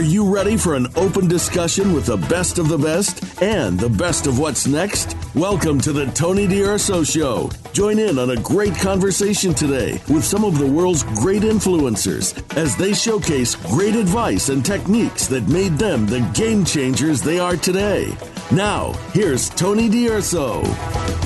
Are 0.00 0.12
you 0.14 0.34
ready 0.34 0.56
for 0.56 0.76
an 0.76 0.86
open 0.96 1.28
discussion 1.28 1.92
with 1.92 2.06
the 2.06 2.16
best 2.16 2.58
of 2.58 2.70
the 2.70 2.78
best 2.78 3.42
and 3.42 3.78
the 3.78 3.90
best 3.90 4.26
of 4.26 4.38
what's 4.38 4.66
next? 4.66 5.14
Welcome 5.34 5.78
to 5.82 5.92
the 5.92 6.06
Tony 6.06 6.46
D'Urso 6.46 7.04
Show. 7.04 7.50
Join 7.74 7.98
in 7.98 8.18
on 8.18 8.30
a 8.30 8.40
great 8.40 8.74
conversation 8.76 9.52
today 9.52 10.00
with 10.08 10.24
some 10.24 10.42
of 10.42 10.58
the 10.58 10.66
world's 10.66 11.02
great 11.02 11.42
influencers 11.42 12.32
as 12.56 12.74
they 12.76 12.94
showcase 12.94 13.56
great 13.56 13.94
advice 13.94 14.48
and 14.48 14.64
techniques 14.64 15.26
that 15.26 15.46
made 15.48 15.72
them 15.72 16.06
the 16.06 16.20
game 16.32 16.64
changers 16.64 17.20
they 17.20 17.38
are 17.38 17.58
today. 17.58 18.10
Now, 18.50 18.94
here's 19.12 19.50
Tony 19.50 19.90
D'Urso. 19.90 20.62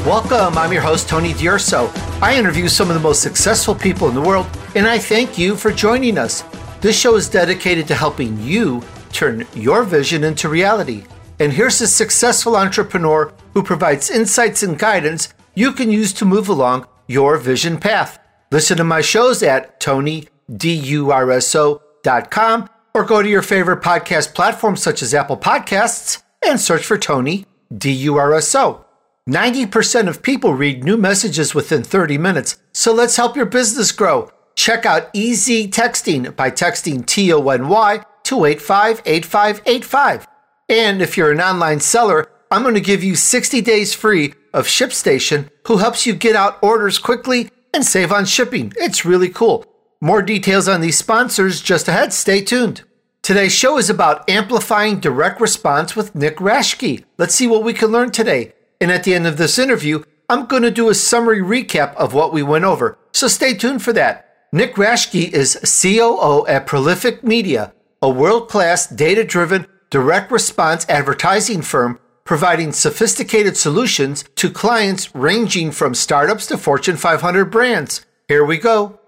Welcome. 0.04 0.58
I'm 0.58 0.72
your 0.72 0.82
host, 0.82 1.08
Tony 1.08 1.32
D'Urso. 1.34 1.92
I 2.20 2.34
interview 2.36 2.66
some 2.66 2.88
of 2.88 2.94
the 2.94 3.00
most 3.00 3.22
successful 3.22 3.76
people 3.76 4.08
in 4.08 4.16
the 4.16 4.20
world, 4.20 4.48
and 4.74 4.84
I 4.84 4.98
thank 4.98 5.38
you 5.38 5.54
for 5.54 5.70
joining 5.70 6.18
us. 6.18 6.42
This 6.84 7.00
show 7.00 7.16
is 7.16 7.30
dedicated 7.30 7.88
to 7.88 7.94
helping 7.94 8.38
you 8.42 8.82
turn 9.10 9.46
your 9.54 9.84
vision 9.84 10.22
into 10.22 10.50
reality. 10.50 11.04
And 11.40 11.50
here's 11.50 11.80
a 11.80 11.86
successful 11.86 12.56
entrepreneur 12.56 13.32
who 13.54 13.62
provides 13.62 14.10
insights 14.10 14.62
and 14.62 14.78
guidance 14.78 15.32
you 15.54 15.72
can 15.72 15.90
use 15.90 16.12
to 16.12 16.26
move 16.26 16.46
along 16.46 16.86
your 17.06 17.38
vision 17.38 17.78
path. 17.78 18.18
Listen 18.52 18.76
to 18.76 18.84
my 18.84 19.00
shows 19.00 19.42
at 19.42 19.80
tonydurso.com 19.80 22.68
or 22.92 23.04
go 23.04 23.22
to 23.22 23.28
your 23.30 23.40
favorite 23.40 23.82
podcast 23.82 24.34
platform 24.34 24.76
such 24.76 25.00
as 25.00 25.14
Apple 25.14 25.38
Podcasts 25.38 26.22
and 26.46 26.60
search 26.60 26.84
for 26.84 26.98
Tony 26.98 27.46
DURSO. 27.72 28.84
90% 29.26 30.06
of 30.06 30.22
people 30.22 30.52
read 30.52 30.84
new 30.84 30.98
messages 30.98 31.54
within 31.54 31.82
30 31.82 32.18
minutes, 32.18 32.58
so 32.74 32.92
let's 32.92 33.16
help 33.16 33.36
your 33.36 33.46
business 33.46 33.90
grow. 33.90 34.30
Check 34.54 34.86
out 34.86 35.10
Easy 35.12 35.68
Texting 35.68 36.34
by 36.36 36.50
texting 36.50 37.04
TONY 37.04 38.04
to 38.24 38.44
858585. 38.44 40.26
And 40.68 41.02
if 41.02 41.16
you're 41.16 41.32
an 41.32 41.40
online 41.40 41.80
seller, 41.80 42.30
I'm 42.50 42.62
going 42.62 42.74
to 42.74 42.80
give 42.80 43.02
you 43.04 43.16
60 43.16 43.60
days 43.60 43.94
free 43.94 44.34
of 44.52 44.66
ShipStation, 44.66 45.50
who 45.66 45.78
helps 45.78 46.06
you 46.06 46.14
get 46.14 46.36
out 46.36 46.58
orders 46.62 46.98
quickly 46.98 47.50
and 47.74 47.84
save 47.84 48.12
on 48.12 48.24
shipping. 48.24 48.72
It's 48.76 49.04
really 49.04 49.28
cool. 49.28 49.66
More 50.00 50.22
details 50.22 50.68
on 50.68 50.80
these 50.80 50.98
sponsors 50.98 51.60
just 51.60 51.88
ahead. 51.88 52.12
Stay 52.12 52.40
tuned. 52.40 52.82
Today's 53.22 53.54
show 53.54 53.78
is 53.78 53.90
about 53.90 54.28
amplifying 54.28 55.00
direct 55.00 55.40
response 55.40 55.96
with 55.96 56.14
Nick 56.14 56.36
Raschke. 56.36 57.04
Let's 57.18 57.34
see 57.34 57.46
what 57.46 57.64
we 57.64 57.72
can 57.72 57.90
learn 57.90 58.12
today. 58.12 58.52
And 58.80 58.92
at 58.92 59.04
the 59.04 59.14
end 59.14 59.26
of 59.26 59.38
this 59.38 59.58
interview, 59.58 60.04
I'm 60.28 60.46
going 60.46 60.62
to 60.62 60.70
do 60.70 60.88
a 60.88 60.94
summary 60.94 61.40
recap 61.40 61.94
of 61.96 62.14
what 62.14 62.32
we 62.32 62.42
went 62.42 62.64
over. 62.64 62.98
So 63.12 63.28
stay 63.28 63.54
tuned 63.54 63.82
for 63.82 63.92
that. 63.94 64.33
Nick 64.54 64.76
Raschke 64.76 65.32
is 65.32 65.58
COO 65.64 66.46
at 66.46 66.64
Prolific 66.64 67.24
Media, 67.24 67.74
a 68.00 68.08
world 68.08 68.48
class 68.48 68.86
data 68.86 69.24
driven 69.24 69.66
direct 69.90 70.30
response 70.30 70.88
advertising 70.88 71.60
firm 71.60 71.98
providing 72.22 72.70
sophisticated 72.70 73.56
solutions 73.56 74.22
to 74.36 74.48
clients 74.48 75.12
ranging 75.12 75.72
from 75.72 75.92
startups 75.92 76.46
to 76.46 76.56
Fortune 76.56 76.96
500 76.96 77.46
brands. 77.46 78.06
Here 78.28 78.44
we 78.44 78.58
go. 78.58 79.00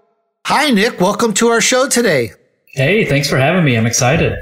Hi, 0.47 0.69
Nick. 0.69 0.99
Welcome 0.99 1.33
to 1.35 1.47
our 1.47 1.61
show 1.61 1.87
today. 1.87 2.33
Hey, 2.65 3.05
thanks 3.05 3.29
for 3.29 3.37
having 3.37 3.63
me. 3.63 3.77
I'm 3.77 3.85
excited. 3.85 4.37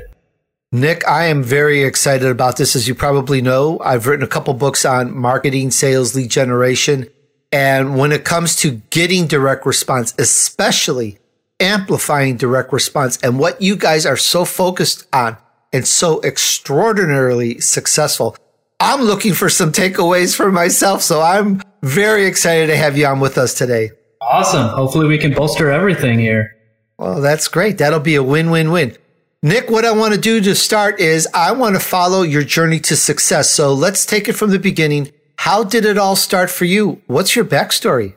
Nick, 0.71 1.07
I 1.07 1.25
am 1.25 1.43
very 1.43 1.83
excited 1.83 2.29
about 2.29 2.57
this. 2.57 2.75
As 2.75 2.87
you 2.87 2.95
probably 2.95 3.43
know, 3.43 3.79
I've 3.79 4.07
written 4.07 4.25
a 4.25 4.27
couple 4.27 4.55
books 4.55 4.83
on 4.83 5.15
marketing, 5.15 5.69
sales, 5.69 6.15
lead 6.15 6.31
generation. 6.31 7.11
And 7.51 7.97
when 7.97 8.11
it 8.11 8.25
comes 8.25 8.55
to 8.57 8.81
getting 8.89 9.27
direct 9.27 9.65
response, 9.65 10.13
especially 10.19 11.19
amplifying 11.59 12.37
direct 12.37 12.73
response 12.73 13.17
and 13.23 13.39
what 13.39 13.61
you 13.61 13.75
guys 13.75 14.05
are 14.05 14.17
so 14.17 14.43
focused 14.43 15.07
on 15.13 15.37
and 15.71 15.87
so 15.87 16.21
extraordinarily 16.23 17.59
successful, 17.59 18.35
I'm 18.79 19.01
looking 19.01 19.33
for 19.33 19.49
some 19.49 19.71
takeaways 19.71 20.35
for 20.35 20.51
myself. 20.51 21.01
So 21.01 21.21
I'm 21.21 21.61
very 21.81 22.25
excited 22.25 22.67
to 22.67 22.77
have 22.77 22.97
you 22.97 23.05
on 23.05 23.19
with 23.19 23.37
us 23.37 23.53
today. 23.53 23.91
Awesome. 24.21 24.67
Hopefully 24.69 25.07
we 25.07 25.17
can 25.17 25.33
bolster 25.33 25.71
everything 25.71 26.19
here. 26.19 26.55
Well, 26.97 27.21
that's 27.21 27.47
great. 27.47 27.77
That'll 27.77 27.99
be 27.99 28.15
a 28.15 28.23
win 28.23 28.49
win 28.51 28.71
win. 28.71 28.97
Nick, 29.43 29.69
what 29.69 29.85
I 29.85 29.91
want 29.91 30.13
to 30.13 30.19
do 30.19 30.41
to 30.41 30.55
start 30.55 30.99
is 30.99 31.27
I 31.33 31.51
want 31.51 31.75
to 31.75 31.79
follow 31.79 32.23
your 32.23 32.43
journey 32.43 32.79
to 32.79 32.95
success. 32.95 33.51
So 33.51 33.73
let's 33.73 34.05
take 34.05 34.27
it 34.27 34.33
from 34.33 34.49
the 34.49 34.57
beginning. 34.57 35.11
How 35.37 35.63
did 35.63 35.85
it 35.85 35.97
all 35.97 36.15
start 36.15 36.49
for 36.49 36.65
you? 36.65 37.01
What's 37.07 37.35
your 37.35 37.45
backstory? 37.45 38.15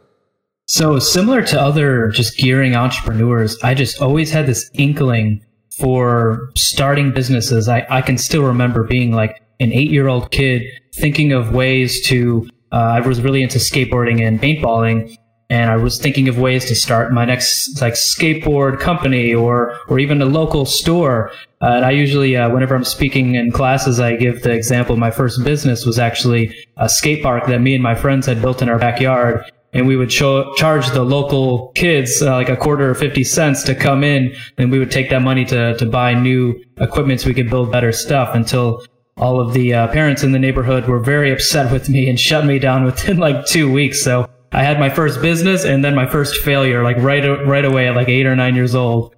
So, 0.66 0.98
similar 0.98 1.42
to 1.44 1.60
other 1.60 2.08
just 2.08 2.36
gearing 2.36 2.74
entrepreneurs, 2.74 3.58
I 3.62 3.74
just 3.74 4.02
always 4.02 4.30
had 4.30 4.46
this 4.46 4.70
inkling 4.74 5.44
for 5.78 6.50
starting 6.56 7.12
businesses. 7.12 7.68
I, 7.68 7.86
I 7.88 8.02
can 8.02 8.18
still 8.18 8.42
remember 8.42 8.82
being 8.82 9.12
like 9.12 9.40
an 9.60 9.72
eight 9.72 9.90
year 9.90 10.08
old 10.08 10.30
kid 10.30 10.62
thinking 10.94 11.32
of 11.32 11.54
ways 11.54 12.06
to, 12.06 12.48
uh, 12.72 12.76
I 12.76 13.00
was 13.00 13.20
really 13.22 13.42
into 13.42 13.58
skateboarding 13.58 14.26
and 14.26 14.40
paintballing. 14.40 15.16
And 15.50 15.70
I 15.70 15.76
was 15.76 15.98
thinking 15.98 16.28
of 16.28 16.38
ways 16.38 16.66
to 16.66 16.74
start 16.74 17.10
my 17.12 17.24
next 17.24 17.80
like 17.80 17.94
skateboard 17.94 18.80
company 18.80 19.34
or, 19.34 19.78
or 19.88 19.98
even 19.98 20.20
a 20.20 20.26
local 20.26 20.66
store. 20.66 21.30
Uh, 21.62 21.72
and 21.76 21.84
I 21.86 21.90
usually, 21.90 22.36
uh, 22.36 22.50
whenever 22.50 22.74
I'm 22.74 22.84
speaking 22.84 23.34
in 23.34 23.50
classes, 23.50 23.98
I 23.98 24.16
give 24.16 24.42
the 24.42 24.52
example. 24.52 24.96
My 24.98 25.10
first 25.10 25.42
business 25.44 25.86
was 25.86 25.98
actually 25.98 26.54
a 26.76 26.88
skate 26.88 27.22
park 27.22 27.46
that 27.46 27.60
me 27.60 27.74
and 27.74 27.82
my 27.82 27.94
friends 27.94 28.26
had 28.26 28.42
built 28.42 28.60
in 28.60 28.68
our 28.68 28.78
backyard 28.78 29.50
and 29.72 29.86
we 29.86 29.96
would 29.96 30.12
show, 30.12 30.54
charge 30.54 30.88
the 30.90 31.02
local 31.02 31.68
kids 31.74 32.22
uh, 32.22 32.32
like 32.32 32.48
a 32.48 32.56
quarter 32.56 32.90
or 32.90 32.94
50 32.94 33.24
cents 33.24 33.62
to 33.64 33.74
come 33.74 34.02
in 34.02 34.34
and 34.56 34.70
we 34.70 34.78
would 34.78 34.90
take 34.90 35.10
that 35.10 35.22
money 35.22 35.44
to, 35.46 35.76
to 35.76 35.86
buy 35.86 36.14
new 36.14 36.62
equipment 36.78 37.20
so 37.20 37.28
we 37.28 37.34
could 37.34 37.50
build 37.50 37.70
better 37.70 37.92
stuff 37.92 38.34
until 38.34 38.84
all 39.16 39.40
of 39.40 39.52
the 39.52 39.74
uh, 39.74 39.88
parents 39.88 40.22
in 40.22 40.32
the 40.32 40.38
neighborhood 40.38 40.86
were 40.86 41.00
very 41.00 41.32
upset 41.32 41.70
with 41.72 41.88
me 41.88 42.08
and 42.08 42.18
shut 42.18 42.44
me 42.44 42.58
down 42.58 42.84
within 42.84 43.16
like 43.26 43.44
two 43.46 43.70
weeks 43.70 44.02
so 44.02 44.28
i 44.52 44.62
had 44.62 44.78
my 44.78 44.88
first 44.88 45.20
business 45.20 45.64
and 45.64 45.84
then 45.84 45.94
my 45.94 46.06
first 46.06 46.42
failure 46.42 46.82
like 46.82 46.96
right 46.98 47.24
right 47.46 47.64
away 47.64 47.88
at 47.88 47.94
like 47.94 48.08
eight 48.08 48.26
or 48.26 48.36
nine 48.36 48.54
years 48.54 48.74
old 48.74 49.14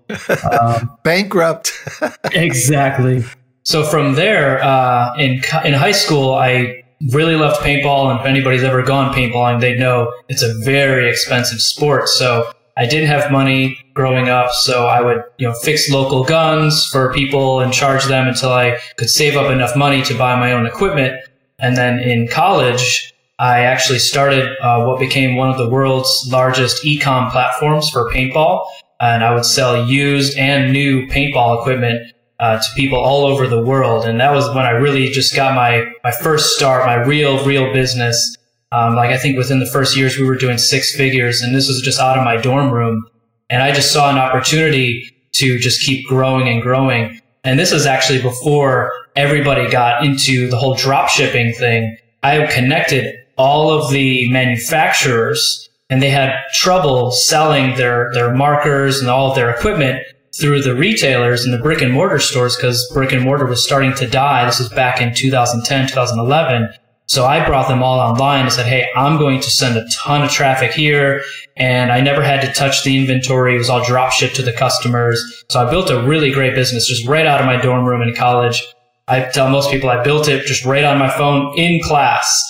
um, 0.61 0.91
bankrupt 1.05 1.73
exactly 2.33 3.25
so 3.63 3.85
from 3.85 4.15
there 4.15 4.63
uh, 4.65 5.15
in, 5.17 5.43
in 5.65 5.75
high 5.75 5.93
school 5.93 6.35
i 6.35 6.81
really 7.09 7.37
loved 7.37 7.61
paintball, 7.61 8.11
and 8.11 8.21
if 8.21 8.27
anybody's 8.27 8.63
ever 8.63 8.83
gone 8.83 9.15
paintballing, 9.15 9.61
they 9.61 9.77
know 9.77 10.13
it's 10.29 10.43
a 10.43 10.53
very 10.65 11.09
expensive 11.09 11.61
sport. 11.61 12.09
So 12.09 12.51
I 12.77 12.87
didn't 12.87 13.09
have 13.09 13.33
money 13.33 13.79
growing 13.95 14.29
up, 14.29 14.53
so 14.53 14.87
I 14.87 15.01
would, 15.01 15.23
you 15.39 15.49
know, 15.49 15.55
fix 15.55 15.91
local 15.91 16.25
guns 16.25 16.87
for 16.87 17.13
people 17.13 17.61
and 17.61 17.73
charge 17.73 18.05
them 18.05 18.29
until 18.29 18.53
I 18.53 18.79
could 18.97 19.11
save 19.11 19.37
up 19.37 19.51
enough 19.51 19.77
money 19.77 20.03
to 20.03 20.17
buy 20.17 20.39
my 20.39 20.53
own 20.53 20.67
equipment. 20.67 21.21
And 21.59 21.77
then 21.77 22.01
in 22.01 22.29
college, 22.29 23.10
I 23.41 23.61
actually 23.61 24.01
started 24.01 24.47
uh, 24.61 24.85
what 24.85 25.01
became 25.01 25.35
one 25.35 25.49
of 25.49 25.57
the 25.57 25.67
world's 25.67 26.29
largest 26.31 26.85
e-com 26.85 27.31
platforms 27.31 27.89
for 27.89 28.11
paintball. 28.11 28.67
And 29.01 29.25
I 29.25 29.35
would 29.35 29.47
sell 29.47 29.89
used 29.89 30.37
and 30.37 30.75
new 30.75 31.07
paintball 31.07 31.59
equipment 31.59 32.13
uh, 32.39 32.59
to 32.59 32.65
people 32.77 32.99
all 32.99 33.25
over 33.25 33.49
the 33.49 33.63
world. 33.63 34.05
And 34.05 34.21
that 34.21 34.33
was 34.33 34.47
when 34.55 34.67
I 34.67 34.73
really 34.73 35.09
just 35.09 35.35
got 35.35 35.55
my, 35.55 35.91
my 36.05 36.13
first 36.13 36.55
start, 36.55 36.85
my 36.85 36.97
real, 36.97 37.43
real 37.47 37.73
business. 37.73 38.37
Um, 38.73 38.95
like 38.95 39.09
I 39.09 39.17
think 39.17 39.39
within 39.39 39.59
the 39.59 39.67
first 39.67 39.97
years 39.97 40.19
we 40.19 40.27
were 40.27 40.37
doing 40.37 40.59
six 40.59 40.95
figures 40.95 41.41
and 41.41 41.55
this 41.55 41.67
was 41.67 41.81
just 41.81 41.99
out 41.99 42.19
of 42.19 42.25
my 42.25 42.37
dorm 42.37 42.71
room. 42.71 43.07
And 43.49 43.63
I 43.63 43.73
just 43.73 43.91
saw 43.91 44.11
an 44.11 44.19
opportunity 44.19 45.11
to 45.33 45.59
just 45.59 45.81
keep 45.81 46.07
growing 46.07 46.47
and 46.47 46.61
growing. 46.61 47.19
And 47.43 47.59
this 47.59 47.73
was 47.73 47.87
actually 47.87 48.21
before 48.21 48.93
everybody 49.17 49.71
got 49.71 50.05
into 50.05 50.51
the 50.51 50.59
whole 50.59 50.75
drop 50.75 51.09
shipping 51.09 51.55
thing. 51.55 51.97
I 52.23 52.45
connected 52.47 53.17
all 53.41 53.71
of 53.71 53.91
the 53.91 54.31
manufacturers 54.31 55.69
and 55.89 56.03
they 56.03 56.11
had 56.11 56.37
trouble 56.53 57.11
selling 57.11 57.75
their, 57.77 58.13
their 58.13 58.35
markers 58.35 59.01
and 59.01 59.09
all 59.09 59.31
of 59.31 59.35
their 59.35 59.51
equipment 59.51 60.03
through 60.39 60.63
the 60.63 60.75
retailers 60.75 61.45
and 61.45 61.53
the 61.53 61.59
brick 61.59 61.81
and 61.81 61.93
mortar 61.93 62.19
stores 62.19 62.55
because 62.55 62.89
brick 62.93 63.13
and 63.13 63.23
mortar 63.23 63.47
was 63.47 63.65
starting 63.65 63.95
to 63.95 64.07
die. 64.07 64.45
This 64.45 64.59
was 64.59 64.69
back 64.69 65.01
in 65.01 65.15
2010, 65.15 65.89
2011. 65.89 66.69
So 67.07 67.25
I 67.25 67.45
brought 67.45 67.67
them 67.67 67.83
all 67.83 67.99
online 67.99 68.43
and 68.43 68.53
said, 68.53 68.67
Hey, 68.67 68.87
I'm 68.95 69.19
going 69.19 69.41
to 69.41 69.51
send 69.51 69.77
a 69.77 69.89
ton 69.91 70.23
of 70.23 70.31
traffic 70.31 70.73
here. 70.73 71.23
And 71.57 71.91
I 71.91 72.01
never 72.01 72.23
had 72.23 72.43
to 72.43 72.53
touch 72.53 72.85
the 72.85 72.97
inventory. 72.97 73.55
It 73.55 73.59
was 73.59 73.71
all 73.71 73.85
drop 73.85 74.13
shipped 74.13 74.37
to 74.37 74.43
the 74.43 74.53
customers. 74.53 75.45
So 75.51 75.67
I 75.67 75.71
built 75.71 75.91
a 75.91 76.03
really 76.03 76.31
great 76.31 76.55
business 76.55 76.87
just 76.87 77.09
right 77.09 77.27
out 77.27 77.41
of 77.41 77.47
my 77.47 77.57
dorm 77.57 77.85
room 77.85 78.03
in 78.03 78.15
college. 78.15 78.63
I 79.09 79.23
tell 79.23 79.51
most 79.51 79.73
people 79.73 79.91
I 79.91 80.05
built 80.05 80.29
it 80.29 80.47
just 80.47 80.65
right 80.65 80.85
on 80.85 80.99
my 80.99 81.11
phone 81.11 81.59
in 81.59 81.81
class. 81.83 82.50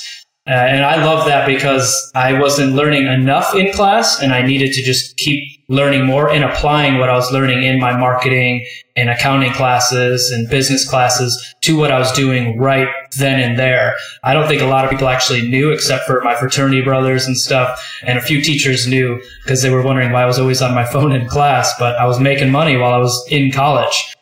Uh, 0.50 0.54
and 0.54 0.84
I 0.84 1.04
love 1.04 1.26
that 1.26 1.46
because 1.46 2.10
I 2.16 2.32
wasn't 2.32 2.72
learning 2.72 3.06
enough 3.06 3.54
in 3.54 3.72
class 3.72 4.20
and 4.20 4.32
I 4.32 4.42
needed 4.42 4.72
to 4.72 4.82
just 4.82 5.16
keep 5.16 5.44
learning 5.68 6.04
more 6.04 6.28
and 6.28 6.42
applying 6.42 6.98
what 6.98 7.08
I 7.08 7.14
was 7.14 7.30
learning 7.30 7.62
in 7.62 7.78
my 7.78 7.96
marketing 7.96 8.66
and 8.96 9.08
accounting 9.08 9.52
classes 9.52 10.32
and 10.32 10.50
business 10.50 10.90
classes 10.90 11.54
to 11.60 11.78
what 11.78 11.92
I 11.92 12.00
was 12.00 12.10
doing 12.10 12.58
right 12.58 12.88
then 13.16 13.38
and 13.38 13.56
there. 13.56 13.94
I 14.24 14.34
don't 14.34 14.48
think 14.48 14.60
a 14.60 14.66
lot 14.66 14.84
of 14.84 14.90
people 14.90 15.06
actually 15.06 15.48
knew 15.48 15.70
except 15.70 16.04
for 16.04 16.20
my 16.22 16.34
fraternity 16.34 16.82
brothers 16.82 17.26
and 17.26 17.38
stuff. 17.38 17.80
And 18.02 18.18
a 18.18 18.22
few 18.22 18.42
teachers 18.42 18.88
knew 18.88 19.22
because 19.44 19.62
they 19.62 19.70
were 19.70 19.82
wondering 19.82 20.10
why 20.10 20.24
I 20.24 20.26
was 20.26 20.40
always 20.40 20.60
on 20.60 20.74
my 20.74 20.84
phone 20.92 21.12
in 21.12 21.28
class, 21.28 21.72
but 21.78 21.94
I 21.94 22.06
was 22.06 22.18
making 22.18 22.50
money 22.50 22.76
while 22.76 22.92
I 22.92 22.98
was 22.98 23.24
in 23.30 23.52
college. 23.52 24.16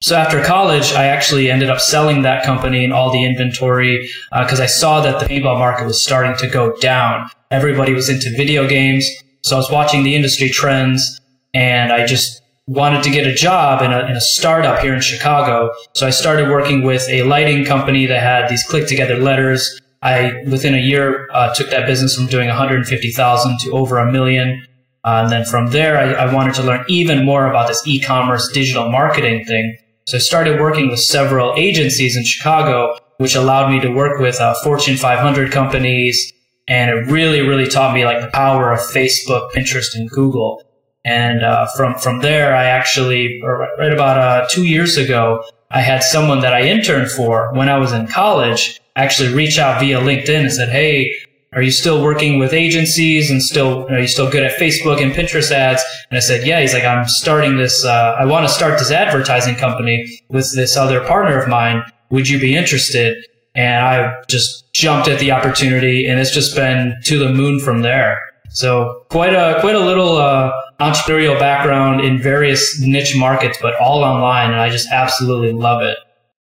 So 0.00 0.14
after 0.14 0.40
college, 0.44 0.92
I 0.92 1.06
actually 1.06 1.50
ended 1.50 1.70
up 1.70 1.80
selling 1.80 2.22
that 2.22 2.44
company 2.44 2.84
and 2.84 2.92
all 2.92 3.10
the 3.10 3.24
inventory 3.24 4.08
because 4.30 4.60
uh, 4.60 4.62
I 4.62 4.66
saw 4.66 5.00
that 5.00 5.18
the 5.18 5.26
paintball 5.26 5.58
market 5.58 5.86
was 5.86 6.00
starting 6.00 6.36
to 6.36 6.46
go 6.46 6.76
down. 6.76 7.28
Everybody 7.50 7.92
was 7.94 8.08
into 8.08 8.30
video 8.36 8.68
games. 8.68 9.08
So 9.42 9.56
I 9.56 9.58
was 9.58 9.70
watching 9.72 10.04
the 10.04 10.14
industry 10.14 10.50
trends 10.50 11.20
and 11.52 11.92
I 11.92 12.06
just 12.06 12.42
wanted 12.68 13.02
to 13.02 13.10
get 13.10 13.26
a 13.26 13.34
job 13.34 13.82
in 13.82 13.92
a, 13.92 14.06
in 14.06 14.12
a 14.12 14.20
startup 14.20 14.80
here 14.80 14.94
in 14.94 15.00
Chicago. 15.00 15.72
So 15.94 16.06
I 16.06 16.10
started 16.10 16.48
working 16.48 16.84
with 16.84 17.08
a 17.08 17.24
lighting 17.24 17.64
company 17.64 18.06
that 18.06 18.22
had 18.22 18.48
these 18.48 18.62
click 18.62 18.86
together 18.86 19.16
letters. 19.16 19.80
I, 20.00 20.44
within 20.46 20.74
a 20.76 20.80
year, 20.80 21.28
uh, 21.32 21.52
took 21.54 21.70
that 21.70 21.86
business 21.86 22.14
from 22.14 22.26
doing 22.26 22.46
150,000 22.46 23.58
to 23.60 23.72
over 23.72 23.98
a 23.98 24.12
million. 24.12 24.64
Uh, 25.02 25.22
and 25.24 25.32
then 25.32 25.44
from 25.44 25.70
there, 25.72 25.98
I, 25.98 26.26
I 26.26 26.32
wanted 26.32 26.54
to 26.54 26.62
learn 26.62 26.84
even 26.86 27.24
more 27.24 27.48
about 27.48 27.66
this 27.66 27.84
e-commerce 27.84 28.48
digital 28.52 28.90
marketing 28.92 29.44
thing. 29.44 29.76
So 30.08 30.16
I 30.16 30.20
started 30.20 30.58
working 30.58 30.88
with 30.88 31.00
several 31.00 31.52
agencies 31.58 32.16
in 32.16 32.24
Chicago, 32.24 32.96
which 33.18 33.34
allowed 33.34 33.70
me 33.70 33.78
to 33.80 33.90
work 33.90 34.18
with 34.20 34.40
uh, 34.40 34.54
Fortune 34.64 34.96
500 34.96 35.52
companies. 35.52 36.32
And 36.66 36.90
it 36.90 37.12
really, 37.12 37.42
really 37.42 37.68
taught 37.68 37.94
me 37.94 38.06
like 38.06 38.22
the 38.22 38.28
power 38.28 38.72
of 38.72 38.80
Facebook, 38.80 39.50
Pinterest, 39.50 39.94
and 39.94 40.08
Google. 40.08 40.62
And 41.04 41.44
uh, 41.44 41.66
from 41.76 41.94
from 41.96 42.20
there, 42.20 42.56
I 42.56 42.64
actually, 42.64 43.42
right 43.42 43.92
about 43.92 44.16
uh, 44.16 44.46
two 44.50 44.64
years 44.64 44.96
ago, 44.96 45.44
I 45.70 45.82
had 45.82 46.02
someone 46.02 46.40
that 46.40 46.54
I 46.54 46.62
interned 46.62 47.10
for 47.10 47.52
when 47.52 47.68
I 47.68 47.76
was 47.76 47.92
in 47.92 48.06
college 48.06 48.80
actually 48.96 49.34
reach 49.34 49.58
out 49.58 49.78
via 49.78 50.00
LinkedIn 50.00 50.40
and 50.40 50.52
said, 50.52 50.70
"Hey, 50.70 51.14
are 51.54 51.62
you 51.62 51.70
still 51.70 52.02
working 52.02 52.38
with 52.38 52.52
agencies 52.52 53.30
and 53.30 53.42
still 53.42 53.86
are 53.88 53.98
you 53.98 54.06
still 54.06 54.30
good 54.30 54.42
at 54.42 54.58
Facebook 54.58 55.00
and 55.00 55.12
Pinterest 55.12 55.50
ads? 55.50 55.82
And 56.10 56.18
I 56.18 56.20
said, 56.20 56.46
yeah. 56.46 56.60
He's 56.60 56.74
like, 56.74 56.84
I'm 56.84 57.06
starting 57.08 57.56
this. 57.56 57.84
Uh, 57.84 58.16
I 58.18 58.26
want 58.26 58.46
to 58.46 58.52
start 58.52 58.78
this 58.78 58.90
advertising 58.90 59.54
company 59.56 60.22
with 60.28 60.54
this 60.54 60.76
other 60.76 61.00
partner 61.06 61.40
of 61.40 61.48
mine. 61.48 61.82
Would 62.10 62.28
you 62.28 62.38
be 62.38 62.54
interested? 62.54 63.16
And 63.54 63.84
I 63.84 64.22
just 64.28 64.72
jumped 64.72 65.08
at 65.08 65.18
the 65.18 65.32
opportunity, 65.32 66.06
and 66.06 66.20
it's 66.20 66.30
just 66.30 66.54
been 66.54 66.94
to 67.04 67.18
the 67.18 67.30
moon 67.30 67.60
from 67.60 67.82
there. 67.82 68.18
So 68.50 69.04
quite 69.08 69.32
a 69.32 69.58
quite 69.60 69.74
a 69.74 69.80
little 69.80 70.16
uh, 70.16 70.52
entrepreneurial 70.80 71.38
background 71.38 72.02
in 72.02 72.20
various 72.20 72.80
niche 72.80 73.16
markets, 73.16 73.58
but 73.60 73.74
all 73.80 74.04
online, 74.04 74.50
and 74.50 74.60
I 74.60 74.68
just 74.68 74.88
absolutely 74.92 75.52
love 75.52 75.82
it. 75.82 75.98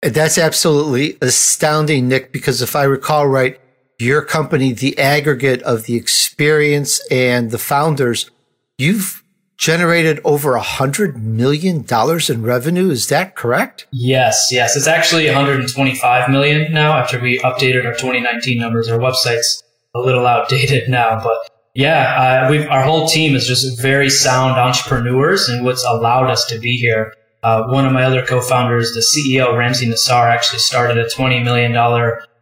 That's 0.02 0.38
absolutely 0.38 1.18
astounding, 1.20 2.08
Nick. 2.08 2.32
Because 2.32 2.62
if 2.62 2.74
I 2.74 2.84
recall 2.84 3.28
right 3.28 3.60
your 3.98 4.22
company, 4.22 4.72
the 4.72 4.98
aggregate 4.98 5.62
of 5.62 5.84
the 5.84 5.96
experience 5.96 7.00
and 7.10 7.50
the 7.50 7.58
founders, 7.58 8.30
you've 8.78 9.24
generated 9.56 10.20
over 10.24 10.54
a 10.54 10.62
hundred 10.62 11.20
million 11.20 11.82
dollars 11.82 12.30
in 12.30 12.42
revenue. 12.42 12.90
Is 12.90 13.08
that 13.08 13.34
correct? 13.34 13.86
Yes, 13.90 14.48
yes. 14.52 14.76
It's 14.76 14.86
actually 14.86 15.26
125 15.26 16.30
million 16.30 16.72
now 16.72 16.96
after 16.96 17.18
we 17.20 17.38
updated 17.40 17.84
our 17.84 17.94
2019 17.94 18.56
numbers. 18.56 18.88
Our 18.88 19.00
website's 19.00 19.64
a 19.94 20.00
little 20.00 20.26
outdated 20.26 20.88
now, 20.88 21.22
but 21.22 21.36
yeah, 21.74 22.46
uh, 22.46 22.50
we've, 22.50 22.66
our 22.68 22.82
whole 22.82 23.08
team 23.08 23.34
is 23.34 23.46
just 23.46 23.80
very 23.80 24.10
sound 24.10 24.58
entrepreneurs 24.58 25.48
and 25.48 25.64
what's 25.64 25.84
allowed 25.84 26.30
us 26.30 26.44
to 26.46 26.58
be 26.58 26.76
here. 26.76 27.12
Uh, 27.42 27.64
one 27.68 27.86
of 27.86 27.92
my 27.92 28.02
other 28.02 28.24
co-founders, 28.24 28.94
the 28.94 29.00
CEO, 29.00 29.56
Ramsey 29.56 29.86
Nassar, 29.86 30.28
actually 30.28 30.58
started 30.58 30.98
a 30.98 31.06
$20 31.06 31.44
million 31.44 31.72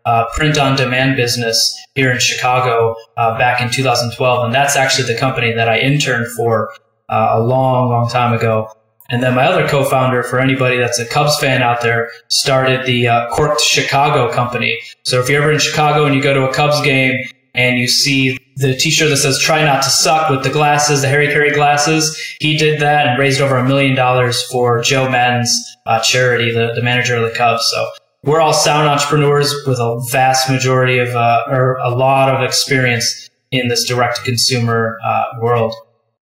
uh, 0.07 0.25
print 0.35 0.57
on 0.57 0.77
demand 0.77 1.17
business 1.17 1.77
here 1.95 2.11
in 2.11 2.19
Chicago 2.19 2.95
uh, 3.17 3.37
back 3.37 3.61
in 3.61 3.71
2012. 3.71 4.45
And 4.45 4.55
that's 4.55 4.77
actually 4.77 5.13
the 5.13 5.19
company 5.19 5.53
that 5.53 5.69
I 5.69 5.79
interned 5.81 6.29
for 6.37 6.73
uh, 7.09 7.31
a 7.33 7.41
long, 7.41 7.91
long 7.91 8.09
time 8.09 8.33
ago. 8.33 8.71
And 9.09 9.23
then 9.23 9.35
my 9.35 9.45
other 9.45 9.69
co-founder, 9.69 10.23
for 10.25 10.41
anybody 10.41 10.79
that's 10.79 10.99
a 10.99 11.07
Cubs 11.07 11.39
fan 11.39 11.63
out 11.63 11.81
there, 11.81 12.11
started 12.29 12.87
the 12.87 13.07
uh, 13.09 13.29
Corked 13.31 13.61
Chicago 13.61 14.33
company. 14.33 14.79
So 15.05 15.21
if 15.21 15.29
you're 15.29 15.43
ever 15.43 15.53
in 15.53 15.59
Chicago 15.59 16.07
and 16.07 16.15
you 16.15 16.23
go 16.23 16.35
to 16.35 16.49
a 16.49 16.53
Cubs 16.55 16.81
game 16.83 17.15
and 17.55 17.79
you 17.79 17.87
see 17.87 18.37
the 18.57 18.75
t-shirt 18.77 19.11
that 19.11 19.17
says 19.19 19.39
try 19.39 19.65
not 19.65 19.83
to 19.85 19.91
suck 19.91 20.31
with 20.31 20.43
the 20.43 20.51
glasses, 20.51 21.03
the 21.03 21.09
Harry 21.09 21.29
Caray 21.29 21.55
glasses, 21.55 22.17
he 22.41 22.57
did 22.57 22.81
that 22.81 23.07
and 23.07 23.19
raised 23.19 23.41
over 23.41 23.57
a 23.57 23.67
million 23.67 23.95
dollars 23.95 24.43
for 24.43 24.81
Joe 24.81 25.09
Maddon's 25.09 25.77
uh, 25.87 26.01
charity, 26.01 26.53
the, 26.53 26.73
the 26.75 26.83
manager 26.83 27.15
of 27.17 27.23
the 27.23 27.37
Cubs. 27.37 27.63
So 27.73 27.89
we're 28.27 28.41
all 28.41 28.53
sound 28.53 28.89
entrepreneurs 28.89 29.55
with 29.67 29.79
a 29.79 30.05
vast 30.11 30.51
majority 30.51 30.99
of, 30.99 31.09
uh, 31.11 31.45
or 31.49 31.77
a 31.77 31.91
lot 31.91 32.29
of 32.29 32.43
experience 32.43 33.31
in 33.53 33.69
this 33.69 33.85
direct 33.87 34.17
to 34.17 34.23
consumer 34.23 34.99
uh, 35.05 35.25
world. 35.41 35.73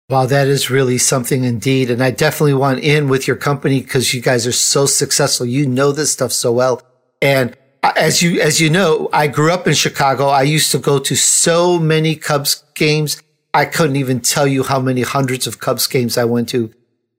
Wow, 0.10 0.26
that 0.26 0.48
is 0.48 0.70
really 0.70 0.98
something 0.98 1.44
indeed. 1.44 1.90
And 1.90 2.04
I 2.04 2.12
definitely 2.12 2.56
want 2.56 2.80
in 2.80 3.08
with 3.08 3.28
your 3.28 3.38
company 3.38 3.80
because 3.80 4.14
you 4.14 4.22
guys 4.22 4.46
are 4.46 4.52
so 4.52 4.86
successful. 4.86 5.46
You 5.46 5.68
know 5.68 5.92
this 5.92 6.12
stuff 6.12 6.32
so 6.32 6.52
well. 6.52 6.82
And 7.22 7.56
as 7.84 8.22
you, 8.22 8.42
as 8.42 8.60
you 8.60 8.70
know, 8.70 9.10
I 9.14 9.28
grew 9.28 9.52
up 9.52 9.68
in 9.68 9.74
Chicago. 9.74 10.28
I 10.28 10.44
used 10.44 10.72
to 10.72 10.80
go 10.80 11.00
to 11.00 11.16
so 11.16 11.80
many 11.80 12.16
Cubs 12.16 12.64
games. 12.74 13.22
I 13.54 13.66
couldn't 13.66 13.98
even 13.98 14.20
tell 14.20 14.48
you 14.48 14.64
how 14.64 14.80
many 14.80 15.02
hundreds 15.02 15.46
of 15.46 15.60
Cubs 15.60 15.86
games 15.88 16.18
I 16.18 16.26
went 16.26 16.50
to. 16.50 16.74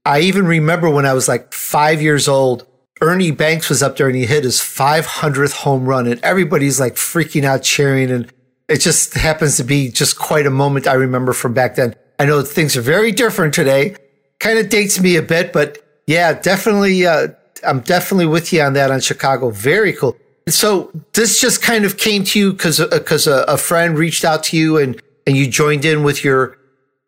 I 0.05 0.21
even 0.21 0.47
remember 0.47 0.91
when 0.91 1.07
I 1.07 1.15
was 1.15 1.29
like 1.29 1.53
five 1.53 2.03
years 2.03 2.29
old, 2.29 2.67
Ernie 3.05 3.31
Banks 3.31 3.69
was 3.69 3.83
up 3.83 3.97
there 3.97 4.07
and 4.07 4.17
he 4.17 4.27
hit 4.27 4.45
his 4.45 4.61
500th 4.61 5.53
home 5.53 5.85
run 5.87 6.07
and 6.07 6.21
everybody's 6.23 6.81
like 6.81 6.95
freaking 6.95 7.45
out 7.45 7.63
cheering. 7.63 8.11
And 8.11 8.33
it 8.69 8.81
just 8.81 9.15
happens 9.15 9.57
to 9.59 9.65
be 9.65 9.91
just 9.91 10.19
quite 10.19 10.47
a 10.47 10.51
moment 10.51 10.87
I 10.87 10.95
remember 10.95 11.33
from 11.33 11.55
back 11.55 11.77
then. 11.77 11.95
I 12.19 12.25
know 12.25 12.43
things 12.43 12.77
are 12.77 12.81
very 12.81 13.13
different 13.13 13.55
today. 13.55 13.97
Kind 14.39 14.59
of 14.59 14.69
dates 14.69 15.01
me 15.01 15.17
a 15.17 15.23
bit, 15.23 15.53
but 15.53 15.79
yeah, 16.07 16.33
definitely. 16.33 17.07
Uh, 17.07 17.29
I'm 17.67 17.81
definitely 17.81 18.27
with 18.27 18.53
you 18.53 18.63
on 18.63 18.73
that 18.75 18.91
on 18.91 19.01
Chicago. 19.01 19.51
Very 19.51 19.93
cool. 19.93 20.17
So 20.49 20.91
this 21.15 21.41
just 21.41 21.63
kind 21.63 21.85
of 21.85 21.97
came 21.97 22.25
to 22.25 22.39
you 22.39 22.53
because 22.53 22.79
because 22.79 23.27
uh, 23.27 23.45
a, 23.49 23.55
a 23.55 23.57
friend 23.57 23.97
reached 23.97 24.25
out 24.25 24.45
to 24.45 24.57
you 24.57 24.77
and 24.77 25.01
and 25.27 25.37
you 25.37 25.49
joined 25.49 25.85
in 25.85 26.03
with 26.03 26.25
your 26.25 26.59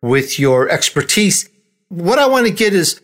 with 0.01 0.39
your 0.39 0.69
expertise. 0.69 1.49
What 1.89 2.19
I 2.19 2.27
want 2.27 2.47
to 2.47 2.53
get 2.53 2.73
is 2.73 3.01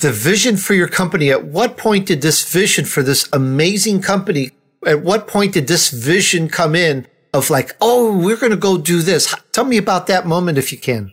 the 0.00 0.12
vision 0.12 0.56
for 0.56 0.74
your 0.74 0.88
company. 0.88 1.30
At 1.30 1.44
what 1.44 1.76
point 1.76 2.06
did 2.06 2.22
this 2.22 2.50
vision 2.50 2.84
for 2.84 3.02
this 3.02 3.28
amazing 3.32 4.02
company, 4.02 4.50
at 4.86 5.02
what 5.02 5.28
point 5.28 5.54
did 5.54 5.68
this 5.68 5.90
vision 5.90 6.48
come 6.48 6.74
in 6.74 7.06
of 7.32 7.50
like, 7.50 7.76
oh, 7.80 8.16
we're 8.16 8.36
going 8.36 8.50
to 8.50 8.56
go 8.56 8.78
do 8.78 9.02
this? 9.02 9.34
Tell 9.52 9.64
me 9.64 9.76
about 9.76 10.06
that 10.08 10.26
moment 10.26 10.58
if 10.58 10.72
you 10.72 10.78
can. 10.78 11.12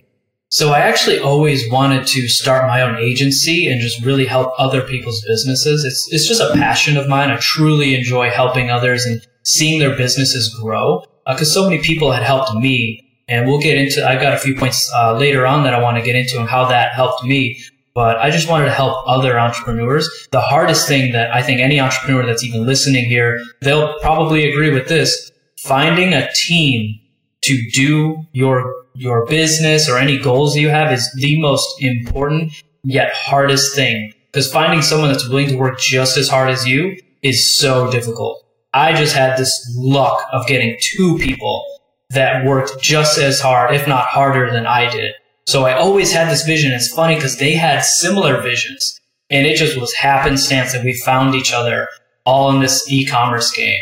So 0.50 0.72
I 0.72 0.80
actually 0.80 1.20
always 1.20 1.70
wanted 1.70 2.08
to 2.08 2.28
start 2.30 2.68
my 2.68 2.82
own 2.82 2.96
agency 2.96 3.68
and 3.68 3.82
just 3.82 4.04
really 4.06 4.26
help 4.26 4.54
other 4.58 4.82
people's 4.82 5.22
businesses. 5.28 5.84
It's, 5.84 6.08
it's 6.12 6.28
just 6.28 6.40
a 6.40 6.54
passion 6.54 6.96
of 6.96 7.10
mine. 7.10 7.30
I 7.30 7.38
truly 7.38 7.96
enjoy 7.96 8.30
helping 8.30 8.70
others 8.70 9.06
and 9.06 9.22
seeing 9.44 9.80
their 9.80 9.96
businesses 9.98 10.58
grow 10.62 11.04
because 11.28 11.52
uh, 11.52 11.54
so 11.54 11.70
many 11.70 11.84
people 11.84 12.14
had 12.14 12.24
helped 12.24 12.54
me. 12.56 13.04
And 13.30 13.46
we'll 13.46 13.60
get 13.60 13.78
into, 13.78 14.08
I've 14.08 14.22
got 14.22 14.34
a 14.34 14.38
few 14.38 14.56
points 14.56 14.90
uh, 14.96 15.18
later 15.18 15.46
on 15.46 15.66
that 15.66 15.74
I 15.74 15.82
want 15.82 15.98
to 15.98 16.04
get 16.04 16.16
into 16.16 16.40
and 16.40 16.48
how 16.48 16.64
that 16.70 16.94
helped 16.94 17.26
me 17.26 17.62
but 17.98 18.20
I 18.20 18.30
just 18.30 18.48
wanted 18.48 18.66
to 18.66 18.74
help 18.74 18.96
other 19.08 19.40
entrepreneurs. 19.40 20.08
The 20.30 20.40
hardest 20.40 20.88
thing 20.88 21.14
that 21.14 21.34
I 21.34 21.42
think 21.42 21.60
any 21.60 21.80
entrepreneur 21.80 22.28
that's 22.28 22.44
even 22.44 22.64
listening 22.64 23.06
here, 23.06 23.40
they'll 23.64 23.98
probably 24.02 24.48
agree 24.48 24.70
with 24.70 24.88
this. 24.88 25.32
Finding 25.58 26.14
a 26.14 26.32
team 26.34 27.00
to 27.46 27.60
do 27.74 28.24
your, 28.34 28.72
your 28.94 29.26
business 29.26 29.90
or 29.90 29.98
any 29.98 30.20
goals 30.20 30.56
you 30.56 30.70
have 30.70 30.94
is 30.94 31.12
the 31.16 31.42
most 31.42 31.82
important 31.82 32.54
yet 32.84 33.12
hardest 33.16 33.76
thing. 33.76 34.14
Because 34.32 34.54
finding 34.54 34.84
someone 34.84 35.12
that's 35.12 35.28
willing 35.28 35.48
to 35.48 35.58
work 35.58 35.80
just 35.80 36.18
as 36.18 36.30
hard 36.30 36.52
as 36.52 36.68
you 36.68 37.02
is 37.24 37.58
so 37.58 37.90
difficult. 37.90 38.46
I 38.76 38.94
just 38.94 39.16
had 39.16 39.40
this 39.40 39.76
luck 39.76 40.24
of 40.32 40.46
getting 40.46 40.78
two 40.80 41.18
people 41.18 41.66
that 42.12 42.46
worked 42.46 42.80
just 42.80 43.18
as 43.18 43.42
hard, 43.42 43.74
if 43.74 43.88
not 43.88 44.06
harder 44.06 44.52
than 44.52 44.68
I 44.68 44.88
did. 44.88 45.16
So 45.48 45.64
I 45.66 45.74
always 45.74 46.12
had 46.12 46.30
this 46.30 46.44
vision. 46.44 46.74
It's 46.74 46.94
funny 46.94 47.16
because 47.16 47.38
they 47.38 47.54
had 47.54 47.84
similar 47.84 48.42
visions 48.42 49.00
and 49.30 49.48
it 49.48 49.56
just 49.56 49.80
was 49.80 49.94
happenstance 49.94 50.74
that 50.74 50.84
we 50.84 50.94
found 50.94 51.36
each 51.36 51.54
other 51.54 51.88
all 52.26 52.52
in 52.52 52.60
this 52.60 52.86
e-commerce 52.92 53.50
game. 53.52 53.80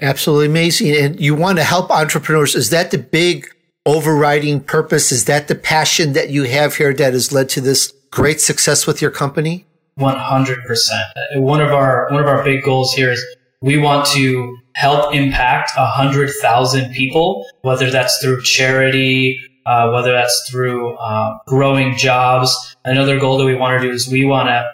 Absolutely 0.00 0.46
amazing. 0.46 0.96
And 0.96 1.20
you 1.20 1.36
want 1.36 1.58
to 1.58 1.64
help 1.64 1.92
entrepreneurs. 1.92 2.56
Is 2.56 2.70
that 2.70 2.90
the 2.90 2.98
big 2.98 3.46
overriding 3.86 4.58
purpose? 4.60 5.12
Is 5.12 5.26
that 5.26 5.46
the 5.46 5.54
passion 5.54 6.14
that 6.14 6.30
you 6.30 6.44
have 6.44 6.74
here 6.74 6.92
that 6.92 7.12
has 7.12 7.30
led 7.30 7.48
to 7.50 7.60
this 7.60 7.92
great 8.10 8.40
success 8.40 8.84
with 8.84 9.00
your 9.00 9.12
company? 9.12 9.64
100%. 10.00 10.56
One 11.36 11.60
of 11.60 11.70
our, 11.70 12.08
one 12.10 12.20
of 12.20 12.26
our 12.26 12.42
big 12.42 12.64
goals 12.64 12.92
here 12.92 13.12
is 13.12 13.24
we 13.60 13.78
want 13.78 14.06
to 14.08 14.58
help 14.74 15.14
impact 15.14 15.70
a 15.76 15.86
hundred 15.86 16.30
thousand 16.40 16.92
people, 16.92 17.46
whether 17.60 17.88
that's 17.88 18.18
through 18.20 18.42
charity 18.42 19.38
uh, 19.66 19.90
whether 19.90 20.12
that's 20.12 20.48
through 20.50 20.94
uh, 20.94 21.38
growing 21.46 21.96
jobs. 21.96 22.76
Another 22.84 23.18
goal 23.18 23.38
that 23.38 23.44
we 23.44 23.54
want 23.54 23.80
to 23.80 23.86
do 23.86 23.92
is 23.92 24.08
we 24.08 24.24
want 24.24 24.48
to 24.48 24.64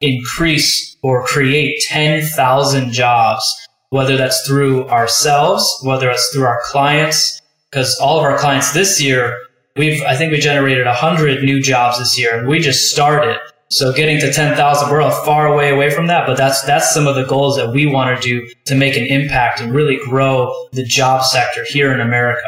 increase 0.00 0.96
or 1.02 1.24
create 1.24 1.80
10,000 1.88 2.92
jobs, 2.92 3.44
whether 3.90 4.16
that's 4.16 4.46
through 4.46 4.88
ourselves, 4.88 5.66
whether 5.82 6.10
it's 6.10 6.30
through 6.32 6.44
our 6.44 6.60
clients, 6.64 7.40
because 7.70 7.98
all 8.00 8.18
of 8.18 8.24
our 8.24 8.38
clients 8.38 8.72
this 8.72 9.02
year, 9.02 9.38
we've, 9.76 10.02
I 10.02 10.16
think 10.16 10.32
we 10.32 10.38
generated 10.38 10.86
100 10.86 11.42
new 11.42 11.60
jobs 11.62 11.98
this 11.98 12.18
year 12.18 12.38
and 12.38 12.48
we 12.48 12.60
just 12.60 12.90
started. 12.90 13.38
So 13.68 13.92
getting 13.92 14.20
to 14.20 14.32
10,000, 14.32 14.90
we're 14.90 15.00
a 15.00 15.10
far 15.10 15.46
away 15.46 15.70
away 15.70 15.90
from 15.90 16.06
that, 16.06 16.26
but 16.26 16.36
that's, 16.36 16.62
that's 16.62 16.92
some 16.92 17.06
of 17.06 17.16
the 17.16 17.24
goals 17.24 17.56
that 17.56 17.72
we 17.72 17.86
want 17.86 18.20
to 18.20 18.22
do 18.22 18.48
to 18.66 18.74
make 18.74 18.96
an 18.96 19.06
impact 19.06 19.60
and 19.60 19.74
really 19.74 19.98
grow 20.04 20.68
the 20.72 20.84
job 20.84 21.24
sector 21.24 21.64
here 21.64 21.92
in 21.92 22.00
America. 22.00 22.46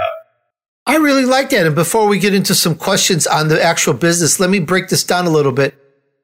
I 0.86 0.96
really 0.96 1.24
like 1.24 1.50
that. 1.50 1.66
And 1.66 1.74
before 1.74 2.06
we 2.06 2.18
get 2.18 2.32
into 2.32 2.54
some 2.54 2.76
questions 2.76 3.26
on 3.26 3.48
the 3.48 3.62
actual 3.62 3.92
business, 3.94 4.38
let 4.38 4.50
me 4.50 4.60
break 4.60 4.88
this 4.88 5.02
down 5.02 5.26
a 5.26 5.30
little 5.30 5.52
bit. 5.52 5.74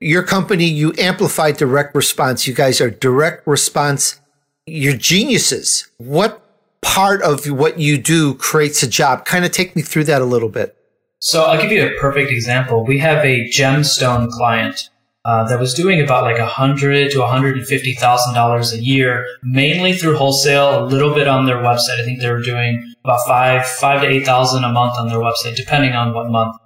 Your 0.00 0.22
company, 0.22 0.66
you 0.66 0.92
amplify 0.98 1.52
direct 1.52 1.94
response. 1.94 2.46
You 2.46 2.54
guys 2.54 2.80
are 2.80 2.90
direct 2.90 3.46
response. 3.46 4.20
You're 4.66 4.96
geniuses. 4.96 5.88
What 5.98 6.40
part 6.80 7.22
of 7.22 7.44
what 7.46 7.80
you 7.80 7.98
do 7.98 8.34
creates 8.34 8.82
a 8.82 8.88
job? 8.88 9.24
Kind 9.24 9.44
of 9.44 9.50
take 9.50 9.74
me 9.74 9.82
through 9.82 10.04
that 10.04 10.22
a 10.22 10.24
little 10.24 10.48
bit. 10.48 10.76
So 11.18 11.44
I'll 11.44 11.60
give 11.60 11.72
you 11.72 11.86
a 11.86 12.00
perfect 12.00 12.30
example. 12.30 12.84
We 12.84 12.98
have 12.98 13.24
a 13.24 13.48
gemstone 13.48 14.28
client 14.30 14.90
uh, 15.24 15.44
that 15.48 15.60
was 15.60 15.74
doing 15.74 16.00
about 16.00 16.24
like 16.24 16.38
a 16.38 16.46
hundred 16.46 17.12
to 17.12 17.20
one 17.20 17.30
hundred 17.30 17.56
and 17.56 17.66
fifty 17.66 17.94
thousand 17.94 18.34
dollars 18.34 18.72
a 18.72 18.80
year, 18.80 19.24
mainly 19.42 19.92
through 19.92 20.16
wholesale, 20.16 20.84
a 20.84 20.86
little 20.86 21.14
bit 21.14 21.28
on 21.28 21.46
their 21.46 21.58
website. 21.58 22.00
I 22.00 22.04
think 22.04 22.20
they 22.20 22.30
were 22.30 22.42
doing 22.42 22.91
about 23.04 23.20
five 23.26 23.66
five 23.66 24.02
to 24.02 24.08
eight 24.08 24.24
thousand 24.24 24.64
a 24.64 24.72
month 24.72 24.94
on 24.98 25.08
their 25.08 25.18
website, 25.18 25.56
depending 25.56 25.92
on 25.92 26.14
what 26.14 26.30
month. 26.30 26.56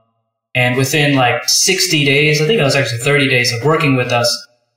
And 0.54 0.76
within 0.76 1.14
like 1.14 1.48
sixty 1.48 2.04
days, 2.04 2.40
I 2.40 2.46
think 2.46 2.60
it 2.60 2.64
was 2.64 2.76
actually 2.76 2.98
thirty 2.98 3.28
days 3.28 3.52
of 3.52 3.64
working 3.64 3.96
with 3.96 4.12
us, 4.12 4.28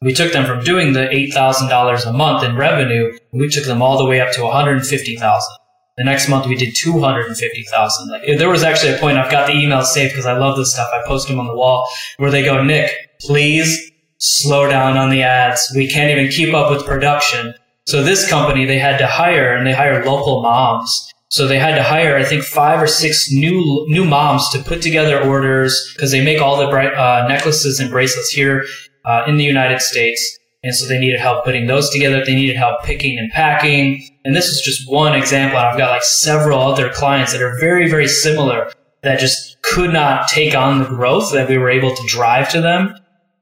we 0.01 0.13
took 0.13 0.31
them 0.31 0.45
from 0.45 0.63
doing 0.63 0.93
the 0.93 1.09
eight 1.13 1.33
thousand 1.33 1.69
dollars 1.69 2.05
a 2.05 2.13
month 2.13 2.43
in 2.43 2.55
revenue. 2.55 3.17
We 3.31 3.49
took 3.49 3.65
them 3.65 3.81
all 3.81 3.97
the 3.97 4.05
way 4.05 4.21
up 4.21 4.31
to 4.33 4.43
one 4.43 4.53
hundred 4.53 4.77
and 4.77 4.85
fifty 4.87 5.15
thousand. 5.15 5.55
The 5.97 6.05
next 6.05 6.29
month 6.29 6.47
we 6.47 6.55
did 6.55 6.73
250,000. 6.77 8.07
Like 8.07 8.21
eh, 8.25 8.37
there 8.37 8.47
was 8.47 8.63
actually 8.63 8.93
a 8.93 8.97
point 8.99 9.17
I've 9.17 9.29
got 9.29 9.47
the 9.47 9.53
emails 9.53 9.87
saved 9.87 10.13
because 10.13 10.25
I 10.25 10.37
love 10.37 10.55
this 10.55 10.71
stuff. 10.71 10.89
I 10.93 11.05
post 11.05 11.27
them 11.27 11.41
on 11.41 11.47
the 11.47 11.53
wall 11.53 11.85
where 12.15 12.31
they 12.31 12.41
go, 12.41 12.63
Nick, 12.63 12.89
please 13.19 13.91
slow 14.17 14.69
down 14.69 14.95
on 14.95 15.09
the 15.09 15.23
ads. 15.23 15.73
We 15.75 15.89
can't 15.89 16.09
even 16.09 16.31
keep 16.31 16.53
up 16.53 16.71
with 16.71 16.85
production. 16.85 17.53
So 17.85 18.01
this 18.01 18.29
company, 18.29 18.63
they 18.63 18.79
had 18.79 18.97
to 18.99 19.07
hire 19.07 19.53
and 19.53 19.67
they 19.67 19.73
hired 19.73 20.05
local 20.05 20.41
moms. 20.41 21.11
So 21.29 21.47
they 21.47 21.59
had 21.59 21.75
to 21.75 21.83
hire, 21.83 22.17
I 22.17 22.23
think, 22.23 22.43
five 22.43 22.81
or 22.81 22.87
six 22.87 23.31
new 23.31 23.85
new 23.87 24.03
moms 24.03 24.49
to 24.49 24.59
put 24.59 24.81
together 24.81 25.21
orders 25.21 25.93
because 25.95 26.11
they 26.11 26.23
make 26.23 26.41
all 26.41 26.57
the 26.57 26.67
uh, 26.67 27.25
necklaces 27.29 27.79
and 27.79 27.91
bracelets 27.91 28.29
here 28.29 28.65
uh, 29.05 29.25
in 29.27 29.37
the 29.37 29.43
United 29.43 29.79
States. 29.79 30.39
And 30.63 30.75
so 30.75 30.87
they 30.87 30.99
needed 30.99 31.19
help 31.19 31.45
putting 31.45 31.67
those 31.67 31.89
together. 31.89 32.25
They 32.25 32.35
needed 32.35 32.57
help 32.57 32.83
picking 32.83 33.17
and 33.17 33.31
packing. 33.31 34.05
And 34.25 34.35
this 34.35 34.47
is 34.47 34.61
just 34.61 34.91
one 34.91 35.13
example. 35.13 35.57
I've 35.57 35.77
got 35.77 35.91
like 35.91 36.03
several 36.03 36.59
other 36.59 36.89
clients 36.89 37.31
that 37.31 37.41
are 37.41 37.57
very, 37.59 37.89
very 37.89 38.07
similar 38.07 38.71
that 39.03 39.19
just 39.19 39.61
could 39.61 39.93
not 39.93 40.27
take 40.27 40.55
on 40.55 40.79
the 40.79 40.85
growth 40.85 41.31
that 41.31 41.47
we 41.47 41.57
were 41.57 41.69
able 41.69 41.95
to 41.95 42.07
drive 42.07 42.49
to 42.51 42.59
them. 42.59 42.95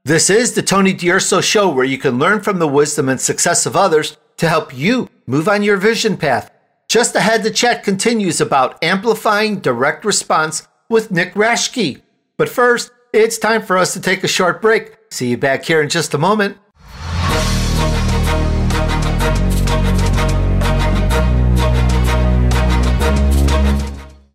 This 0.04 0.30
is 0.30 0.54
the 0.54 0.62
Tony 0.62 0.94
D'Urso 0.94 1.42
Show, 1.42 1.70
where 1.70 1.86
you 1.86 1.98
can 1.98 2.20
learn 2.20 2.42
from 2.42 2.60
the 2.60 2.68
wisdom 2.68 3.10
and 3.10 3.20
success 3.20 3.66
of 3.66 3.76
others 3.76 4.18
to 4.38 4.48
help 4.48 4.78
you 4.78 5.10
move 5.26 5.50
on 5.50 5.64
your 5.64 5.78
vision 5.78 6.18
path. 6.18 6.52
Just 6.90 7.16
ahead, 7.16 7.44
the 7.44 7.52
chat 7.52 7.84
continues 7.84 8.40
about 8.40 8.82
amplifying 8.82 9.60
direct 9.60 10.06
response 10.06 10.66
with 10.88 11.12
Nick 11.12 11.34
Raschke. 11.34 12.02
But 12.38 12.48
first, 12.48 12.92
it's 13.12 13.38
time 13.38 13.62
for 13.62 13.78
us 13.78 13.92
to 13.92 14.00
take 14.00 14.24
a 14.24 14.28
short 14.28 14.62
break. 14.62 14.96
See 15.12 15.32
you 15.32 15.38
back 15.38 15.66
here 15.66 15.82
in 15.82 15.90
just 15.90 16.14
a 16.14 16.18
moment. 16.18 16.58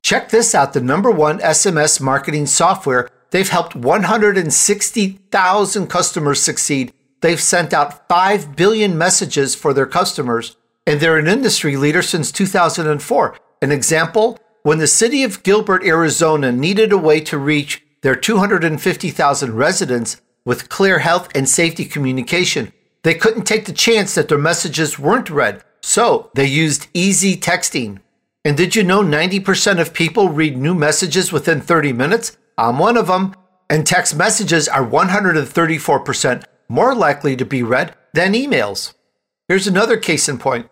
Check 0.02 0.28
this 0.28 0.54
out 0.54 0.74
the 0.74 0.82
number 0.82 1.10
one 1.10 1.38
SMS 1.38 2.02
marketing 2.02 2.44
software. 2.44 3.08
They've 3.30 3.48
helped 3.48 3.74
160,000 3.74 5.86
customers 5.86 6.42
succeed. 6.42 6.92
They've 7.22 7.40
sent 7.40 7.72
out 7.72 8.06
5 8.10 8.56
billion 8.56 8.98
messages 8.98 9.54
for 9.54 9.72
their 9.72 9.86
customers, 9.86 10.54
and 10.86 11.00
they're 11.00 11.18
an 11.18 11.28
industry 11.28 11.76
leader 11.76 12.02
since 12.02 12.32
2004. 12.32 13.36
An 13.60 13.72
example 13.72 14.38
when 14.62 14.78
the 14.78 14.86
city 14.86 15.24
of 15.24 15.42
Gilbert, 15.42 15.84
Arizona 15.84 16.52
needed 16.52 16.92
a 16.92 16.98
way 16.98 17.20
to 17.22 17.36
reach 17.36 17.82
their 18.02 18.14
250,000 18.14 19.56
residents 19.56 20.20
with 20.44 20.68
clear 20.68 21.00
health 21.00 21.28
and 21.34 21.48
safety 21.48 21.84
communication, 21.84 22.72
they 23.02 23.14
couldn't 23.14 23.44
take 23.44 23.64
the 23.64 23.72
chance 23.72 24.14
that 24.14 24.28
their 24.28 24.38
messages 24.38 24.98
weren't 24.98 25.30
read, 25.30 25.64
so 25.80 26.30
they 26.34 26.46
used 26.46 26.86
easy 26.94 27.36
texting. 27.36 27.98
And 28.44 28.56
did 28.56 28.76
you 28.76 28.84
know 28.84 29.02
90% 29.02 29.80
of 29.80 29.94
people 29.94 30.28
read 30.28 30.56
new 30.56 30.74
messages 30.74 31.32
within 31.32 31.60
30 31.60 31.92
minutes? 31.92 32.36
I'm 32.56 32.78
one 32.78 32.96
of 32.96 33.06
them. 33.08 33.34
And 33.70 33.86
text 33.86 34.14
messages 34.14 34.68
are 34.68 34.86
134% 34.86 36.44
more 36.68 36.94
likely 36.94 37.36
to 37.36 37.44
be 37.44 37.62
read 37.62 37.94
than 38.12 38.34
emails. 38.34 38.94
Here's 39.48 39.66
another 39.66 39.96
case 39.96 40.28
in 40.28 40.38
point. 40.38 40.68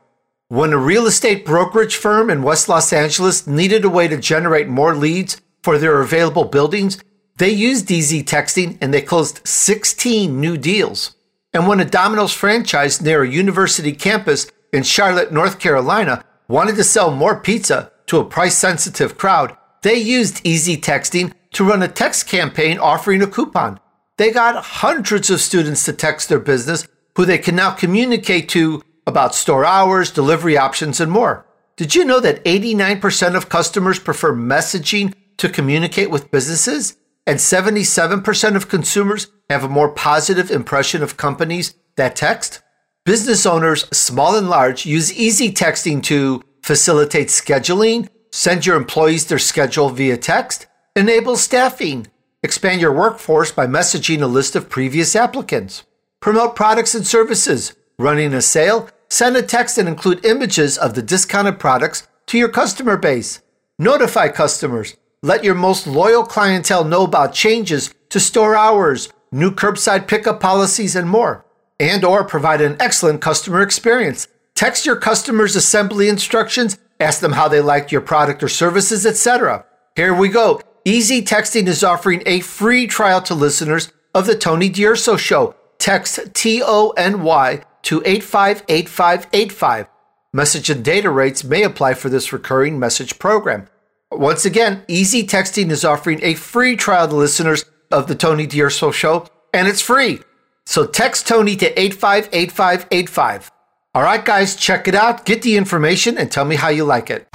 When 0.50 0.72
a 0.72 0.78
real 0.78 1.06
estate 1.06 1.46
brokerage 1.46 1.94
firm 1.94 2.28
in 2.28 2.42
West 2.42 2.68
Los 2.68 2.92
Angeles 2.92 3.46
needed 3.46 3.84
a 3.84 3.88
way 3.88 4.08
to 4.08 4.16
generate 4.16 4.66
more 4.66 4.96
leads 4.96 5.40
for 5.62 5.78
their 5.78 6.00
available 6.00 6.42
buildings, 6.44 6.98
they 7.36 7.50
used 7.50 7.88
easy 7.88 8.24
texting 8.24 8.76
and 8.80 8.92
they 8.92 9.00
closed 9.00 9.46
16 9.46 10.40
new 10.40 10.56
deals. 10.56 11.14
And 11.54 11.68
when 11.68 11.78
a 11.78 11.84
Domino's 11.84 12.32
franchise 12.32 13.00
near 13.00 13.22
a 13.22 13.30
university 13.30 13.92
campus 13.92 14.50
in 14.72 14.82
Charlotte, 14.82 15.30
North 15.30 15.60
Carolina 15.60 16.24
wanted 16.48 16.74
to 16.74 16.82
sell 16.82 17.12
more 17.12 17.38
pizza 17.38 17.92
to 18.06 18.18
a 18.18 18.24
price 18.24 18.58
sensitive 18.58 19.16
crowd, 19.16 19.56
they 19.82 19.94
used 19.94 20.44
easy 20.44 20.76
texting 20.76 21.32
to 21.52 21.62
run 21.62 21.80
a 21.80 21.86
text 21.86 22.26
campaign 22.26 22.76
offering 22.76 23.22
a 23.22 23.28
coupon. 23.28 23.78
They 24.16 24.32
got 24.32 24.64
hundreds 24.64 25.30
of 25.30 25.40
students 25.40 25.84
to 25.84 25.92
text 25.92 26.28
their 26.28 26.40
business 26.40 26.88
who 27.14 27.24
they 27.24 27.38
can 27.38 27.54
now 27.54 27.70
communicate 27.70 28.48
to 28.48 28.82
about 29.06 29.34
store 29.34 29.64
hours, 29.64 30.10
delivery 30.10 30.56
options, 30.56 31.00
and 31.00 31.10
more. 31.10 31.46
Did 31.76 31.94
you 31.94 32.04
know 32.04 32.20
that 32.20 32.44
89% 32.44 33.34
of 33.34 33.48
customers 33.48 33.98
prefer 33.98 34.34
messaging 34.34 35.14
to 35.38 35.48
communicate 35.48 36.10
with 36.10 36.30
businesses? 36.30 36.96
And 37.26 37.38
77% 37.38 38.56
of 38.56 38.68
consumers 38.68 39.28
have 39.48 39.64
a 39.64 39.68
more 39.68 39.90
positive 39.90 40.50
impression 40.50 41.02
of 41.02 41.16
companies 41.16 41.74
that 41.96 42.16
text? 42.16 42.62
Business 43.04 43.46
owners, 43.46 43.88
small 43.96 44.36
and 44.36 44.50
large, 44.50 44.84
use 44.84 45.12
easy 45.12 45.50
texting 45.52 46.02
to 46.04 46.42
facilitate 46.62 47.28
scheduling, 47.28 48.08
send 48.30 48.66
your 48.66 48.76
employees 48.76 49.26
their 49.26 49.38
schedule 49.38 49.88
via 49.88 50.16
text, 50.16 50.66
enable 50.94 51.36
staffing, 51.36 52.06
expand 52.42 52.80
your 52.80 52.92
workforce 52.92 53.52
by 53.52 53.66
messaging 53.66 54.20
a 54.20 54.26
list 54.26 54.54
of 54.54 54.68
previous 54.68 55.16
applicants, 55.16 55.84
promote 56.20 56.54
products 56.54 56.94
and 56.94 57.06
services, 57.06 57.74
running 58.00 58.34
a 58.34 58.42
sale, 58.42 58.88
send 59.08 59.36
a 59.36 59.42
text 59.42 59.78
and 59.78 59.88
include 59.88 60.24
images 60.24 60.78
of 60.78 60.94
the 60.94 61.02
discounted 61.02 61.58
products 61.58 62.08
to 62.26 62.38
your 62.38 62.48
customer 62.48 62.96
base, 62.96 63.42
notify 63.78 64.28
customers, 64.28 64.96
let 65.22 65.44
your 65.44 65.54
most 65.54 65.86
loyal 65.86 66.24
clientele 66.24 66.84
know 66.84 67.04
about 67.04 67.34
changes 67.34 67.94
to 68.08 68.18
store 68.18 68.56
hours, 68.56 69.12
new 69.30 69.50
curbside 69.50 70.08
pickup 70.08 70.40
policies, 70.40 70.96
and 70.96 71.08
more 71.08 71.44
and 71.80 72.04
or 72.04 72.22
provide 72.22 72.60
an 72.60 72.76
excellent 72.78 73.22
customer 73.22 73.62
experience. 73.62 74.28
Text 74.54 74.84
your 74.84 74.96
customers 74.96 75.56
assembly 75.56 76.08
instructions, 76.08 76.78
ask 77.00 77.20
them 77.20 77.32
how 77.32 77.48
they 77.48 77.62
liked 77.62 77.90
your 77.90 78.02
product 78.02 78.42
or 78.42 78.48
services, 78.48 79.06
etc. 79.06 79.64
Here 79.96 80.14
we 80.14 80.28
go. 80.28 80.60
Easy 80.84 81.22
Texting 81.22 81.66
is 81.66 81.82
offering 81.82 82.22
a 82.26 82.40
free 82.40 82.86
trial 82.86 83.22
to 83.22 83.34
listeners 83.34 83.90
of 84.14 84.26
the 84.26 84.36
Tony 84.36 84.68
D'Urso 84.68 85.16
Show. 85.16 85.54
Text 85.78 86.20
T 86.34 86.62
O 86.62 86.90
N 86.90 87.22
Y 87.22 87.62
to 87.82 88.02
858585. 88.04 89.86
Message 90.32 90.70
and 90.70 90.84
data 90.84 91.10
rates 91.10 91.42
may 91.42 91.62
apply 91.62 91.94
for 91.94 92.08
this 92.08 92.32
recurring 92.32 92.78
message 92.78 93.18
program. 93.18 93.68
Once 94.12 94.44
again, 94.44 94.84
Easy 94.88 95.26
Texting 95.26 95.70
is 95.70 95.84
offering 95.84 96.20
a 96.22 96.34
free 96.34 96.76
trial 96.76 97.08
to 97.08 97.14
listeners 97.16 97.64
of 97.90 98.06
the 98.06 98.14
Tony 98.14 98.46
D'Urso 98.46 98.90
Show, 98.90 99.26
and 99.52 99.66
it's 99.66 99.80
free. 99.80 100.20
So 100.66 100.86
text 100.86 101.26
Tony 101.26 101.56
to 101.56 101.80
858585. 101.80 103.50
All 103.92 104.02
right, 104.02 104.24
guys, 104.24 104.54
check 104.54 104.86
it 104.86 104.94
out, 104.94 105.26
get 105.26 105.42
the 105.42 105.56
information, 105.56 106.16
and 106.16 106.30
tell 106.30 106.44
me 106.44 106.56
how 106.56 106.68
you 106.68 106.84
like 106.84 107.10
it. 107.10 107.28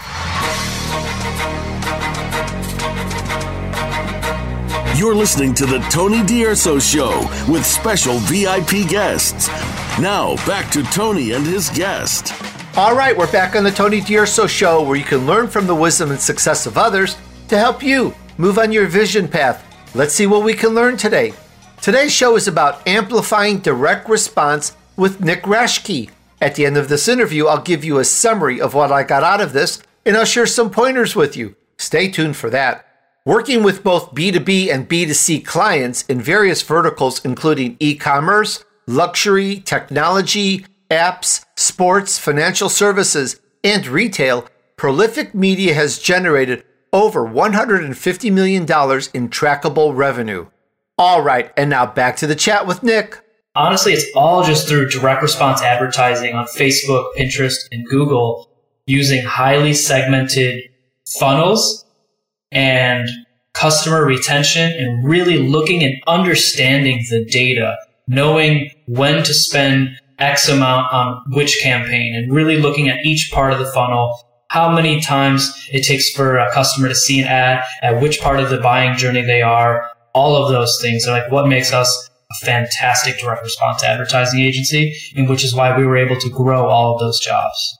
You're 4.95 5.13
listening 5.13 5.53
to 5.55 5.65
the 5.65 5.79
Tony 5.89 6.23
D'Urso 6.23 6.79
Show 6.79 7.27
with 7.49 7.65
special 7.65 8.17
VIP 8.19 8.87
guests. 8.87 9.49
Now, 9.99 10.37
back 10.47 10.71
to 10.71 10.83
Tony 10.83 11.33
and 11.33 11.45
his 11.45 11.69
guest. 11.71 12.31
All 12.77 12.95
right, 12.95 13.15
we're 13.15 13.29
back 13.29 13.57
on 13.57 13.65
the 13.65 13.71
Tony 13.71 13.99
D'Urso 13.99 14.47
Show 14.47 14.83
where 14.83 14.95
you 14.95 15.03
can 15.03 15.27
learn 15.27 15.47
from 15.47 15.67
the 15.67 15.75
wisdom 15.75 16.11
and 16.11 16.19
success 16.21 16.65
of 16.65 16.77
others 16.77 17.17
to 17.49 17.57
help 17.57 17.83
you 17.83 18.15
move 18.37 18.57
on 18.57 18.71
your 18.71 18.87
vision 18.87 19.27
path. 19.27 19.65
Let's 19.93 20.13
see 20.13 20.27
what 20.27 20.45
we 20.45 20.53
can 20.53 20.69
learn 20.69 20.95
today. 20.95 21.33
Today's 21.81 22.13
show 22.13 22.37
is 22.37 22.47
about 22.47 22.87
amplifying 22.87 23.59
direct 23.59 24.07
response 24.07 24.77
with 24.95 25.19
Nick 25.19 25.43
Raschke. 25.43 26.09
At 26.39 26.55
the 26.55 26.65
end 26.65 26.77
of 26.77 26.87
this 26.87 27.09
interview, 27.09 27.47
I'll 27.47 27.61
give 27.61 27.83
you 27.83 27.97
a 27.97 28.05
summary 28.05 28.61
of 28.61 28.73
what 28.73 28.93
I 28.93 29.03
got 29.03 29.23
out 29.23 29.41
of 29.41 29.51
this 29.51 29.83
and 30.05 30.15
I'll 30.15 30.23
share 30.23 30.45
some 30.45 30.69
pointers 30.69 31.17
with 31.17 31.35
you. 31.35 31.57
Stay 31.77 32.09
tuned 32.09 32.37
for 32.37 32.49
that. 32.51 32.84
Working 33.25 33.63
with 33.63 33.83
both 33.83 34.13
B2B 34.13 34.71
and 34.71 34.87
B2C 34.87 35.43
clients 35.43 36.03
in 36.03 36.21
various 36.21 36.61
verticals, 36.61 37.23
including 37.25 37.75
e 37.79 37.95
commerce, 37.95 38.63
luxury, 38.87 39.59
technology, 39.59 40.65
apps, 40.91 41.43
sports, 41.55 42.19
financial 42.19 42.69
services, 42.69 43.39
and 43.63 43.87
retail, 43.87 44.47
Prolific 44.77 45.33
Media 45.33 45.73
has 45.73 45.99
generated 45.99 46.63
over 46.93 47.27
$150 47.27 48.31
million 48.31 48.63
in 48.63 49.29
trackable 49.29 49.95
revenue. 49.95 50.45
All 50.97 51.21
right, 51.21 51.51
and 51.57 51.69
now 51.69 51.85
back 51.85 52.15
to 52.17 52.27
the 52.27 52.35
chat 52.35 52.67
with 52.67 52.83
Nick. 52.83 53.19
Honestly, 53.55 53.93
it's 53.93 54.05
all 54.15 54.43
just 54.43 54.67
through 54.67 54.89
direct 54.89 55.21
response 55.21 55.61
advertising 55.61 56.35
on 56.35 56.45
Facebook, 56.45 57.09
Pinterest, 57.17 57.55
and 57.71 57.85
Google 57.85 58.49
using 58.85 59.23
highly 59.23 59.73
segmented 59.73 60.69
funnels 61.19 61.84
and 62.51 63.07
customer 63.53 64.05
retention 64.05 64.71
and 64.71 65.07
really 65.07 65.37
looking 65.39 65.83
and 65.83 65.95
understanding 66.07 67.03
the 67.09 67.25
data, 67.25 67.77
knowing 68.07 68.69
when 68.87 69.23
to 69.23 69.33
spend 69.33 69.89
X 70.19 70.47
amount 70.47 70.91
on 70.93 71.23
which 71.29 71.59
campaign 71.61 72.15
and 72.15 72.33
really 72.33 72.57
looking 72.57 72.89
at 72.89 73.05
each 73.05 73.31
part 73.33 73.53
of 73.53 73.59
the 73.59 73.71
funnel, 73.71 74.17
how 74.49 74.73
many 74.73 75.01
times 75.01 75.53
it 75.71 75.83
takes 75.83 76.11
for 76.11 76.37
a 76.37 76.51
customer 76.53 76.87
to 76.87 76.95
see 76.95 77.19
an 77.21 77.27
ad, 77.27 77.63
at 77.81 78.01
which 78.01 78.21
part 78.21 78.39
of 78.39 78.49
the 78.49 78.59
buying 78.59 78.95
journey 78.95 79.21
they 79.21 79.41
are, 79.41 79.89
all 80.13 80.41
of 80.41 80.51
those 80.51 80.79
things 80.81 81.05
are 81.07 81.19
like 81.19 81.31
what 81.31 81.47
makes 81.47 81.73
us 81.73 82.09
a 82.31 82.45
fantastic 82.45 83.17
direct 83.19 83.43
response 83.43 83.83
advertising 83.83 84.39
agency, 84.39 84.95
and 85.15 85.27
which 85.29 85.43
is 85.43 85.53
why 85.53 85.77
we 85.77 85.85
were 85.85 85.97
able 85.97 86.19
to 86.19 86.29
grow 86.29 86.67
all 86.67 86.93
of 86.93 86.99
those 86.99 87.19
jobs. 87.19 87.77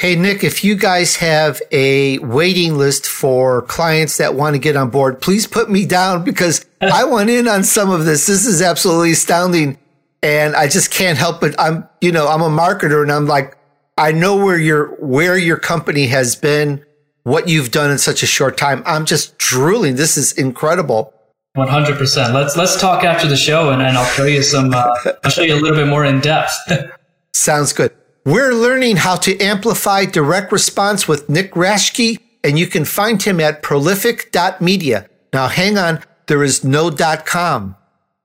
Hey, 0.00 0.14
Nick, 0.14 0.44
if 0.44 0.62
you 0.62 0.76
guys 0.76 1.16
have 1.16 1.60
a 1.72 2.18
waiting 2.18 2.78
list 2.78 3.04
for 3.04 3.62
clients 3.62 4.18
that 4.18 4.36
want 4.36 4.54
to 4.54 4.60
get 4.60 4.76
on 4.76 4.90
board, 4.90 5.20
please 5.20 5.48
put 5.48 5.68
me 5.68 5.84
down 5.86 6.22
because 6.22 6.64
I 6.80 7.04
want 7.04 7.30
in 7.30 7.48
on 7.48 7.64
some 7.64 7.90
of 7.90 8.04
this. 8.04 8.26
This 8.26 8.46
is 8.46 8.62
absolutely 8.62 9.10
astounding. 9.10 9.76
And 10.22 10.54
I 10.54 10.68
just 10.68 10.92
can't 10.92 11.18
help 11.18 11.42
it. 11.42 11.56
I'm, 11.58 11.88
you 12.00 12.12
know, 12.12 12.28
I'm 12.28 12.42
a 12.42 12.48
marketer 12.48 13.02
and 13.02 13.10
I'm 13.10 13.26
like, 13.26 13.58
I 13.96 14.12
know 14.12 14.36
where 14.36 14.56
your, 14.56 14.94
where 15.00 15.36
your 15.36 15.56
company 15.56 16.06
has 16.06 16.36
been, 16.36 16.84
what 17.24 17.48
you've 17.48 17.72
done 17.72 17.90
in 17.90 17.98
such 17.98 18.22
a 18.22 18.26
short 18.26 18.56
time. 18.56 18.84
I'm 18.86 19.04
just 19.04 19.36
drooling. 19.38 19.96
This 19.96 20.16
is 20.16 20.30
incredible. 20.30 21.12
One 21.54 21.66
hundred 21.66 21.98
percent. 21.98 22.34
Let's 22.34 22.56
let's 22.56 22.80
talk 22.80 23.02
after 23.02 23.26
the 23.26 23.36
show, 23.36 23.70
and, 23.70 23.82
and 23.82 23.98
I'll 23.98 24.04
show 24.04 24.26
you 24.26 24.42
some. 24.42 24.72
Uh, 24.72 24.94
I'll 25.24 25.30
show 25.30 25.42
you 25.42 25.54
a 25.54 25.60
little 25.60 25.76
bit 25.76 25.88
more 25.88 26.04
in 26.04 26.20
depth. 26.20 26.52
Sounds 27.32 27.72
good. 27.72 27.92
We're 28.28 28.52
learning 28.52 28.96
how 28.96 29.16
to 29.16 29.40
amplify 29.40 30.04
direct 30.04 30.52
response 30.52 31.08
with 31.08 31.30
Nick 31.30 31.52
Raschke, 31.52 32.18
and 32.44 32.58
you 32.58 32.66
can 32.66 32.84
find 32.84 33.22
him 33.22 33.40
at 33.40 33.62
prolific.media. 33.62 35.08
Now, 35.32 35.48
hang 35.48 35.78
on, 35.78 36.04
there 36.26 36.42
is 36.42 36.62
no 36.62 36.90
.com. 36.90 37.74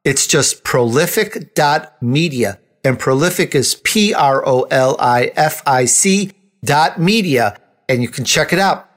It's 0.04 0.28
just 0.28 0.66
prolific.media. 0.66 2.60
And 2.84 3.00
prolific 3.00 3.56
is 3.56 3.76
P 3.76 4.14
R 4.14 4.46
O 4.46 4.64
L 4.64 4.98
I 5.00 5.32
F 5.38 5.64
I 5.66 5.86
C 5.86 6.34
dot 6.66 7.00
media. 7.00 7.58
And 7.88 8.02
you 8.02 8.10
can 8.10 8.26
check 8.26 8.52
it 8.52 8.60
out. 8.60 8.90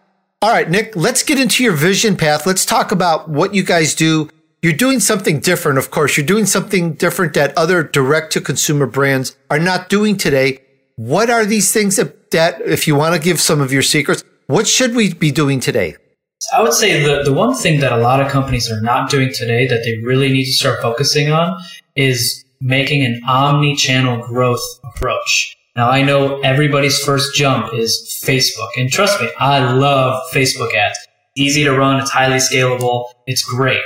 All 0.43 0.51
right, 0.51 0.69
Nick, 0.69 0.97
let's 0.97 1.23
get 1.23 1.39
into 1.39 1.63
your 1.63 1.75
vision 1.75 2.17
path. 2.17 2.49
Let's 2.49 2.67
talk 2.67 2.91
about 2.91 3.29
what 3.29 3.55
you 3.55 3.63
guys 3.63 3.95
do. 3.95 4.29
You're 4.61 4.73
doing 4.73 4.99
something 4.99 5.39
different, 5.39 5.79
of 5.79 5.93
course. 5.93 6.17
You're 6.17 6.27
doing 6.27 6.47
something 6.47 6.95
different 6.95 7.35
that 7.35 7.57
other 7.57 7.85
direct 7.85 8.33
to 8.33 8.41
consumer 8.41 8.87
brands 8.87 9.37
are 9.49 9.61
not 9.61 9.89
doing 9.89 10.17
today. 10.17 10.63
What 10.97 11.29
are 11.29 11.45
these 11.45 11.73
things 11.73 11.97
that, 11.97 12.31
that, 12.31 12.63
if 12.63 12.89
you 12.89 12.97
want 12.97 13.15
to 13.15 13.21
give 13.21 13.39
some 13.39 13.61
of 13.61 13.71
your 13.71 13.83
secrets, 13.83 14.25
what 14.47 14.67
should 14.67 14.95
we 14.95 15.13
be 15.13 15.31
doing 15.31 15.61
today? 15.61 15.97
I 16.55 16.63
would 16.63 16.73
say 16.73 17.03
the, 17.03 17.23
the 17.23 17.35
one 17.35 17.55
thing 17.55 17.81
that 17.81 17.93
a 17.93 17.99
lot 17.99 18.21
of 18.21 18.33
companies 18.33 18.71
are 18.73 18.81
not 18.81 19.11
doing 19.11 19.31
today 19.33 19.67
that 19.67 19.83
they 19.85 19.99
really 20.03 20.31
need 20.31 20.47
to 20.47 20.53
start 20.53 20.81
focusing 20.81 21.31
on 21.31 21.59
is 21.97 22.45
making 22.63 23.05
an 23.05 23.21
omni 23.29 23.77
channel 23.77 24.27
growth 24.27 24.63
approach. 24.85 25.55
Now, 25.77 25.91
I 25.91 26.01
know 26.01 26.41
everybody's 26.41 26.99
first 26.99 27.35
jump 27.35 27.75
is 27.75 28.23
Facebook. 28.25 28.71
And 28.79 28.91
trust 28.91 29.21
me, 29.21 29.29
I 29.39 29.73
love 29.75 30.23
Facebook 30.33 30.75
ads. 30.75 30.97
Easy 31.37 31.65
to 31.65 31.77
run, 31.77 32.01
it's 32.01 32.11
highly 32.11 32.39
scalable, 32.39 33.09
it's 33.27 33.45
great. 33.45 33.83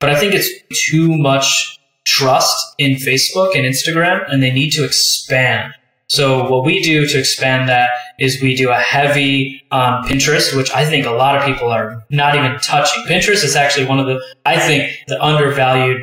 But 0.00 0.08
I 0.08 0.18
think 0.18 0.32
it's 0.32 0.50
too 0.88 1.14
much 1.18 1.78
trust 2.06 2.74
in 2.78 2.92
Facebook 2.92 3.54
and 3.54 3.66
Instagram, 3.66 4.24
and 4.32 4.42
they 4.42 4.50
need 4.50 4.70
to 4.70 4.84
expand 4.84 5.74
so 6.08 6.48
what 6.48 6.64
we 6.64 6.82
do 6.82 7.06
to 7.06 7.18
expand 7.18 7.68
that 7.68 7.90
is 8.18 8.40
we 8.40 8.54
do 8.54 8.70
a 8.70 8.76
heavy 8.76 9.62
on 9.70 10.04
Pinterest, 10.04 10.56
which 10.56 10.72
I 10.72 10.84
think 10.84 11.04
a 11.04 11.10
lot 11.10 11.36
of 11.36 11.44
people 11.44 11.68
are 11.68 12.04
not 12.10 12.36
even 12.36 12.58
touching. 12.60 13.02
Pinterest 13.04 13.42
is 13.42 13.56
actually 13.56 13.86
one 13.86 13.98
of 13.98 14.06
the, 14.06 14.20
I 14.44 14.58
think, 14.58 14.92
the 15.08 15.22
undervalued 15.22 16.00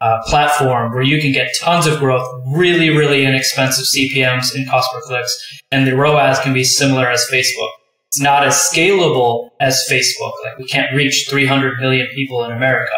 uh, 0.00 0.18
platform 0.26 0.92
where 0.92 1.02
you 1.02 1.20
can 1.20 1.32
get 1.32 1.56
tons 1.58 1.86
of 1.86 1.98
growth, 1.98 2.42
really, 2.48 2.90
really 2.90 3.24
inexpensive 3.24 3.86
CPMs 3.86 4.54
and 4.54 4.68
cost 4.68 4.92
per 4.92 5.00
clicks, 5.00 5.62
and 5.72 5.86
the 5.86 5.96
ROAS 5.96 6.38
can 6.40 6.52
be 6.52 6.64
similar 6.64 7.08
as 7.08 7.26
Facebook. 7.32 7.70
It's 8.08 8.20
not 8.20 8.44
as 8.44 8.54
scalable 8.54 9.50
as 9.58 9.86
Facebook. 9.90 10.32
Like 10.44 10.58
we 10.58 10.66
can't 10.66 10.94
reach 10.94 11.28
300 11.30 11.80
million 11.80 12.06
people 12.14 12.44
in 12.44 12.52
America, 12.52 12.92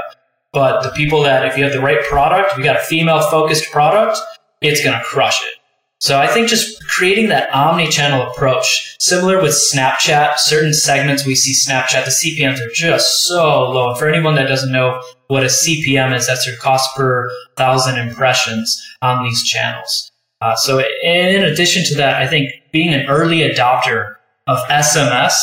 but 0.52 0.82
the 0.82 0.90
people 0.90 1.22
that 1.22 1.46
if 1.46 1.56
you 1.56 1.62
have 1.62 1.72
the 1.72 1.80
right 1.80 2.02
product, 2.04 2.52
if 2.52 2.58
you 2.58 2.64
got 2.64 2.76
a 2.76 2.80
female 2.80 3.22
focused 3.30 3.70
product, 3.70 4.18
it's 4.60 4.82
going 4.82 4.98
to 4.98 5.04
crush 5.04 5.40
it. 5.42 5.57
So 6.00 6.18
I 6.18 6.28
think 6.28 6.48
just 6.48 6.80
creating 6.86 7.28
that 7.28 7.52
omni-channel 7.52 8.30
approach, 8.30 8.96
similar 9.00 9.42
with 9.42 9.52
Snapchat, 9.52 10.38
certain 10.38 10.72
segments 10.72 11.26
we 11.26 11.34
see 11.34 11.52
Snapchat, 11.52 12.04
the 12.04 12.12
CPMs 12.12 12.60
are 12.60 12.72
just 12.72 13.26
so 13.26 13.68
low. 13.70 13.90
And 13.90 13.98
for 13.98 14.08
anyone 14.08 14.36
that 14.36 14.46
doesn't 14.46 14.70
know 14.70 15.02
what 15.26 15.42
a 15.42 15.46
CPM 15.46 16.14
is, 16.16 16.26
that's 16.26 16.46
your 16.46 16.56
cost 16.56 16.96
per 16.96 17.28
thousand 17.56 17.98
impressions 17.98 18.80
on 19.02 19.24
these 19.24 19.42
channels. 19.42 20.12
Uh, 20.40 20.54
so 20.54 20.80
in 21.02 21.42
addition 21.42 21.84
to 21.86 21.96
that, 21.96 22.22
I 22.22 22.28
think 22.28 22.52
being 22.72 22.94
an 22.94 23.06
early 23.08 23.38
adopter 23.38 24.14
of 24.46 24.58
SMS 24.68 25.34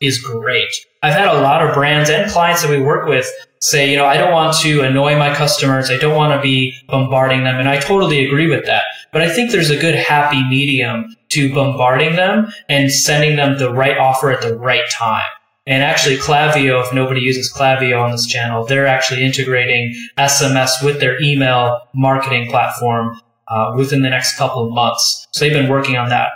is 0.00 0.20
great. 0.20 0.68
I've 1.02 1.12
had 1.12 1.26
a 1.26 1.40
lot 1.40 1.66
of 1.66 1.74
brands 1.74 2.08
and 2.08 2.30
clients 2.30 2.62
that 2.62 2.70
we 2.70 2.80
work 2.80 3.08
with 3.08 3.28
say, 3.60 3.90
you 3.90 3.96
know, 3.96 4.04
I 4.04 4.16
don't 4.16 4.32
want 4.32 4.56
to 4.58 4.82
annoy 4.82 5.18
my 5.18 5.34
customers. 5.34 5.90
I 5.90 5.96
don't 5.96 6.16
want 6.16 6.38
to 6.38 6.42
be 6.42 6.74
bombarding 6.86 7.44
them. 7.44 7.58
And 7.58 7.68
I 7.68 7.80
totally 7.80 8.24
agree 8.24 8.48
with 8.48 8.66
that. 8.66 8.84
But 9.14 9.22
I 9.22 9.30
think 9.30 9.52
there's 9.52 9.70
a 9.70 9.78
good 9.78 9.94
happy 9.94 10.42
medium 10.42 11.14
to 11.30 11.54
bombarding 11.54 12.16
them 12.16 12.52
and 12.68 12.92
sending 12.92 13.36
them 13.36 13.58
the 13.58 13.72
right 13.72 13.96
offer 13.96 14.32
at 14.32 14.42
the 14.42 14.58
right 14.58 14.82
time. 14.90 15.22
And 15.68 15.84
actually, 15.84 16.16
Klaviyo, 16.16 16.84
if 16.84 16.92
nobody 16.92 17.20
uses 17.20 17.50
Klaviyo 17.50 18.02
on 18.02 18.10
this 18.10 18.26
channel, 18.26 18.66
they're 18.66 18.88
actually 18.88 19.22
integrating 19.22 19.94
SMS 20.18 20.84
with 20.84 20.98
their 20.98 21.22
email 21.22 21.80
marketing 21.94 22.50
platform 22.50 23.16
uh, 23.46 23.72
within 23.76 24.02
the 24.02 24.10
next 24.10 24.36
couple 24.36 24.66
of 24.66 24.72
months. 24.72 25.28
So 25.32 25.44
they've 25.44 25.54
been 25.54 25.70
working 25.70 25.96
on 25.96 26.08
that. 26.08 26.30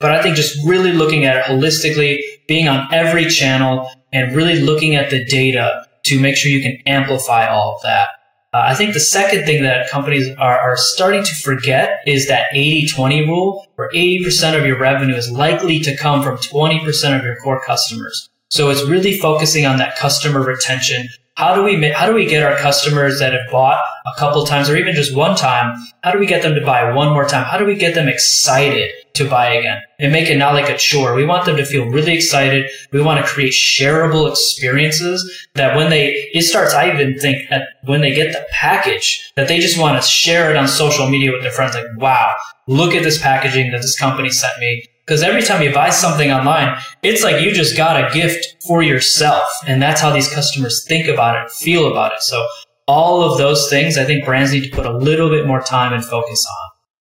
But 0.00 0.10
I 0.10 0.20
think 0.20 0.34
just 0.34 0.58
really 0.66 0.92
looking 0.92 1.24
at 1.24 1.36
it 1.36 1.44
holistically, 1.44 2.18
being 2.48 2.66
on 2.66 2.92
every 2.92 3.26
channel 3.26 3.88
and 4.12 4.34
really 4.34 4.58
looking 4.58 4.96
at 4.96 5.08
the 5.10 5.24
data 5.24 5.86
to 6.06 6.20
make 6.20 6.36
sure 6.36 6.50
you 6.50 6.60
can 6.62 6.78
amplify 6.84 7.46
all 7.46 7.76
of 7.76 7.82
that. 7.82 8.08
Uh, 8.54 8.62
I 8.68 8.74
think 8.76 8.94
the 8.94 9.00
second 9.00 9.46
thing 9.46 9.64
that 9.64 9.90
companies 9.90 10.30
are, 10.38 10.56
are 10.56 10.76
starting 10.76 11.24
to 11.24 11.34
forget 11.34 12.04
is 12.06 12.28
that 12.28 12.52
80-20 12.54 13.26
rule, 13.26 13.66
where 13.74 13.90
80% 13.90 14.56
of 14.56 14.64
your 14.64 14.78
revenue 14.78 15.16
is 15.16 15.28
likely 15.28 15.80
to 15.80 15.96
come 15.96 16.22
from 16.22 16.36
20% 16.36 17.18
of 17.18 17.24
your 17.24 17.34
core 17.42 17.60
customers. 17.60 18.30
So 18.50 18.70
it's 18.70 18.84
really 18.84 19.18
focusing 19.18 19.66
on 19.66 19.78
that 19.78 19.96
customer 19.96 20.40
retention. 20.40 21.08
How 21.36 21.54
do 21.56 21.62
we 21.62 21.90
how 21.90 22.06
do 22.06 22.14
we 22.14 22.26
get 22.26 22.42
our 22.44 22.56
customers 22.56 23.18
that 23.18 23.32
have 23.32 23.50
bought 23.50 23.80
a 24.06 24.18
couple 24.18 24.44
times 24.46 24.70
or 24.70 24.76
even 24.76 24.94
just 24.94 25.14
one 25.14 25.36
time? 25.36 25.76
How 26.02 26.12
do 26.12 26.18
we 26.18 26.26
get 26.26 26.42
them 26.42 26.54
to 26.54 26.64
buy 26.64 26.92
one 26.92 27.08
more 27.08 27.26
time? 27.26 27.44
How 27.44 27.58
do 27.58 27.64
we 27.64 27.74
get 27.74 27.94
them 27.94 28.08
excited 28.08 28.90
to 29.14 29.28
buy 29.28 29.54
again 29.54 29.80
and 30.00 30.12
make 30.12 30.28
it 30.28 30.36
not 30.36 30.54
like 30.54 30.68
a 30.68 30.76
chore. 30.76 31.14
We 31.14 31.24
want 31.24 31.46
them 31.46 31.56
to 31.56 31.64
feel 31.64 31.86
really 31.86 32.14
excited. 32.14 32.68
We 32.92 33.00
want 33.00 33.24
to 33.24 33.30
create 33.30 33.52
shareable 33.52 34.28
experiences 34.28 35.46
that 35.54 35.76
when 35.76 35.88
they, 35.88 36.10
it 36.34 36.42
starts, 36.42 36.74
I 36.74 36.92
even 36.92 37.18
think 37.18 37.48
that 37.48 37.68
when 37.84 38.00
they 38.00 38.12
get 38.12 38.32
the 38.32 38.44
package, 38.50 39.30
that 39.36 39.46
they 39.46 39.60
just 39.60 39.78
want 39.78 40.02
to 40.02 40.06
share 40.06 40.50
it 40.50 40.56
on 40.56 40.66
social 40.66 41.08
media 41.08 41.30
with 41.30 41.42
their 41.42 41.52
friends. 41.52 41.74
Like, 41.74 41.84
wow, 41.96 42.32
look 42.66 42.92
at 42.94 43.04
this 43.04 43.22
packaging 43.22 43.70
that 43.70 43.82
this 43.82 43.98
company 43.98 44.30
sent 44.30 44.58
me. 44.58 44.84
Because 45.06 45.22
every 45.22 45.42
time 45.42 45.62
you 45.62 45.72
buy 45.72 45.90
something 45.90 46.30
online, 46.30 46.78
it's 47.02 47.22
like 47.22 47.42
you 47.42 47.52
just 47.52 47.76
got 47.76 48.02
a 48.02 48.14
gift 48.14 48.56
for 48.66 48.82
yourself. 48.82 49.44
And 49.66 49.82
that's 49.82 50.00
how 50.00 50.10
these 50.10 50.32
customers 50.32 50.84
think 50.88 51.08
about 51.08 51.44
it, 51.44 51.50
feel 51.50 51.90
about 51.90 52.12
it. 52.12 52.22
So 52.22 52.46
all 52.86 53.22
of 53.22 53.36
those 53.36 53.68
things, 53.68 53.98
I 53.98 54.04
think 54.04 54.24
brands 54.24 54.52
need 54.52 54.64
to 54.64 54.74
put 54.74 54.86
a 54.86 54.96
little 54.96 55.28
bit 55.28 55.46
more 55.46 55.60
time 55.60 55.92
and 55.92 56.02
focus 56.04 56.46
on. 56.48 56.70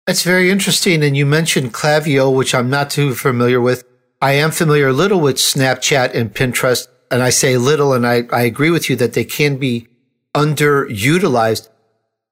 That's 0.06 0.24
very 0.24 0.52
interesting. 0.52 1.04
And 1.04 1.18
you 1.18 1.26
mentioned 1.26 1.74
Klaviyo, 1.74 2.36
which 2.36 2.54
I'm 2.54 2.70
not 2.70 2.90
too 2.90 3.16
familiar 3.16 3.60
with. 3.60 3.84
I 4.22 4.34
am 4.34 4.52
familiar 4.52 4.90
a 4.90 4.94
little 4.94 5.20
with 5.20 5.38
Snapchat 5.38 6.14
and 6.14 6.34
Pinterest. 6.34 6.88
And 7.12 7.24
I 7.24 7.32
say 7.32 7.58
little, 7.58 7.94
and 7.94 8.06
I, 8.06 8.24
I 8.32 8.44
agree 8.44 8.70
with 8.70 8.90
you 8.90 8.96
that 8.98 9.14
they 9.14 9.24
can 9.24 9.58
be 9.58 9.88
underutilized. 10.36 11.70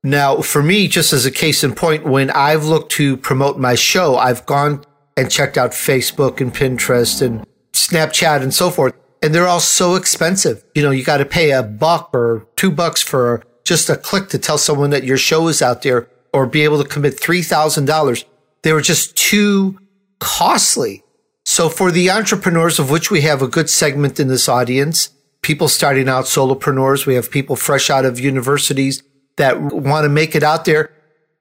Now, 0.03 0.41
for 0.41 0.61
me, 0.61 0.87
just 0.87 1.13
as 1.13 1.25
a 1.25 1.31
case 1.31 1.63
in 1.63 1.73
point, 1.73 2.05
when 2.05 2.29
I've 2.29 2.63
looked 2.63 2.91
to 2.93 3.17
promote 3.17 3.57
my 3.57 3.73
show, 3.73 4.17
I've 4.17 4.45
gone 4.45 4.83
and 5.17 5.29
checked 5.31 5.57
out 5.57 5.71
Facebook 5.71 6.39
and 6.39 6.53
Pinterest 6.53 7.21
and 7.21 7.45
Snapchat 7.73 8.41
and 8.41 8.53
so 8.53 8.69
forth. 8.69 8.93
and 9.21 9.33
they're 9.33 9.47
all 9.47 9.59
so 9.59 9.95
expensive. 9.95 10.63
You 10.75 10.83
know, 10.83 10.91
you 10.91 11.03
got 11.03 11.17
to 11.17 11.25
pay 11.25 11.51
a 11.51 11.63
buck 11.63 12.11
or 12.13 12.47
two 12.55 12.69
bucks 12.69 13.01
for 13.01 13.43
just 13.63 13.89
a 13.89 13.97
click 13.97 14.29
to 14.29 14.37
tell 14.37 14.59
someone 14.59 14.91
that 14.91 15.03
your 15.03 15.17
show 15.17 15.47
is 15.47 15.61
out 15.61 15.81
there 15.81 16.07
or 16.31 16.45
be 16.45 16.61
able 16.63 16.81
to 16.81 16.87
commit 16.87 17.17
$3,000. 17.19 18.25
They 18.61 18.73
were 18.73 18.81
just 18.81 19.15
too 19.17 19.79
costly. 20.19 21.03
So 21.45 21.67
for 21.67 21.91
the 21.91 22.11
entrepreneurs 22.11 22.77
of 22.77 22.91
which 22.91 23.09
we 23.09 23.21
have 23.21 23.41
a 23.41 23.47
good 23.47 23.69
segment 23.69 24.19
in 24.19 24.27
this 24.27 24.47
audience, 24.47 25.09
people 25.41 25.67
starting 25.67 26.07
out 26.07 26.25
solopreneurs, 26.25 27.05
we 27.05 27.15
have 27.15 27.31
people 27.31 27.55
fresh 27.55 27.89
out 27.89 28.05
of 28.05 28.19
universities 28.19 29.01
that 29.37 29.59
want 29.59 30.05
to 30.05 30.09
make 30.09 30.35
it 30.35 30.43
out 30.43 30.65
there. 30.65 30.91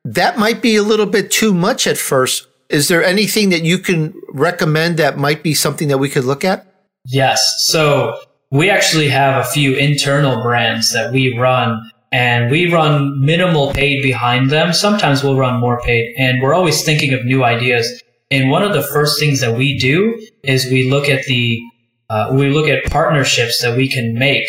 That 0.04 0.38
might 0.38 0.62
be 0.62 0.76
a 0.76 0.82
little 0.82 1.06
bit 1.06 1.30
too 1.30 1.52
much 1.52 1.86
at 1.86 1.98
first. 1.98 2.45
Is 2.68 2.88
there 2.88 3.04
anything 3.04 3.50
that 3.50 3.62
you 3.62 3.78
can 3.78 4.14
recommend 4.28 4.96
that 4.98 5.18
might 5.18 5.42
be 5.42 5.54
something 5.54 5.88
that 5.88 5.98
we 5.98 6.08
could 6.08 6.24
look 6.24 6.44
at? 6.44 6.66
Yes. 7.04 7.64
So 7.66 8.18
we 8.50 8.70
actually 8.70 9.08
have 9.08 9.44
a 9.44 9.48
few 9.48 9.74
internal 9.74 10.42
brands 10.42 10.92
that 10.92 11.12
we 11.12 11.38
run 11.38 11.90
and 12.12 12.50
we 12.50 12.72
run 12.72 13.24
minimal 13.24 13.72
paid 13.72 14.02
behind 14.02 14.50
them. 14.50 14.72
Sometimes 14.72 15.22
we'll 15.22 15.38
run 15.38 15.60
more 15.60 15.80
paid 15.80 16.14
and 16.18 16.42
we're 16.42 16.54
always 16.54 16.84
thinking 16.84 17.12
of 17.14 17.24
new 17.24 17.44
ideas. 17.44 18.02
And 18.30 18.50
one 18.50 18.62
of 18.62 18.72
the 18.72 18.82
first 18.82 19.20
things 19.20 19.40
that 19.40 19.56
we 19.56 19.78
do 19.78 20.20
is 20.42 20.64
we 20.66 20.90
look 20.90 21.08
at 21.08 21.24
the, 21.24 21.60
uh, 22.10 22.30
we 22.32 22.50
look 22.50 22.68
at 22.68 22.84
partnerships 22.90 23.62
that 23.62 23.76
we 23.76 23.88
can 23.88 24.14
make 24.14 24.48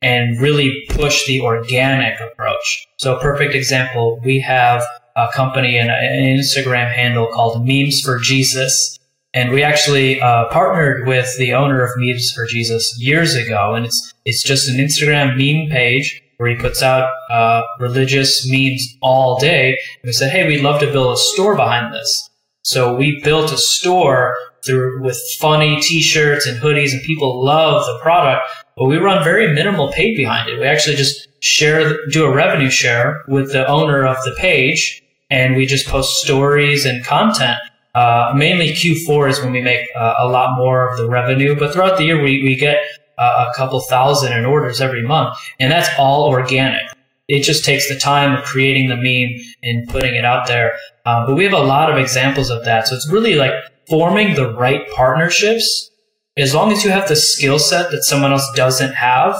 and 0.00 0.40
really 0.40 0.84
push 0.88 1.26
the 1.26 1.40
organic 1.40 2.18
approach. 2.20 2.86
So 2.98 3.16
a 3.16 3.20
perfect 3.20 3.54
example, 3.54 4.20
we 4.24 4.40
have 4.40 4.82
a 5.16 5.28
company 5.34 5.78
and 5.78 5.90
an 5.90 6.38
Instagram 6.38 6.92
handle 6.92 7.26
called 7.26 7.66
Memes 7.66 8.00
for 8.00 8.18
Jesus. 8.18 8.98
And 9.34 9.50
we 9.50 9.62
actually 9.62 10.20
uh, 10.20 10.48
partnered 10.50 11.06
with 11.06 11.36
the 11.38 11.54
owner 11.54 11.82
of 11.82 11.90
Memes 11.96 12.32
for 12.32 12.46
Jesus 12.46 12.94
years 12.98 13.34
ago, 13.34 13.74
and 13.74 13.86
it's 13.86 14.12
it's 14.24 14.42
just 14.42 14.68
an 14.68 14.76
Instagram 14.76 15.36
meme 15.36 15.70
page 15.70 16.22
where 16.36 16.50
he 16.50 16.56
puts 16.56 16.82
out 16.82 17.08
uh, 17.30 17.62
religious 17.78 18.46
memes 18.50 18.84
all 19.00 19.38
day. 19.38 19.70
And 19.70 20.08
we 20.08 20.12
said, 20.12 20.30
hey, 20.30 20.46
we'd 20.46 20.62
love 20.62 20.80
to 20.80 20.90
build 20.90 21.14
a 21.14 21.16
store 21.16 21.56
behind 21.56 21.94
this. 21.94 22.30
So 22.62 22.94
we 22.94 23.20
built 23.22 23.52
a 23.52 23.58
store 23.58 24.36
through 24.64 25.02
with 25.02 25.20
funny 25.38 25.80
T-shirts 25.80 26.46
and 26.46 26.58
hoodies, 26.58 26.92
and 26.92 27.02
people 27.02 27.44
love 27.44 27.84
the 27.86 27.98
product. 28.02 28.42
But 28.82 28.88
we 28.88 28.96
run 28.96 29.22
very 29.22 29.54
minimal 29.54 29.92
paid 29.92 30.16
behind 30.16 30.50
it. 30.50 30.58
We 30.58 30.66
actually 30.66 30.96
just 30.96 31.28
share, 31.38 32.04
do 32.08 32.24
a 32.24 32.34
revenue 32.34 32.68
share 32.68 33.22
with 33.28 33.52
the 33.52 33.64
owner 33.68 34.04
of 34.04 34.16
the 34.24 34.34
page, 34.36 35.00
and 35.30 35.54
we 35.54 35.66
just 35.66 35.86
post 35.86 36.16
stories 36.16 36.84
and 36.84 37.04
content. 37.04 37.58
Uh, 37.94 38.32
mainly 38.34 38.70
Q4 38.72 39.30
is 39.30 39.40
when 39.40 39.52
we 39.52 39.60
make 39.60 39.86
uh, 39.94 40.14
a 40.18 40.26
lot 40.26 40.56
more 40.56 40.90
of 40.90 40.96
the 40.96 41.08
revenue, 41.08 41.54
but 41.56 41.72
throughout 41.72 41.96
the 41.96 42.02
year 42.02 42.20
we, 42.20 42.42
we 42.42 42.56
get 42.56 42.78
uh, 43.18 43.46
a 43.48 43.56
couple 43.56 43.80
thousand 43.82 44.32
in 44.32 44.44
orders 44.44 44.80
every 44.80 45.06
month, 45.06 45.38
and 45.60 45.70
that's 45.70 45.88
all 45.96 46.24
organic. 46.24 46.82
It 47.28 47.44
just 47.44 47.64
takes 47.64 47.88
the 47.88 47.96
time 47.96 48.36
of 48.36 48.42
creating 48.42 48.88
the 48.88 48.96
meme 48.96 49.40
and 49.62 49.88
putting 49.88 50.16
it 50.16 50.24
out 50.24 50.48
there. 50.48 50.72
Um, 51.06 51.26
but 51.26 51.36
we 51.36 51.44
have 51.44 51.52
a 51.52 51.60
lot 51.60 51.88
of 51.88 51.98
examples 51.98 52.50
of 52.50 52.64
that. 52.64 52.88
So 52.88 52.96
it's 52.96 53.08
really 53.08 53.36
like 53.36 53.52
forming 53.88 54.34
the 54.34 54.52
right 54.52 54.82
partnerships. 54.90 55.91
As 56.36 56.54
long 56.54 56.72
as 56.72 56.82
you 56.82 56.90
have 56.90 57.08
the 57.08 57.16
skill 57.16 57.58
set 57.58 57.90
that 57.90 58.04
someone 58.04 58.32
else 58.32 58.50
doesn't 58.56 58.94
have, 58.94 59.36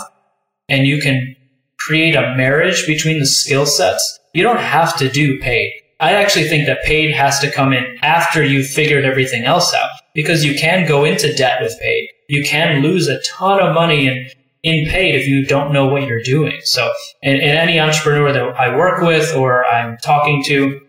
and 0.68 0.86
you 0.86 1.00
can 1.00 1.34
create 1.78 2.14
a 2.14 2.34
marriage 2.36 2.86
between 2.86 3.18
the 3.18 3.26
skill 3.26 3.66
sets, 3.66 4.20
you 4.34 4.42
don't 4.42 4.60
have 4.60 4.96
to 4.98 5.08
do 5.08 5.40
paid. 5.40 5.72
I 6.00 6.14
actually 6.14 6.48
think 6.48 6.66
that 6.66 6.82
paid 6.84 7.12
has 7.12 7.38
to 7.40 7.50
come 7.50 7.72
in 7.72 7.96
after 8.02 8.42
you've 8.42 8.66
figured 8.66 9.04
everything 9.04 9.44
else 9.44 9.72
out 9.72 9.90
because 10.14 10.44
you 10.44 10.58
can 10.58 10.86
go 10.86 11.04
into 11.04 11.32
debt 11.34 11.62
with 11.62 11.78
paid. 11.80 12.08
You 12.28 12.44
can 12.44 12.82
lose 12.82 13.08
a 13.08 13.20
ton 13.22 13.60
of 13.60 13.74
money 13.74 14.06
in, 14.06 14.28
in 14.62 14.88
paid 14.88 15.14
if 15.14 15.26
you 15.26 15.46
don't 15.46 15.72
know 15.72 15.86
what 15.86 16.02
you're 16.02 16.22
doing. 16.22 16.60
So, 16.64 16.90
in, 17.22 17.36
in 17.36 17.56
any 17.56 17.78
entrepreneur 17.78 18.32
that 18.32 18.60
I 18.60 18.76
work 18.76 19.02
with 19.02 19.34
or 19.34 19.64
I'm 19.64 19.96
talking 19.98 20.42
to, 20.46 20.80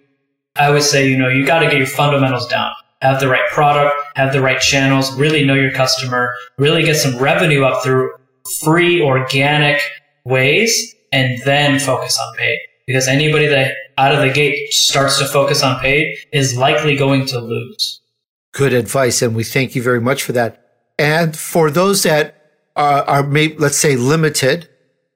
I 0.56 0.68
always 0.68 0.89
say, 0.89 1.08
you 1.08 1.18
know, 1.18 1.30
you 1.30 1.46
got 1.46 1.60
to 1.60 1.66
get 1.66 1.78
your 1.78 1.88
fundamentals 1.88 2.48
down. 2.48 2.72
Have 3.04 3.20
the 3.20 3.28
right 3.28 3.50
product, 3.52 3.94
have 4.16 4.32
the 4.32 4.42
right 4.42 4.62
channels, 4.62 5.13
really 5.16 5.44
know 5.44 5.56
your 5.56 5.74
customer, 5.74 6.32
really 6.58 6.84
get 6.84 6.96
some 6.96 7.18
revenue 7.18 7.66
up 7.66 7.84
through 7.84 8.13
free 8.62 9.02
organic 9.02 9.82
ways, 10.24 10.96
and 11.12 11.38
then 11.44 11.80
focus 11.80 12.18
on 12.18 12.38
paid. 12.38 12.58
Because 12.88 13.10
anybody 13.10 13.48
that 13.48 13.76
out 13.98 14.16
of 14.16 14.22
the 14.22 14.32
gate 14.32 14.72
starts 14.72 15.20
to 15.20 15.26
focus 15.26 15.63
on 15.63 15.82
paid 15.82 16.16
is 16.32 16.56
likely 16.56 16.96
going 16.96 17.26
to 17.28 17.42
lose. 17.42 18.00
Good 18.54 18.72
advice. 18.72 19.22
And 19.22 19.36
we 19.36 19.44
thank 19.44 19.76
you 19.76 19.84
very 19.84 20.00
much 20.00 20.24
for 20.24 20.32
that. 20.32 20.66
And 20.98 21.36
for 21.36 21.70
those 21.70 22.04
that 22.04 22.42
are, 22.78 23.04
are 23.04 23.24
maybe, 23.24 23.58
let's 23.58 23.78
say, 23.78 23.98
limited 23.98 24.70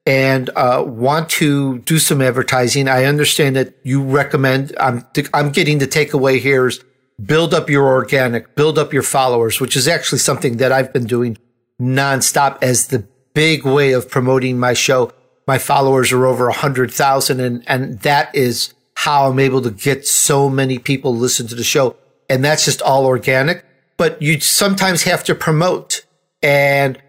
and 0.04 0.50
uh, 0.56 0.84
want 0.86 1.30
to 1.30 1.78
do 1.78 1.98
some 1.98 2.20
advertising, 2.20 2.86
I 2.86 3.04
understand 3.04 3.56
that 3.56 3.74
you 3.82 4.02
recommend, 4.02 4.74
I'm, 4.78 5.06
I'm 5.32 5.52
getting 5.52 5.78
the 5.78 5.86
takeaway 5.86 6.38
here 6.38 6.66
is 6.66 6.84
build 7.24 7.52
up 7.52 7.68
your 7.68 7.86
organic, 7.86 8.54
build 8.54 8.78
up 8.78 8.92
your 8.92 9.02
followers, 9.02 9.60
which 9.60 9.76
is 9.76 9.88
actually 9.88 10.18
something 10.18 10.58
that 10.58 10.72
I've 10.72 10.92
been 10.92 11.06
doing 11.06 11.38
nonstop 11.80 12.58
as 12.62 12.88
the 12.88 13.06
big 13.34 13.64
way 13.64 13.92
of 13.92 14.10
promoting 14.10 14.58
my 14.58 14.74
show 14.74 15.12
my 15.48 15.56
followers 15.56 16.12
are 16.12 16.26
over 16.26 16.48
a 16.48 16.52
hundred 16.52 16.92
thousand 16.92 17.40
and, 17.40 17.64
and 17.66 18.00
that 18.00 18.32
is 18.34 18.74
how 18.94 19.30
I'm 19.30 19.38
able 19.38 19.62
to 19.62 19.70
get 19.70 20.06
so 20.06 20.50
many 20.50 20.78
people 20.78 21.16
listen 21.16 21.46
to 21.48 21.54
the 21.54 21.64
show. 21.64 21.96
And 22.28 22.44
that's 22.44 22.66
just 22.66 22.82
all 22.82 23.06
organic, 23.06 23.64
but 23.96 24.20
you 24.20 24.40
sometimes 24.40 25.04
have 25.04 25.24
to 25.24 25.34
promote. 25.34 26.04
And 26.42 27.00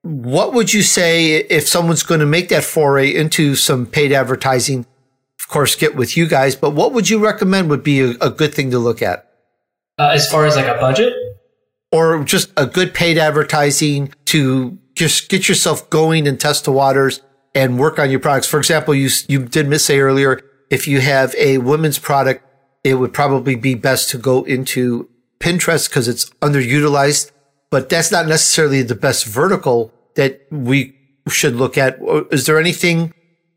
what 0.00 0.54
would 0.54 0.72
you 0.72 0.80
say 0.80 1.34
if 1.34 1.68
someone's 1.68 2.02
going 2.02 2.20
to 2.20 2.26
make 2.26 2.48
that 2.48 2.64
foray 2.64 3.14
into 3.14 3.54
some 3.54 3.84
paid 3.84 4.12
advertising? 4.12 4.86
Of 5.38 5.48
course, 5.48 5.76
get 5.76 5.94
with 5.94 6.16
you 6.16 6.26
guys, 6.26 6.56
but 6.56 6.70
what 6.70 6.94
would 6.94 7.10
you 7.10 7.22
recommend 7.22 7.68
would 7.68 7.84
be 7.84 8.00
a, 8.00 8.10
a 8.22 8.30
good 8.30 8.54
thing 8.54 8.70
to 8.70 8.78
look 8.78 9.02
at? 9.02 9.23
Uh, 9.98 10.10
as 10.12 10.28
far 10.30 10.46
as 10.46 10.56
like 10.56 10.66
a 10.66 10.78
budget? 10.80 11.14
Or 11.92 12.24
just 12.24 12.50
a 12.56 12.66
good 12.66 12.94
paid 12.94 13.18
advertising 13.18 14.12
to 14.26 14.78
just 14.94 15.28
get 15.28 15.48
yourself 15.48 15.88
going 15.90 16.26
and 16.26 16.38
test 16.38 16.64
the 16.64 16.72
waters 16.72 17.20
and 17.54 17.78
work 17.78 17.98
on 17.98 18.10
your 18.10 18.20
products. 18.20 18.48
For 18.48 18.58
example, 18.58 18.94
you, 18.94 19.08
you 19.28 19.44
did 19.44 19.68
miss 19.68 19.84
say 19.84 20.00
earlier, 20.00 20.40
if 20.70 20.88
you 20.88 21.00
have 21.00 21.34
a 21.36 21.58
women's 21.58 21.98
product, 21.98 22.44
it 22.82 22.94
would 22.94 23.12
probably 23.12 23.54
be 23.54 23.74
best 23.74 24.10
to 24.10 24.18
go 24.18 24.42
into 24.42 25.08
Pinterest 25.38 25.88
because 25.88 26.08
it's 26.08 26.30
underutilized, 26.40 27.30
but 27.70 27.88
that's 27.88 28.10
not 28.10 28.26
necessarily 28.26 28.82
the 28.82 28.94
best 28.94 29.26
vertical 29.26 29.92
that 30.16 30.46
we 30.50 30.96
should 31.28 31.54
look 31.54 31.78
at. 31.78 31.98
Is 32.30 32.46
there 32.46 32.58
anything 32.58 33.14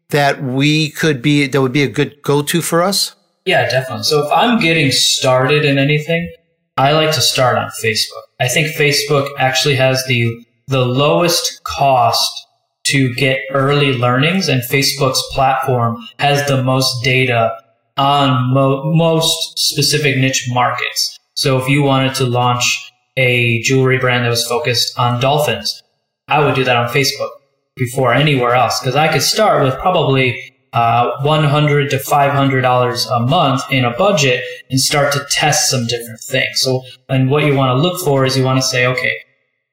that 0.10 0.42
we 0.42 0.92
could 0.92 1.22
be, 1.22 1.48
that 1.48 1.62
would 1.62 1.74
be 1.74 1.84
a 1.84 1.90
good 1.90 2.22
go 2.22 2.42
to 2.44 2.62
for 2.62 2.82
us? 2.82 3.16
Yeah, 3.48 3.70
definitely. 3.70 4.04
So 4.04 4.26
if 4.26 4.32
I'm 4.32 4.60
getting 4.60 4.92
started 4.92 5.64
in 5.64 5.78
anything, 5.78 6.30
I 6.76 6.92
like 6.92 7.14
to 7.16 7.22
start 7.22 7.58
on 7.58 7.70
Facebook. 7.82 8.22
I 8.42 8.50
think 8.50 8.76
Facebook 8.76 9.30
actually 9.40 9.76
has 9.76 10.04
the, 10.08 10.46
the 10.68 10.86
lowest 10.86 11.64
cost 11.64 12.46
to 12.88 13.14
get 13.16 13.40
early 13.54 13.94
learnings 13.94 14.50
and 14.50 14.62
Facebook's 14.64 15.24
platform 15.32 15.98
has 16.20 16.46
the 16.48 16.62
most 16.62 17.04
data 17.06 17.58
on 17.96 18.54
mo- 18.54 18.94
most 18.94 19.58
specific 19.58 20.18
niche 20.18 20.50
markets. 20.50 21.18
So 21.36 21.58
if 21.58 21.70
you 21.70 21.84
wanted 21.84 22.16
to 22.16 22.26
launch 22.26 22.92
a 23.16 23.62
jewelry 23.62 23.98
brand 23.98 24.26
that 24.26 24.30
was 24.30 24.46
focused 24.46 25.00
on 25.00 25.22
dolphins, 25.22 25.82
I 26.28 26.44
would 26.44 26.56
do 26.56 26.66
that 26.66 26.76
on 26.76 26.90
Facebook 26.90 27.30
before 27.78 28.14
anywhere 28.14 28.56
else 28.56 28.80
because 28.82 28.98
I 28.98 29.08
could 29.08 29.22
start 29.22 29.64
with 29.64 29.78
probably 29.80 30.54
uh, 30.78 31.24
100 31.24 31.90
to 31.90 31.98
500 31.98 32.62
dollars 32.62 33.08
a 33.08 33.20
month 33.20 33.62
in 33.72 33.84
a 33.84 33.98
budget 33.98 34.44
and 34.70 34.80
start 34.80 35.12
to 35.14 35.26
test 35.32 35.72
some 35.72 35.88
different 35.88 36.20
things. 36.20 36.62
So, 36.62 36.84
and 37.10 37.32
what 37.32 37.46
you 37.46 37.56
want 37.56 37.76
to 37.76 37.82
look 37.82 38.00
for 38.06 38.26
is 38.26 38.38
you 38.38 38.44
want 38.44 38.62
to 38.62 38.68
say, 38.68 38.86
okay, 38.86 39.16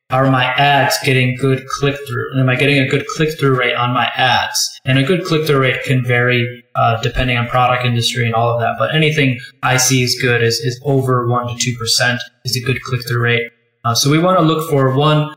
are 0.09 0.31
my 0.31 0.45
ads 0.45 0.97
getting 1.05 1.37
good 1.37 1.67
click 1.79 1.97
through? 2.07 2.41
Am 2.41 2.49
I 2.49 2.57
getting 2.57 2.79
a 2.79 2.89
good 2.89 3.05
click 3.17 3.39
through 3.39 3.59
rate 3.59 3.75
on 3.75 3.93
my 3.93 4.07
ads? 4.17 4.81
And 4.87 4.99
a 4.99 5.03
good 5.03 5.25
click 5.25 5.47
through 5.47 5.61
rate 5.61 5.83
can 5.85 6.03
vary 6.05 6.65
uh, 6.75 7.03
depending 7.03 7.37
on 7.37 7.49
product 7.49 7.85
industry 7.85 8.25
and 8.25 8.35
all 8.35 8.55
of 8.55 8.61
that. 8.61 8.77
But 8.79 8.95
anything 8.95 9.41
I 9.63 9.77
see 9.77 10.03
is 10.03 10.19
good 10.21 10.43
is, 10.43 10.59
is 10.61 10.81
over 10.85 11.29
one 11.29 11.49
to 11.49 11.57
two 11.57 11.77
percent 11.77 12.19
is 12.47 12.57
a 12.57 12.61
good 12.65 12.81
click 12.83 13.07
through 13.07 13.21
rate. 13.21 13.51
Uh, 13.85 13.95
so 13.95 14.11
we 14.11 14.19
want 14.19 14.39
to 14.39 14.45
look 14.45 14.71
for 14.71 14.95
one. 14.97 15.35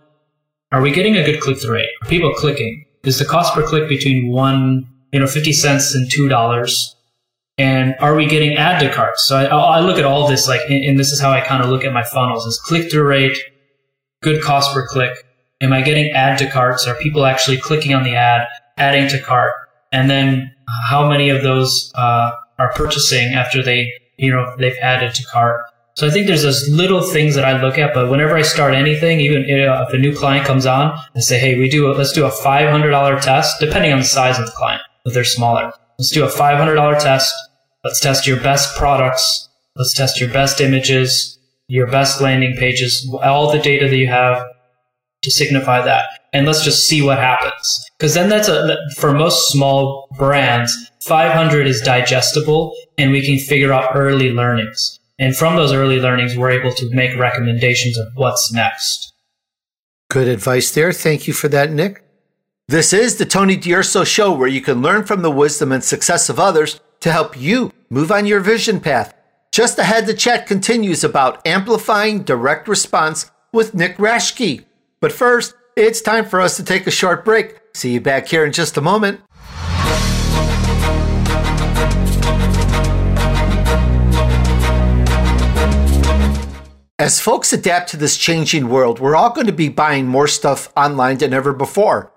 Are 0.71 0.81
we 0.81 0.91
getting 0.91 1.17
a 1.17 1.25
good 1.25 1.41
click 1.41 1.59
through 1.59 1.73
rate? 1.73 1.89
Are 2.03 2.07
people 2.07 2.33
clicking? 2.35 2.85
Is 3.03 3.19
the 3.19 3.25
cost 3.25 3.53
per 3.53 3.63
click 3.65 3.89
between 3.89 4.31
one, 4.31 4.85
you 5.11 5.19
know, 5.19 5.27
fifty 5.27 5.53
cents 5.53 5.95
and 5.95 6.09
two 6.11 6.27
dollars? 6.27 6.95
And 7.59 7.95
are 7.99 8.15
we 8.15 8.27
getting 8.27 8.55
add 8.55 8.79
to 8.79 8.93
carts? 8.93 9.27
So 9.27 9.37
I, 9.37 9.45
I 9.45 9.79
look 9.79 9.97
at 9.97 10.05
all 10.05 10.27
this 10.27 10.47
like, 10.47 10.61
and, 10.69 10.83
and 10.83 10.99
this 10.99 11.11
is 11.11 11.19
how 11.19 11.31
I 11.31 11.41
kind 11.41 11.63
of 11.63 11.69
look 11.69 11.83
at 11.83 11.93
my 11.93 12.03
funnels: 12.03 12.45
is 12.45 12.59
click 12.59 12.91
through 12.91 13.07
rate 13.07 13.37
good 14.21 14.41
cost 14.41 14.73
per 14.73 14.85
click? 14.87 15.25
Am 15.61 15.73
I 15.73 15.81
getting 15.81 16.11
add 16.11 16.37
to 16.39 16.49
carts? 16.49 16.87
Are 16.87 16.95
people 16.95 17.25
actually 17.25 17.57
clicking 17.57 17.93
on 17.93 18.03
the 18.03 18.15
ad, 18.15 18.47
adding 18.77 19.07
to 19.09 19.19
cart? 19.19 19.53
And 19.91 20.09
then 20.09 20.53
how 20.89 21.09
many 21.09 21.29
of 21.29 21.41
those 21.41 21.91
uh, 21.95 22.31
are 22.59 22.71
purchasing 22.73 23.33
after 23.33 23.63
they, 23.63 23.91
you 24.17 24.31
know, 24.31 24.55
they've 24.57 24.77
added 24.81 25.15
to 25.15 25.25
cart? 25.25 25.61
So 25.95 26.05
I 26.05 26.11
think 26.11 26.27
there's 26.27 26.43
those 26.43 26.69
little 26.69 27.01
things 27.01 27.33
that 27.33 27.43
I 27.43 27.59
look 27.59 27.79
at, 27.79 27.95
but 27.95 28.11
whenever 28.11 28.35
I 28.35 28.43
start 28.43 28.75
anything, 28.75 29.19
even 29.19 29.45
if 29.47 29.93
a 29.93 29.97
new 29.97 30.15
client 30.15 30.45
comes 30.45 30.67
on, 30.67 30.95
I 31.15 31.19
say, 31.21 31.39
hey, 31.39 31.57
we 31.57 31.69
do 31.69 31.91
a, 31.91 31.93
let's 31.93 32.13
do 32.13 32.27
a 32.27 32.29
$500 32.29 33.21
test, 33.21 33.59
depending 33.59 33.91
on 33.91 33.99
the 33.99 34.05
size 34.05 34.37
of 34.37 34.45
the 34.45 34.51
client. 34.51 34.83
If 35.07 35.13
they're 35.13 35.23
smaller, 35.23 35.71
let's 35.97 36.11
do 36.11 36.25
a 36.25 36.29
$500 36.29 36.99
test. 36.99 37.33
Let's 37.83 37.99
test 38.01 38.27
your 38.27 38.39
best 38.41 38.77
products. 38.77 39.47
Let's 39.77 39.93
test 39.95 40.19
your 40.19 40.29
best 40.31 40.59
images, 40.59 41.39
your 41.67 41.87
best 41.87 42.19
landing 42.19 42.55
pages, 42.57 43.09
all 43.23 43.51
the 43.51 43.59
data 43.59 43.87
that 43.87 43.97
you 43.97 44.07
have 44.07 44.43
to 45.21 45.31
signify 45.31 45.81
that. 45.81 46.05
And 46.33 46.45
let's 46.45 46.63
just 46.63 46.87
see 46.87 47.01
what 47.01 47.19
happens. 47.19 47.85
Because 47.97 48.13
then 48.13 48.29
that's 48.29 48.47
a, 48.47 48.77
for 48.97 49.13
most 49.13 49.51
small 49.51 50.09
brands, 50.17 50.75
500 51.03 51.67
is 51.67 51.81
digestible 51.81 52.75
and 52.97 53.11
we 53.11 53.25
can 53.25 53.39
figure 53.39 53.71
out 53.71 53.95
early 53.95 54.31
learnings. 54.31 54.99
And 55.19 55.35
from 55.35 55.55
those 55.55 55.73
early 55.73 55.99
learnings, 55.99 56.35
we're 56.35 56.51
able 56.51 56.73
to 56.73 56.89
make 56.93 57.17
recommendations 57.17 57.97
of 57.97 58.07
what's 58.15 58.51
next. 58.53 59.13
Good 60.09 60.27
advice 60.27 60.71
there. 60.71 60.91
Thank 60.91 61.27
you 61.27 61.33
for 61.33 61.47
that, 61.49 61.71
Nick. 61.71 62.03
This 62.69 62.91
is 62.91 63.15
the 63.15 63.25
Tony 63.25 63.55
D'Urso 63.55 64.03
Show, 64.03 64.33
where 64.33 64.49
you 64.49 64.59
can 64.59 64.81
learn 64.81 65.05
from 65.05 65.21
the 65.21 65.31
wisdom 65.31 65.71
and 65.71 65.81
success 65.81 66.27
of 66.27 66.37
others 66.37 66.81
to 66.99 67.13
help 67.13 67.39
you 67.39 67.71
move 67.89 68.11
on 68.11 68.25
your 68.25 68.41
vision 68.41 68.81
path. 68.81 69.13
Just 69.53 69.79
ahead, 69.79 70.05
the 70.05 70.13
chat 70.13 70.47
continues 70.47 71.01
about 71.01 71.47
amplifying 71.47 72.23
direct 72.23 72.67
response 72.67 73.31
with 73.53 73.73
Nick 73.73 73.95
Raschke. 73.95 74.65
But 74.99 75.13
first, 75.13 75.55
it's 75.77 76.01
time 76.01 76.25
for 76.25 76.41
us 76.41 76.57
to 76.57 76.63
take 76.65 76.85
a 76.85 76.91
short 76.91 77.23
break. 77.23 77.57
See 77.73 77.93
you 77.93 78.01
back 78.01 78.27
here 78.27 78.43
in 78.43 78.51
just 78.51 78.75
a 78.75 78.81
moment. 78.81 79.21
As 86.99 87.21
folks 87.21 87.53
adapt 87.53 87.91
to 87.91 87.97
this 87.97 88.17
changing 88.17 88.67
world, 88.67 88.99
we're 88.99 89.15
all 89.15 89.29
going 89.29 89.47
to 89.47 89.53
be 89.53 89.69
buying 89.69 90.05
more 90.05 90.27
stuff 90.27 90.67
online 90.75 91.19
than 91.19 91.31
ever 91.31 91.53
before. 91.53 92.11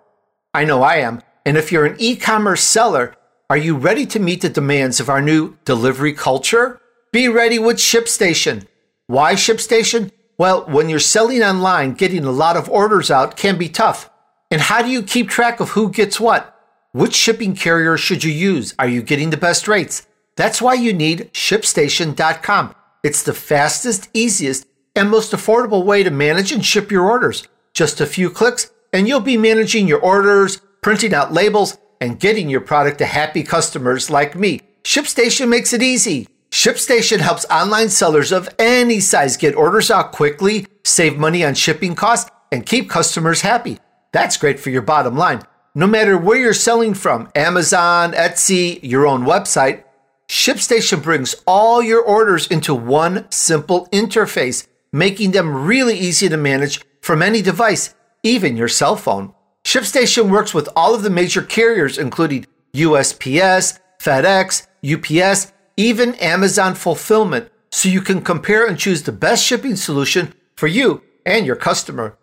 I 0.52 0.64
know 0.64 0.82
I 0.82 0.96
am. 0.96 1.22
And 1.46 1.56
if 1.56 1.70
you're 1.70 1.86
an 1.86 1.96
e 1.98 2.16
commerce 2.16 2.62
seller, 2.62 3.14
are 3.48 3.56
you 3.56 3.76
ready 3.76 4.04
to 4.06 4.18
meet 4.18 4.42
the 4.42 4.48
demands 4.48 5.00
of 5.00 5.08
our 5.08 5.22
new 5.22 5.56
delivery 5.64 6.12
culture? 6.12 6.80
Be 7.12 7.28
ready 7.28 7.58
with 7.58 7.76
ShipStation. 7.76 8.66
Why 9.06 9.34
ShipStation? 9.34 10.10
Well, 10.38 10.64
when 10.66 10.88
you're 10.88 11.00
selling 11.00 11.42
online, 11.42 11.94
getting 11.94 12.24
a 12.24 12.30
lot 12.30 12.56
of 12.56 12.68
orders 12.68 13.10
out 13.10 13.36
can 13.36 13.58
be 13.58 13.68
tough. 13.68 14.10
And 14.50 14.60
how 14.60 14.82
do 14.82 14.88
you 14.88 15.02
keep 15.02 15.28
track 15.28 15.60
of 15.60 15.70
who 15.70 15.90
gets 15.90 16.18
what? 16.18 16.56
Which 16.92 17.14
shipping 17.14 17.54
carrier 17.54 17.96
should 17.96 18.24
you 18.24 18.32
use? 18.32 18.74
Are 18.78 18.88
you 18.88 19.02
getting 19.02 19.30
the 19.30 19.36
best 19.36 19.68
rates? 19.68 20.06
That's 20.36 20.60
why 20.60 20.74
you 20.74 20.92
need 20.92 21.32
ShipStation.com. 21.32 22.74
It's 23.04 23.22
the 23.22 23.34
fastest, 23.34 24.08
easiest, 24.12 24.66
and 24.96 25.08
most 25.10 25.32
affordable 25.32 25.84
way 25.84 26.02
to 26.02 26.10
manage 26.10 26.50
and 26.50 26.64
ship 26.64 26.90
your 26.90 27.08
orders. 27.08 27.46
Just 27.72 28.00
a 28.00 28.06
few 28.06 28.30
clicks, 28.30 28.70
and 28.92 29.06
you'll 29.06 29.20
be 29.20 29.36
managing 29.36 29.88
your 29.88 30.00
orders, 30.00 30.60
printing 30.82 31.14
out 31.14 31.32
labels, 31.32 31.78
and 32.00 32.20
getting 32.20 32.48
your 32.48 32.60
product 32.60 32.98
to 32.98 33.06
happy 33.06 33.42
customers 33.42 34.10
like 34.10 34.34
me. 34.34 34.60
ShipStation 34.84 35.48
makes 35.48 35.72
it 35.72 35.82
easy. 35.82 36.26
ShipStation 36.50 37.18
helps 37.18 37.46
online 37.50 37.88
sellers 37.90 38.32
of 38.32 38.48
any 38.58 39.00
size 39.00 39.36
get 39.36 39.54
orders 39.54 39.90
out 39.90 40.12
quickly, 40.12 40.66
save 40.84 41.18
money 41.18 41.44
on 41.44 41.54
shipping 41.54 41.94
costs, 41.94 42.30
and 42.50 42.66
keep 42.66 42.90
customers 42.90 43.42
happy. 43.42 43.78
That's 44.12 44.36
great 44.36 44.58
for 44.58 44.70
your 44.70 44.82
bottom 44.82 45.16
line. 45.16 45.42
No 45.74 45.86
matter 45.86 46.18
where 46.18 46.38
you're 46.38 46.54
selling 46.54 46.94
from 46.94 47.30
Amazon, 47.34 48.12
Etsy, 48.12 48.80
your 48.82 49.06
own 49.06 49.22
website 49.22 49.84
ShipStation 50.28 51.02
brings 51.02 51.34
all 51.44 51.82
your 51.82 52.00
orders 52.00 52.46
into 52.46 52.72
one 52.72 53.26
simple 53.32 53.88
interface 53.88 54.68
making 54.92 55.32
them 55.32 55.66
really 55.66 55.98
easy 55.98 56.28
to 56.28 56.36
manage 56.36 56.80
from 57.00 57.20
any 57.20 57.42
device, 57.42 57.94
even 58.22 58.56
your 58.56 58.68
cell 58.68 58.96
phone. 58.96 59.34
ShipStation 59.64 60.30
works 60.30 60.54
with 60.54 60.68
all 60.74 60.94
of 60.94 61.02
the 61.02 61.10
major 61.10 61.42
carriers, 61.42 61.98
including 61.98 62.46
USPS, 62.74 63.78
FedEx, 64.00 64.66
UPS, 64.84 65.52
even 65.76 66.14
Amazon 66.16 66.74
Fulfillment, 66.74 67.50
so 67.70 67.88
you 67.88 68.00
can 68.00 68.22
compare 68.22 68.66
and 68.66 68.78
choose 68.78 69.02
the 69.02 69.12
best 69.12 69.44
shipping 69.44 69.76
solution 69.76 70.34
for 70.56 70.66
you 70.66 71.02
and 71.24 71.46
your 71.46 71.56
customer. 71.56 72.16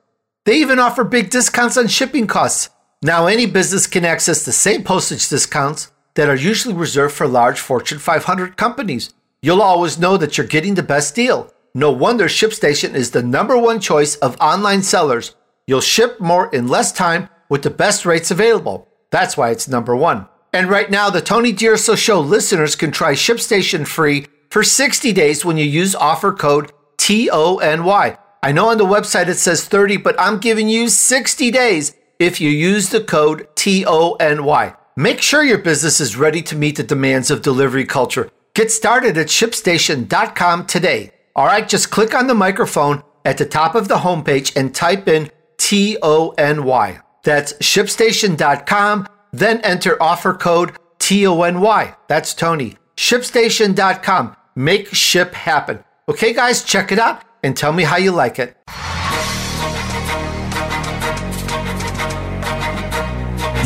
They 0.45 0.57
even 0.57 0.79
offer 0.79 1.03
big 1.03 1.29
discounts 1.29 1.77
on 1.77 1.87
shipping 1.87 2.27
costs. 2.27 2.69
Now, 3.01 3.27
any 3.27 3.45
business 3.45 3.85
can 3.85 4.05
access 4.05 4.43
the 4.43 4.51
same 4.51 4.83
postage 4.83 5.29
discounts 5.29 5.91
that 6.15 6.29
are 6.29 6.35
usually 6.35 6.73
reserved 6.73 7.13
for 7.13 7.27
large 7.27 7.59
Fortune 7.59 7.99
500 7.99 8.57
companies. 8.57 9.13
You'll 9.41 9.61
always 9.61 9.99
know 9.99 10.17
that 10.17 10.37
you're 10.37 10.47
getting 10.47 10.75
the 10.75 10.83
best 10.83 11.13
deal. 11.13 11.53
No 11.75 11.91
wonder 11.91 12.25
ShipStation 12.25 12.95
is 12.95 13.11
the 13.11 13.21
number 13.21 13.55
one 13.55 13.79
choice 13.79 14.15
of 14.15 14.35
online 14.41 14.81
sellers. 14.81 15.35
You'll 15.67 15.81
ship 15.81 16.19
more 16.21 16.49
in 16.55 16.69
less 16.69 16.93
time 16.93 17.27
with 17.49 17.61
the 17.61 17.69
best 17.69 18.05
rates 18.05 18.31
available. 18.31 18.87
That's 19.11 19.35
why 19.35 19.51
it's 19.51 19.67
number 19.67 19.95
one. 19.95 20.27
And 20.53 20.69
right 20.69 20.89
now, 20.89 21.09
the 21.09 21.21
Tony 21.21 21.51
D'Urso 21.51 21.95
Show 21.95 22.21
listeners 22.21 22.75
can 22.75 22.91
try 22.91 23.13
ShipStation 23.13 23.85
free 23.85 24.27
for 24.49 24.63
60 24.63 25.11
days 25.11 25.43
when 25.43 25.57
you 25.57 25.65
use 25.65 25.93
offer 25.93 26.31
code 26.31 26.71
TONY. 26.97 28.17
I 28.43 28.51
know 28.53 28.69
on 28.69 28.77
the 28.77 28.85
website 28.85 29.27
it 29.27 29.35
says 29.35 29.65
30, 29.65 29.97
but 29.97 30.15
I'm 30.19 30.39
giving 30.39 30.69
you 30.69 30.87
60 30.87 31.51
days 31.51 31.93
if 32.17 32.39
you 32.39 32.49
use 32.49 32.89
the 32.89 33.01
code 33.01 33.47
TONY. 33.55 34.73
Make 34.95 35.21
sure 35.21 35.43
your 35.43 35.57
business 35.59 35.99
is 35.99 36.15
ready 36.15 36.41
to 36.43 36.55
meet 36.55 36.77
the 36.77 36.83
demands 36.83 37.29
of 37.29 37.41
delivery 37.41 37.85
culture. 37.85 38.31
Get 38.55 38.71
started 38.71 39.17
at 39.17 39.27
shipstation.com 39.27 40.65
today. 40.65 41.11
All 41.35 41.45
right, 41.45 41.67
just 41.67 41.91
click 41.91 42.15
on 42.15 42.25
the 42.25 42.33
microphone 42.33 43.03
at 43.23 43.37
the 43.37 43.45
top 43.45 43.75
of 43.75 43.89
the 43.89 43.97
homepage 43.97 44.55
and 44.55 44.73
type 44.73 45.07
in 45.07 45.29
T 45.57 45.97
O 46.01 46.29
N 46.37 46.63
Y. 46.63 46.99
That's 47.23 47.53
shipstation.com. 47.53 49.07
Then 49.33 49.59
enter 49.61 50.01
offer 50.01 50.33
code 50.33 50.77
T 50.99 51.27
O 51.27 51.41
N 51.41 51.59
Y. 51.61 51.95
That's 52.07 52.33
Tony. 52.33 52.77
Shipstation.com. 52.95 54.35
Make 54.55 54.93
ship 54.93 55.33
happen. 55.33 55.83
Okay, 56.09 56.33
guys, 56.33 56.63
check 56.63 56.91
it 56.91 56.99
out 56.99 57.21
and 57.43 57.55
tell 57.55 57.73
me 57.73 57.83
how 57.83 57.97
you 57.97 58.11
like 58.11 58.39
it. 58.39 58.57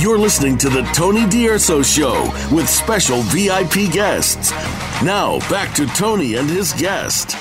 You're 0.01 0.17
listening 0.17 0.57
to 0.57 0.69
the 0.69 0.81
Tony 0.95 1.29
D'Urso 1.29 1.83
Show 1.83 2.23
with 2.51 2.67
special 2.67 3.21
VIP 3.21 3.91
guests. 3.93 4.51
Now, 5.03 5.37
back 5.47 5.75
to 5.75 5.85
Tony 5.85 6.35
and 6.35 6.49
his 6.49 6.73
guest. 6.73 7.35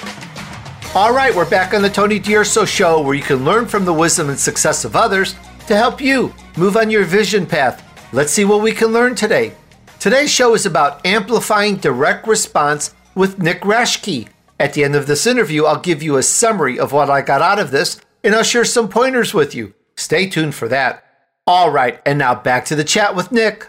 All 0.93 1.15
right, 1.15 1.33
we're 1.33 1.49
back 1.49 1.73
on 1.73 1.83
the 1.83 1.89
Tony 1.89 2.19
D'Urso 2.19 2.65
Show 2.65 3.01
where 3.01 3.15
you 3.15 3.23
can 3.23 3.45
learn 3.45 3.67
from 3.67 3.85
the 3.85 3.93
wisdom 3.93 4.29
and 4.29 4.37
success 4.39 4.85
of 4.85 4.97
others 4.97 5.37
to 5.69 5.77
help 5.77 6.01
you 6.01 6.35
move 6.57 6.77
on 6.77 6.91
your 6.91 7.05
vision 7.05 7.47
path. 7.47 7.87
Let's 8.13 8.33
see 8.33 8.45
what 8.45 8.61
we 8.61 8.73
can 8.73 8.89
learn 8.89 9.15
today. 9.15 9.55
Today's 10.01 10.33
show 10.33 10.53
is 10.53 10.67
about 10.67 11.07
amplifying 11.07 11.77
direct 11.77 12.27
response 12.27 12.93
with 13.15 13.39
Nick 13.39 13.61
Raschke. 13.61 14.31
At 14.59 14.73
the 14.73 14.83
end 14.83 14.97
of 14.97 15.07
this 15.07 15.29
interview, 15.29 15.65
I'll 15.65 15.79
give 15.79 16.03
you 16.03 16.17
a 16.17 16.25
summary 16.25 16.77
of 16.77 16.91
what 16.91 17.09
I 17.09 17.23
got 17.23 17.41
out 17.41 17.61
of 17.61 17.71
this 17.71 18.01
and 18.25 18.35
I'll 18.35 18.43
share 18.43 18.65
some 18.65 18.89
pointers 18.89 19.33
with 19.33 19.55
you. 19.55 19.75
Stay 19.97 20.29
tuned 20.29 20.57
for 20.57 20.67
that. 20.67 21.05
All 21.47 21.71
right, 21.71 22.01
and 22.05 22.19
now 22.19 22.35
back 22.35 22.65
to 22.65 22.75
the 22.75 22.83
chat 22.83 23.15
with 23.15 23.31
Nick. 23.31 23.69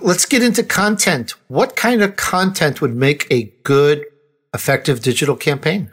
Let's 0.00 0.26
get 0.26 0.44
into 0.44 0.62
content. 0.62 1.34
What 1.48 1.74
kind 1.74 2.02
of 2.04 2.14
content 2.14 2.80
would 2.80 2.94
make 2.94 3.26
a 3.32 3.52
good, 3.64 4.04
effective 4.54 5.02
digital 5.02 5.34
campaign? 5.34 5.92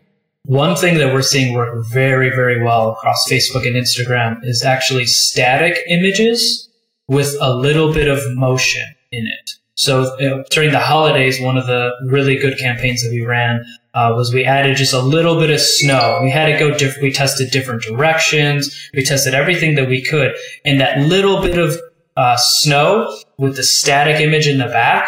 One 0.50 0.76
thing 0.76 0.98
that 0.98 1.14
we're 1.14 1.22
seeing 1.22 1.54
work 1.54 1.86
very, 1.86 2.32
very 2.32 2.64
well 2.64 2.90
across 2.90 3.30
Facebook 3.30 3.68
and 3.68 3.76
Instagram 3.76 4.44
is 4.44 4.64
actually 4.64 5.06
static 5.06 5.78
images 5.88 6.68
with 7.08 7.38
a 7.40 7.56
little 7.56 7.94
bit 7.94 8.08
of 8.08 8.18
motion 8.36 8.96
in 9.12 9.28
it. 9.28 9.52
So 9.76 10.06
uh, 10.18 10.44
during 10.50 10.72
the 10.72 10.80
holidays, 10.80 11.40
one 11.40 11.56
of 11.56 11.68
the 11.68 11.92
really 12.08 12.36
good 12.36 12.58
campaigns 12.58 13.04
that 13.04 13.12
we 13.12 13.24
ran 13.24 13.64
uh, 13.94 14.14
was 14.16 14.34
we 14.34 14.44
added 14.44 14.76
just 14.76 14.92
a 14.92 15.00
little 15.00 15.40
bit 15.40 15.52
of 15.52 15.62
snow. 15.62 16.20
We 16.24 16.32
had 16.32 16.48
to 16.48 16.58
go 16.58 16.76
different. 16.76 17.04
We 17.04 17.12
tested 17.12 17.52
different 17.52 17.84
directions. 17.84 18.90
We 18.96 19.04
tested 19.04 19.36
everything 19.36 19.76
that 19.76 19.88
we 19.88 20.02
could, 20.04 20.34
and 20.66 20.82
that 20.82 20.98
little 20.98 21.44
bit 21.44 21.60
of 21.60 21.78
uh, 22.18 22.38
snow 22.38 23.16
with 23.38 23.56
the 23.56 23.62
static 23.62 24.20
image 24.20 24.48
in 24.48 24.58
the 24.58 24.66
back 24.66 25.08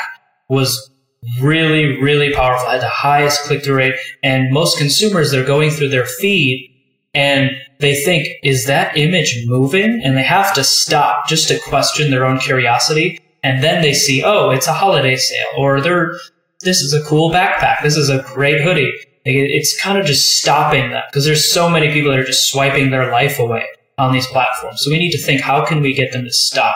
was 0.50 0.91
really, 1.40 2.02
really 2.02 2.34
powerful, 2.34 2.70
had 2.70 2.82
the 2.82 2.90
highest 2.90 3.44
click 3.44 3.64
through 3.64 3.76
rate. 3.76 3.96
And 4.24 4.52
most 4.52 4.78
consumers, 4.78 5.32
they're 5.32 5.46
going 5.46 5.72
through 5.72 5.90
their 5.90 6.06
feed 6.06 6.68
and 7.14 7.52
they 7.80 7.96
think, 8.04 8.28
is 8.44 8.66
that 8.66 8.98
image 8.98 9.44
moving? 9.46 10.02
And 10.04 10.18
they 10.18 10.24
have 10.24 10.54
to 10.56 10.64
stop 10.64 11.28
just 11.28 11.48
to 11.50 11.60
question 11.60 12.12
their 12.12 12.26
own 12.26 12.40
curiosity. 12.40 13.20
And 13.44 13.64
then 13.64 13.82
they 13.82 13.94
see, 13.94 14.24
oh, 14.24 14.50
it's 14.52 14.68
a 14.68 14.74
holiday 14.74 15.16
sale 15.16 15.48
or 15.58 15.82
they're, 15.82 16.14
this 16.62 16.82
is 16.82 16.94
a 16.94 17.04
cool 17.04 17.32
backpack. 17.32 17.82
This 17.82 17.98
is 17.98 18.10
a 18.10 18.22
great 18.34 18.62
hoodie. 18.62 18.92
It's 19.24 19.80
kind 19.80 19.98
of 19.98 20.06
just 20.06 20.36
stopping 20.36 20.90
them 20.90 21.04
because 21.10 21.26
there's 21.26 21.52
so 21.52 21.70
many 21.70 21.92
people 21.92 22.12
that 22.12 22.20
are 22.20 22.26
just 22.26 22.50
swiping 22.52 22.90
their 22.90 23.12
life 23.12 23.38
away 23.40 23.66
on 23.98 24.14
these 24.14 24.26
platforms. 24.28 24.82
So 24.82 24.90
we 24.90 24.98
need 24.98 25.12
to 25.12 25.18
think, 25.18 25.42
how 25.42 25.64
can 25.66 25.82
we 25.82 25.94
get 25.94 26.12
them 26.12 26.24
to 26.24 26.32
stop? 26.32 26.76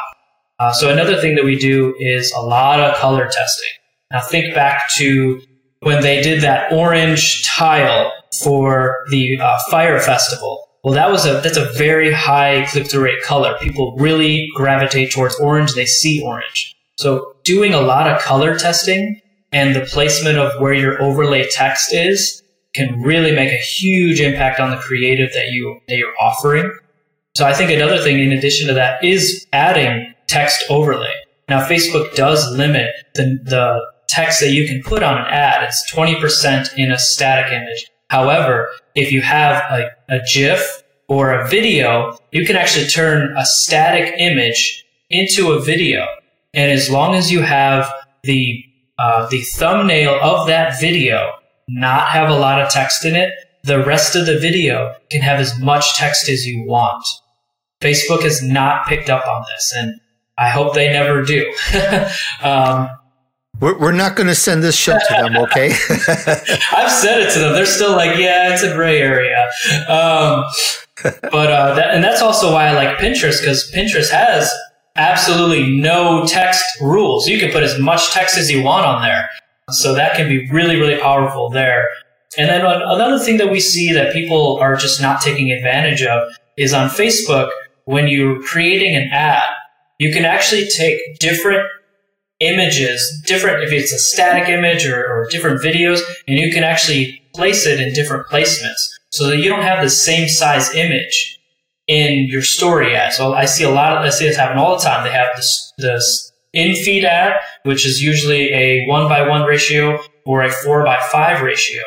Uh, 0.60 0.72
so 0.72 0.92
another 0.92 1.20
thing 1.20 1.36
that 1.36 1.44
we 1.44 1.58
do 1.58 1.96
is 2.00 2.32
a 2.34 2.42
lot 2.42 2.80
of 2.80 2.96
color 2.98 3.26
testing. 3.26 3.70
Now 4.12 4.22
think 4.22 4.54
back 4.54 4.84
to 4.98 5.42
when 5.82 6.02
they 6.02 6.22
did 6.22 6.42
that 6.42 6.72
orange 6.72 7.46
tile 7.48 8.12
for 8.44 9.06
the 9.10 9.40
uh, 9.40 9.58
Fyre 9.70 10.00
Festival. 10.00 10.68
Well, 10.84 10.94
that 10.94 11.10
was 11.10 11.26
a 11.26 11.42
that's 11.42 11.58
a 11.58 11.72
very 11.74 12.12
high 12.14 12.66
click 12.70 12.90
through 12.90 13.06
rate 13.06 13.24
color. 13.24 13.58
People 13.60 13.96
really 13.98 14.48
gravitate 14.56 15.12
towards 15.12 15.36
orange. 15.40 15.74
They 15.74 15.86
see 15.86 16.22
orange. 16.22 16.76
So 16.98 17.36
doing 17.44 17.74
a 17.74 17.82
lot 17.82 18.08
of 18.08 18.22
color 18.22 18.58
testing 18.58 19.20
and 19.52 19.76
the 19.76 19.82
placement 19.82 20.38
of 20.38 20.60
where 20.62 20.74
your 20.74 21.02
overlay 21.02 21.50
text 21.50 21.94
is 21.94 22.44
can 22.74 23.02
really 23.02 23.32
make 23.32 23.52
a 23.52 23.58
huge 23.58 24.20
impact 24.20 24.60
on 24.60 24.70
the 24.70 24.78
creative 24.78 25.32
that 25.34 25.48
you 25.48 25.80
that 25.88 25.98
you're 25.98 26.14
offering. 26.20 26.72
So 27.36 27.46
I 27.46 27.54
think 27.54 27.72
another 27.72 28.00
thing 28.00 28.20
in 28.20 28.32
addition 28.32 28.68
to 28.68 28.74
that 28.76 29.04
is 29.04 29.46
adding 29.54 30.14
text 30.28 30.64
overlay. 30.70 31.14
Now 31.50 31.66
Facebook 31.68 32.14
does 32.16 32.50
limit 32.52 32.92
the 33.16 33.40
the 33.44 33.95
text 34.16 34.40
that 34.40 34.52
you 34.52 34.68
can 34.68 34.82
put 34.84 35.04
on 35.04 35.18
an 35.18 35.26
ad. 35.28 35.64
It's 35.64 35.92
20% 35.92 36.78
in 36.78 36.92
a 36.92 36.98
static 36.98 37.52
image. 37.52 37.86
However, 38.10 38.72
if 38.96 39.12
you 39.12 39.22
have 39.22 39.64
a, 39.72 39.90
a 40.10 40.20
GIF 40.32 40.84
or 41.08 41.34
a 41.34 41.48
video, 41.48 42.18
you 42.32 42.46
can 42.46 42.56
actually 42.56 42.88
turn 42.88 43.36
a 43.36 43.46
static 43.46 44.14
image 44.18 44.86
into 45.10 45.52
a 45.52 45.62
video. 45.62 46.06
And 46.54 46.72
as 46.72 46.90
long 46.90 47.16
as 47.16 47.32
you 47.32 47.42
have 47.42 47.92
the 48.24 48.64
uh, 48.98 49.28
the 49.28 49.42
thumbnail 49.42 50.18
of 50.22 50.48
that 50.48 50.80
video 50.80 51.34
not 51.68 52.08
have 52.08 52.30
a 52.30 52.38
lot 52.38 52.62
of 52.62 52.70
text 52.70 53.04
in 53.04 53.14
it, 53.14 53.34
the 53.64 53.84
rest 53.84 54.16
of 54.16 54.26
the 54.26 54.40
video 54.40 54.96
can 55.10 55.22
have 55.22 55.40
as 55.40 55.60
much 55.60 55.98
text 55.98 56.30
as 56.30 56.46
you 56.46 56.64
want. 56.64 57.06
Facebook 57.82 58.22
has 58.22 58.42
not 58.42 58.88
picked 58.88 59.10
up 59.10 59.28
on 59.28 59.44
this, 59.50 59.74
and 59.76 60.00
I 60.38 60.50
hope 60.50 60.74
they 60.74 60.88
never 60.88 61.24
do. 61.24 61.54
um, 62.42 62.90
we're, 63.60 63.78
we're 63.78 63.92
not 63.92 64.16
going 64.16 64.28
to 64.28 64.36
send 64.36 64.64
this 64.64 64.76
show 64.76 64.94
to 64.94 65.14
them, 65.14 65.38
okay? 65.38 65.68
I've 66.74 66.92
said 66.92 67.22
it 67.22 67.34
to 67.34 67.40
them. 67.40 67.54
They're 67.54 67.66
still 67.66 67.92
like, 67.96 68.18
yeah, 68.18 68.54
it's 68.54 68.64
a 68.64 68.74
gray 68.74 69.00
area. 69.00 69.50
Um, 69.88 70.44
but 71.04 71.52
uh, 71.52 71.76
that, 71.76 71.94
and 71.94 72.04
that's 72.04 72.22
also 72.22 72.54
why 72.54 72.68
I 72.68 72.72
like 72.74 72.98
Pinterest 72.98 73.40
because 73.40 73.72
Pinterest 73.72 74.12
has 74.12 74.52
absolutely 74.96 75.78
no 75.78 76.26
text 76.26 76.64
rules. 76.82 77.28
You 77.28 77.40
can 77.40 77.52
put 77.52 77.64
as 77.64 77.80
much 77.80 78.12
text 78.12 78.38
as 78.38 78.50
you 78.50 78.64
want 78.64 78.86
on 78.86 79.02
there. 79.02 79.30
So 79.72 79.96
that 79.96 80.16
can 80.16 80.30
be 80.30 80.50
really, 80.52 80.80
really 80.80 81.00
powerful 81.00 81.50
there. 81.50 81.88
And 82.38 82.50
then 82.50 82.62
another 82.66 83.20
thing 83.20 83.38
that 83.38 83.50
we 83.50 83.60
see 83.60 83.94
that 83.94 84.14
people 84.14 84.58
are 84.58 84.76
just 84.76 85.02
not 85.02 85.22
taking 85.22 85.52
advantage 85.52 86.04
of 86.04 86.30
is 86.58 86.74
on 86.74 86.90
Facebook, 86.90 87.50
when 87.86 88.08
you're 88.08 88.42
creating 88.42 88.96
an 88.96 89.10
ad, 89.12 89.44
you 90.00 90.12
can 90.12 90.26
actually 90.26 90.68
take 90.68 91.20
different 91.20 91.68
images, 92.40 93.22
different, 93.26 93.64
if 93.64 93.72
it's 93.72 93.94
a 93.94 94.00
static 94.00 94.50
image 94.50 94.86
or, 94.86 95.06
or 95.06 95.28
different 95.30 95.62
videos, 95.62 96.02
and 96.28 96.38
you 96.38 96.54
can 96.54 96.64
actually 96.64 97.22
place 97.34 97.66
it 97.66 97.80
in 97.80 97.94
different 97.94 98.28
placements 98.28 98.90
so 99.10 99.28
that 99.28 99.38
you 99.38 99.50
don't 99.50 99.62
have 99.62 99.84
the 99.84 99.90
same 99.90 100.28
size 100.28 100.74
image 100.74 101.40
in 101.88 102.28
your 102.28 102.42
story 102.42 102.96
ad. 102.96 103.14
So 103.14 103.34
I 103.34 103.46
see 103.46 103.64
a 103.64 103.70
lot 103.70 103.98
of, 103.98 104.04
I 104.04 104.10
see 104.10 104.28
this 104.28 104.38
happen 104.38 104.58
all 104.58 104.78
the 104.78 104.84
time. 104.84 105.04
They 105.04 105.12
have 105.12 105.30
this, 105.36 105.74
this 105.78 106.32
in 106.54 106.76
feed 106.76 107.06
ad, 107.06 107.40
which 107.64 107.86
is 107.86 108.02
usually 108.02 108.52
a 108.54 108.86
one 108.88 109.08
by 109.08 109.28
one 109.28 109.44
ratio 109.44 110.00
or 110.26 110.42
a 110.42 110.52
four 110.52 110.84
by 110.84 110.98
five 111.12 111.42
ratio. 111.42 111.82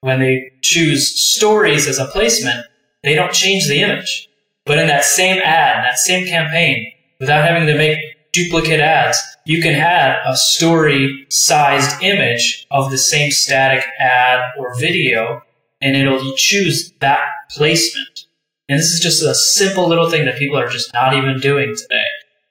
When 0.00 0.20
they 0.20 0.52
choose 0.62 1.18
stories 1.18 1.86
as 1.86 1.98
a 1.98 2.06
placement, 2.06 2.66
they 3.02 3.14
don't 3.14 3.32
change 3.32 3.68
the 3.68 3.80
image. 3.80 4.28
But 4.66 4.78
in 4.78 4.86
that 4.86 5.04
same 5.04 5.40
ad, 5.42 5.84
that 5.84 5.98
same 5.98 6.26
campaign, 6.26 6.90
without 7.20 7.46
having 7.46 7.66
to 7.66 7.76
make 7.76 7.98
duplicate 8.34 8.80
ads, 8.80 9.18
you 9.46 9.62
can 9.62 9.74
have 9.74 10.16
a 10.26 10.36
story 10.36 11.26
sized 11.30 12.02
image 12.02 12.66
of 12.70 12.90
the 12.90 12.98
same 12.98 13.30
static 13.30 13.84
ad 14.00 14.40
or 14.58 14.78
video, 14.78 15.42
and 15.80 15.96
it'll 15.96 16.34
choose 16.36 16.92
that 17.00 17.28
placement. 17.50 18.26
And 18.68 18.78
this 18.78 18.86
is 18.86 19.00
just 19.00 19.22
a 19.22 19.34
simple 19.34 19.88
little 19.88 20.10
thing 20.10 20.24
that 20.24 20.36
people 20.36 20.58
are 20.58 20.68
just 20.68 20.92
not 20.92 21.14
even 21.14 21.38
doing 21.38 21.74
today. 21.76 22.04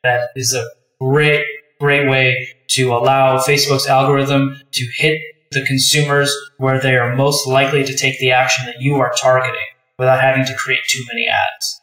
That 0.04 0.30
is 0.36 0.54
a 0.54 0.66
great, 1.02 1.46
great 1.80 2.08
way 2.08 2.50
to 2.70 2.94
allow 2.94 3.40
Facebook's 3.40 3.88
algorithm 3.88 4.62
to 4.72 4.88
hit 4.96 5.22
the 5.52 5.66
consumers 5.66 6.34
where 6.58 6.80
they 6.80 6.96
are 6.96 7.16
most 7.16 7.48
likely 7.48 7.84
to 7.84 7.96
take 7.96 8.20
the 8.20 8.32
action 8.32 8.66
that 8.66 8.82
you 8.82 8.96
are 8.96 9.14
targeting 9.20 9.60
without 10.00 10.22
having 10.22 10.46
to 10.46 10.56
create 10.56 10.82
too 10.88 11.04
many 11.12 11.28
ads. 11.28 11.82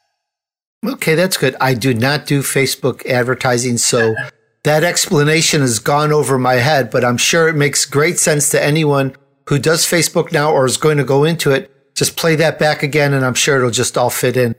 Okay, 0.84 1.14
that's 1.14 1.36
good. 1.36 1.56
I 1.60 1.74
do 1.74 1.92
not 1.92 2.26
do 2.26 2.40
Facebook 2.40 3.04
advertising, 3.06 3.76
so 3.76 4.14
that 4.62 4.82
explanation 4.82 5.60
has 5.60 5.78
gone 5.78 6.12
over 6.12 6.38
my 6.38 6.54
head, 6.54 6.90
but 6.90 7.04
I'm 7.04 7.18
sure 7.18 7.48
it 7.48 7.56
makes 7.56 7.84
great 7.84 8.18
sense 8.18 8.48
to 8.50 8.62
anyone 8.62 9.14
who 9.48 9.58
does 9.58 9.84
Facebook 9.84 10.32
now 10.32 10.52
or 10.52 10.64
is 10.64 10.76
going 10.76 10.96
to 10.96 11.04
go 11.04 11.24
into 11.24 11.50
it. 11.50 11.70
Just 11.94 12.16
play 12.16 12.34
that 12.36 12.58
back 12.58 12.82
again, 12.82 13.12
and 13.12 13.26
I'm 13.26 13.34
sure 13.34 13.58
it'll 13.58 13.70
just 13.70 13.98
all 13.98 14.10
fit 14.10 14.36
in. 14.36 14.54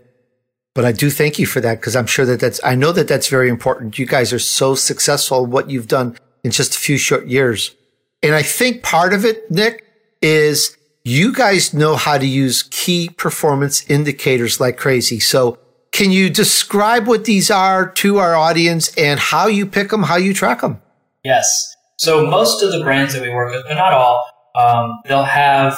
But 0.73 0.85
I 0.85 0.91
do 0.91 1.09
thank 1.09 1.39
you 1.39 1.45
for 1.45 1.59
that 1.61 1.79
because 1.79 1.95
I'm 1.95 2.05
sure 2.05 2.25
that 2.25 2.39
that's, 2.39 2.59
I 2.63 2.75
know 2.75 2.91
that 2.91 3.07
that's 3.07 3.27
very 3.27 3.49
important. 3.49 3.97
You 3.97 4.05
guys 4.05 4.31
are 4.31 4.39
so 4.39 4.75
successful 4.75 5.45
what 5.45 5.69
you've 5.69 5.87
done 5.87 6.17
in 6.43 6.51
just 6.51 6.75
a 6.75 6.79
few 6.79 6.97
short 6.97 7.27
years. 7.27 7.75
And 8.23 8.35
I 8.35 8.43
think 8.43 8.83
part 8.83 9.13
of 9.13 9.25
it, 9.25 9.49
Nick, 9.49 9.85
is 10.21 10.77
you 11.03 11.33
guys 11.33 11.73
know 11.73 11.95
how 11.95 12.17
to 12.17 12.25
use 12.27 12.63
key 12.63 13.09
performance 13.09 13.89
indicators 13.89 14.59
like 14.59 14.77
crazy. 14.77 15.19
So 15.19 15.57
can 15.91 16.11
you 16.11 16.29
describe 16.29 17.07
what 17.07 17.25
these 17.25 17.51
are 17.51 17.89
to 17.91 18.17
our 18.17 18.35
audience 18.35 18.95
and 18.95 19.19
how 19.19 19.47
you 19.47 19.65
pick 19.65 19.89
them, 19.89 20.03
how 20.03 20.15
you 20.15 20.33
track 20.33 20.61
them? 20.61 20.81
Yes. 21.23 21.75
So 21.97 22.25
most 22.25 22.63
of 22.63 22.71
the 22.71 22.81
brands 22.81 23.13
that 23.13 23.21
we 23.21 23.29
work 23.29 23.53
with, 23.53 23.63
but 23.67 23.75
not 23.75 23.93
all, 23.93 24.25
um, 24.55 25.01
they'll 25.05 25.23
have 25.23 25.77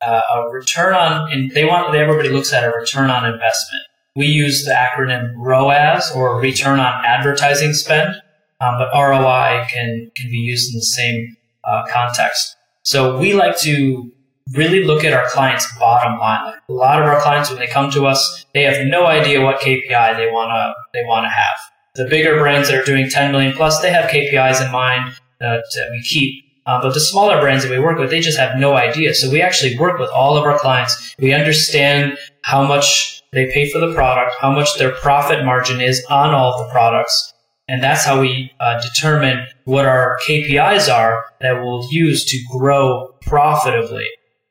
uh, 0.00 0.20
a 0.34 0.48
return 0.50 0.94
on, 0.94 1.32
and 1.32 1.50
they 1.50 1.64
want 1.64 1.94
everybody 1.94 2.28
looks 2.28 2.52
at 2.52 2.64
a 2.64 2.70
return 2.70 3.10
on 3.10 3.24
investment. 3.24 3.82
We 4.14 4.26
use 4.26 4.64
the 4.64 4.72
acronym 4.72 5.32
ROAS 5.36 6.12
or 6.14 6.40
return 6.40 6.78
on 6.78 7.04
advertising 7.04 7.72
spend, 7.72 8.14
um, 8.60 8.78
but 8.78 8.90
ROI 8.92 9.66
can 9.68 10.10
can 10.14 10.30
be 10.30 10.36
used 10.36 10.72
in 10.72 10.78
the 10.78 10.84
same 10.84 11.36
uh, 11.64 11.84
context. 11.90 12.56
So 12.82 13.18
we 13.18 13.34
like 13.34 13.58
to 13.60 14.12
really 14.54 14.84
look 14.84 15.04
at 15.04 15.12
our 15.12 15.28
clients' 15.28 15.66
bottom 15.78 16.18
line. 16.18 16.54
A 16.68 16.72
lot 16.72 17.00
of 17.00 17.06
our 17.06 17.20
clients, 17.20 17.50
when 17.50 17.58
they 17.58 17.66
come 17.66 17.90
to 17.92 18.06
us, 18.06 18.44
they 18.54 18.62
have 18.62 18.86
no 18.86 19.06
idea 19.06 19.40
what 19.40 19.60
KPI 19.60 20.16
they 20.16 20.30
wanna 20.30 20.74
they 20.92 21.02
wanna 21.06 21.28
have. 21.28 21.56
The 21.94 22.06
bigger 22.06 22.38
brands 22.38 22.68
that 22.68 22.78
are 22.78 22.84
doing 22.84 23.10
10 23.10 23.32
million 23.32 23.52
plus, 23.52 23.80
they 23.80 23.90
have 23.90 24.10
KPIs 24.10 24.64
in 24.64 24.70
mind 24.70 25.14
that, 25.40 25.64
that 25.74 25.88
we 25.90 26.02
keep. 26.02 26.44
Uh, 26.66 26.80
but 26.82 26.92
the 26.92 27.00
smaller 27.00 27.40
brands 27.40 27.64
that 27.64 27.70
we 27.70 27.80
work 27.80 27.98
with, 27.98 28.10
they 28.10 28.20
just 28.20 28.38
have 28.38 28.58
no 28.58 28.74
idea. 28.74 29.14
So 29.14 29.30
we 29.30 29.40
actually 29.40 29.78
work 29.78 29.98
with 29.98 30.10
all 30.10 30.36
of 30.36 30.44
our 30.44 30.58
clients. 30.58 31.14
We 31.18 31.32
understand 31.32 32.18
how 32.42 32.62
much 32.62 33.22
they 33.32 33.50
pay 33.52 33.70
for 33.70 33.78
the 33.78 33.94
product, 33.94 34.34
how 34.38 34.52
much 34.52 34.76
their 34.78 34.92
profit 34.92 35.44
margin 35.44 35.80
is 35.80 36.04
on 36.10 36.34
all 36.34 36.62
the 36.62 36.70
products. 36.70 37.32
And 37.68 37.82
that's 37.82 38.04
how 38.04 38.20
we 38.20 38.50
uh, 38.60 38.80
determine 38.80 39.46
what 39.64 39.86
our 39.86 40.18
KPIs 40.26 40.92
are 40.92 41.24
that 41.40 41.62
we'll 41.62 41.86
use 41.90 42.24
to 42.26 42.38
grow 42.50 43.14
profitably. 43.22 44.08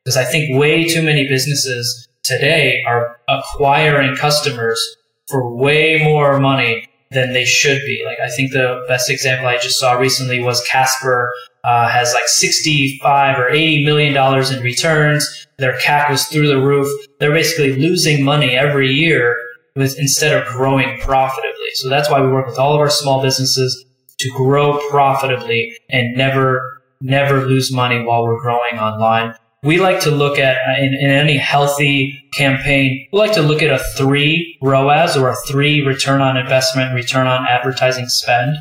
Because 0.08 0.16
I 0.16 0.24
think 0.24 0.58
way 0.58 0.84
too 0.86 1.02
many 1.02 1.28
businesses 1.28 2.08
today 2.24 2.82
are 2.86 3.20
acquiring 3.28 4.16
customers 4.16 4.80
for 5.28 5.54
way 5.54 6.02
more 6.02 6.40
money 6.40 6.88
than 7.10 7.34
they 7.34 7.44
should 7.44 7.78
be. 7.84 8.02
Like 8.06 8.16
I 8.18 8.30
think 8.30 8.52
the 8.52 8.86
best 8.88 9.10
example 9.10 9.48
I 9.48 9.58
just 9.58 9.78
saw 9.78 9.98
recently 9.98 10.40
was 10.40 10.66
Casper 10.66 11.30
uh, 11.62 11.90
has 11.90 12.14
like 12.14 12.26
65 12.26 13.38
or 13.38 13.50
80 13.50 13.84
million 13.84 14.14
dollars 14.14 14.50
in 14.50 14.62
returns. 14.62 15.46
Their 15.58 15.74
CAC 15.74 16.08
was 16.08 16.24
through 16.24 16.46
the 16.46 16.58
roof. 16.58 16.88
They're 17.20 17.30
basically 17.30 17.76
losing 17.76 18.24
money 18.24 18.52
every 18.52 18.90
year 18.90 19.36
with 19.76 19.98
instead 19.98 20.34
of 20.34 20.48
growing 20.54 20.98
profitably. 21.00 21.70
So 21.74 21.90
that's 21.90 22.10
why 22.10 22.22
we 22.22 22.32
work 22.32 22.46
with 22.46 22.58
all 22.58 22.72
of 22.72 22.80
our 22.80 22.88
small 22.88 23.20
businesses 23.20 23.84
to 24.20 24.30
grow 24.38 24.80
profitably 24.88 25.76
and 25.90 26.16
never 26.16 26.80
never 27.02 27.44
lose 27.44 27.70
money 27.70 28.02
while 28.02 28.24
we're 28.24 28.40
growing 28.40 28.78
online 28.78 29.34
we 29.62 29.78
like 29.80 30.00
to 30.00 30.10
look 30.10 30.38
at 30.38 30.56
uh, 30.68 30.80
in, 30.82 30.94
in, 30.94 31.10
any 31.10 31.36
healthy 31.36 32.28
campaign 32.32 33.06
we 33.12 33.18
like 33.18 33.32
to 33.32 33.42
look 33.42 33.62
at 33.62 33.70
a 33.70 33.82
three 33.96 34.56
roas 34.62 35.16
or 35.16 35.28
a 35.28 35.36
three 35.48 35.84
return 35.84 36.20
on 36.20 36.36
investment 36.36 36.94
return 36.94 37.26
on 37.26 37.46
advertising 37.46 38.08
spend 38.08 38.56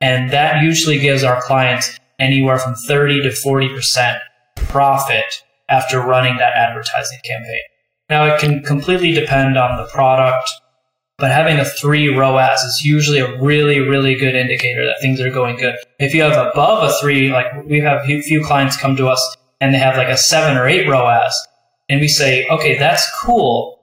and 0.00 0.30
that 0.30 0.62
usually 0.62 0.98
gives 0.98 1.22
our 1.22 1.40
clients 1.42 1.98
anywhere 2.18 2.58
from 2.58 2.74
30 2.74 3.22
to 3.22 3.28
40% 3.28 4.18
profit 4.56 5.42
after 5.68 6.00
running 6.00 6.36
that 6.36 6.52
advertising 6.54 7.18
campaign 7.24 7.62
now 8.10 8.24
it 8.24 8.38
can 8.40 8.62
completely 8.62 9.12
depend 9.12 9.56
on 9.56 9.76
the 9.76 9.86
product 9.90 10.48
but 11.18 11.30
having 11.30 11.58
a 11.58 11.64
three 11.64 12.08
ROAS 12.08 12.60
is 12.62 12.84
usually 12.84 13.20
a 13.20 13.40
really, 13.40 13.78
really 13.78 14.16
good 14.16 14.34
indicator 14.34 14.84
that 14.84 14.96
things 15.00 15.20
are 15.20 15.30
going 15.30 15.56
good. 15.56 15.76
If 16.00 16.14
you 16.14 16.22
have 16.22 16.32
above 16.32 16.82
a 16.82 16.92
three, 17.00 17.30
like 17.30 17.46
we 17.64 17.78
have 17.78 18.00
a 18.08 18.22
few 18.22 18.42
clients 18.42 18.76
come 18.76 18.96
to 18.96 19.06
us 19.06 19.36
and 19.62 19.72
they 19.72 19.78
have 19.78 19.96
like 19.96 20.08
a 20.08 20.16
seven 20.16 20.58
or 20.58 20.66
eight 20.66 20.88
ROAS, 20.88 21.32
and 21.88 22.00
we 22.00 22.08
say, 22.08 22.44
okay, 22.48 22.76
that's 22.76 23.08
cool, 23.22 23.78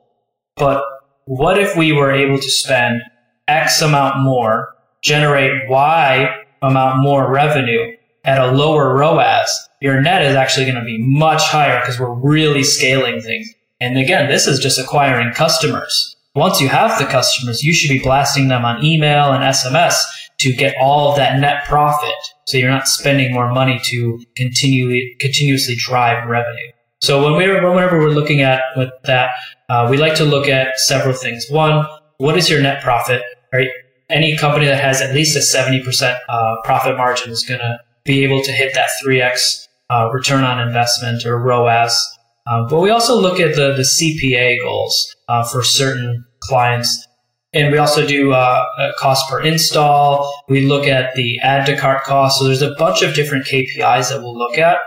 but 0.57 0.83
what 1.23 1.57
if 1.57 1.77
we 1.77 1.93
were 1.93 2.11
able 2.11 2.37
to 2.37 2.51
spend 2.51 3.01
X 3.47 3.81
amount 3.81 4.19
more, 4.19 4.75
generate 5.01 5.69
Y 5.69 6.35
amount 6.61 7.01
more 7.01 7.31
revenue, 7.31 7.95
at 8.25 8.41
a 8.41 8.51
lower 8.51 8.93
ROAS, 8.93 9.69
your 9.79 10.01
net 10.01 10.21
is 10.21 10.35
actually 10.35 10.65
going 10.65 10.75
to 10.75 10.83
be 10.83 11.01
much 11.01 11.43
higher 11.43 11.79
because 11.79 11.97
we're 11.97 12.13
really 12.13 12.63
scaling 12.63 13.21
things. 13.21 13.47
And 13.79 13.97
again, 13.97 14.27
this 14.27 14.47
is 14.47 14.59
just 14.59 14.77
acquiring 14.77 15.31
customers. 15.33 16.17
Once 16.35 16.59
you 16.59 16.67
have 16.67 16.99
the 16.99 17.05
customers, 17.05 17.63
you 17.63 17.73
should 17.73 17.89
be 17.89 18.03
blasting 18.03 18.49
them 18.49 18.65
on 18.65 18.83
email 18.83 19.31
and 19.31 19.43
SMS 19.43 19.95
to 20.39 20.53
get 20.53 20.75
all 20.79 21.11
of 21.11 21.17
that 21.17 21.39
net 21.39 21.65
profit. 21.65 22.15
So 22.47 22.57
you're 22.57 22.69
not 22.69 22.87
spending 22.87 23.33
more 23.33 23.51
money 23.51 23.79
to 23.85 24.23
continually, 24.35 25.15
continuously 25.19 25.75
drive 25.77 26.27
revenue. 26.27 26.71
So 27.01 27.23
when 27.23 27.33
we're, 27.33 27.69
whenever 27.69 27.99
we're 27.99 28.09
looking 28.09 28.41
at 28.41 28.61
with 28.75 28.89
that, 29.05 29.31
uh, 29.69 29.87
we 29.89 29.97
like 29.97 30.15
to 30.15 30.25
look 30.25 30.47
at 30.47 30.79
several 30.79 31.13
things. 31.13 31.45
One, 31.49 31.85
what 32.17 32.37
is 32.37 32.49
your 32.49 32.61
net 32.61 32.83
profit? 32.83 33.21
Right? 33.53 33.69
Any 34.09 34.35
company 34.37 34.65
that 34.65 34.81
has 34.81 35.01
at 35.01 35.13
least 35.13 35.35
a 35.35 35.39
70% 35.39 36.17
uh, 36.27 36.55
profit 36.63 36.97
margin 36.97 37.31
is 37.31 37.43
going 37.43 37.59
to 37.59 37.79
be 38.03 38.23
able 38.23 38.41
to 38.41 38.51
hit 38.51 38.73
that 38.73 38.89
3x 39.03 39.67
uh, 39.89 40.09
return 40.11 40.43
on 40.43 40.65
investment 40.65 41.25
or 41.25 41.37
ROAS. 41.39 42.17
Uh, 42.47 42.67
but 42.67 42.79
we 42.79 42.89
also 42.89 43.19
look 43.19 43.39
at 43.39 43.55
the, 43.55 43.73
the 43.73 43.83
CPA 43.83 44.59
goals 44.61 45.15
uh, 45.27 45.43
for 45.43 45.63
certain 45.63 46.25
clients. 46.41 47.07
And 47.53 47.71
we 47.71 47.79
also 47.79 48.05
do 48.05 48.31
uh, 48.31 48.63
cost 48.99 49.29
per 49.29 49.41
install. 49.41 50.31
We 50.47 50.67
look 50.67 50.85
at 50.85 51.15
the 51.15 51.39
add 51.39 51.65
to 51.65 51.75
cart 51.77 52.03
cost. 52.03 52.39
So 52.39 52.45
there's 52.45 52.61
a 52.61 52.75
bunch 52.77 53.01
of 53.01 53.15
different 53.15 53.47
KPIs 53.47 54.09
that 54.09 54.21
we'll 54.21 54.37
look 54.37 54.57
at. 54.57 54.77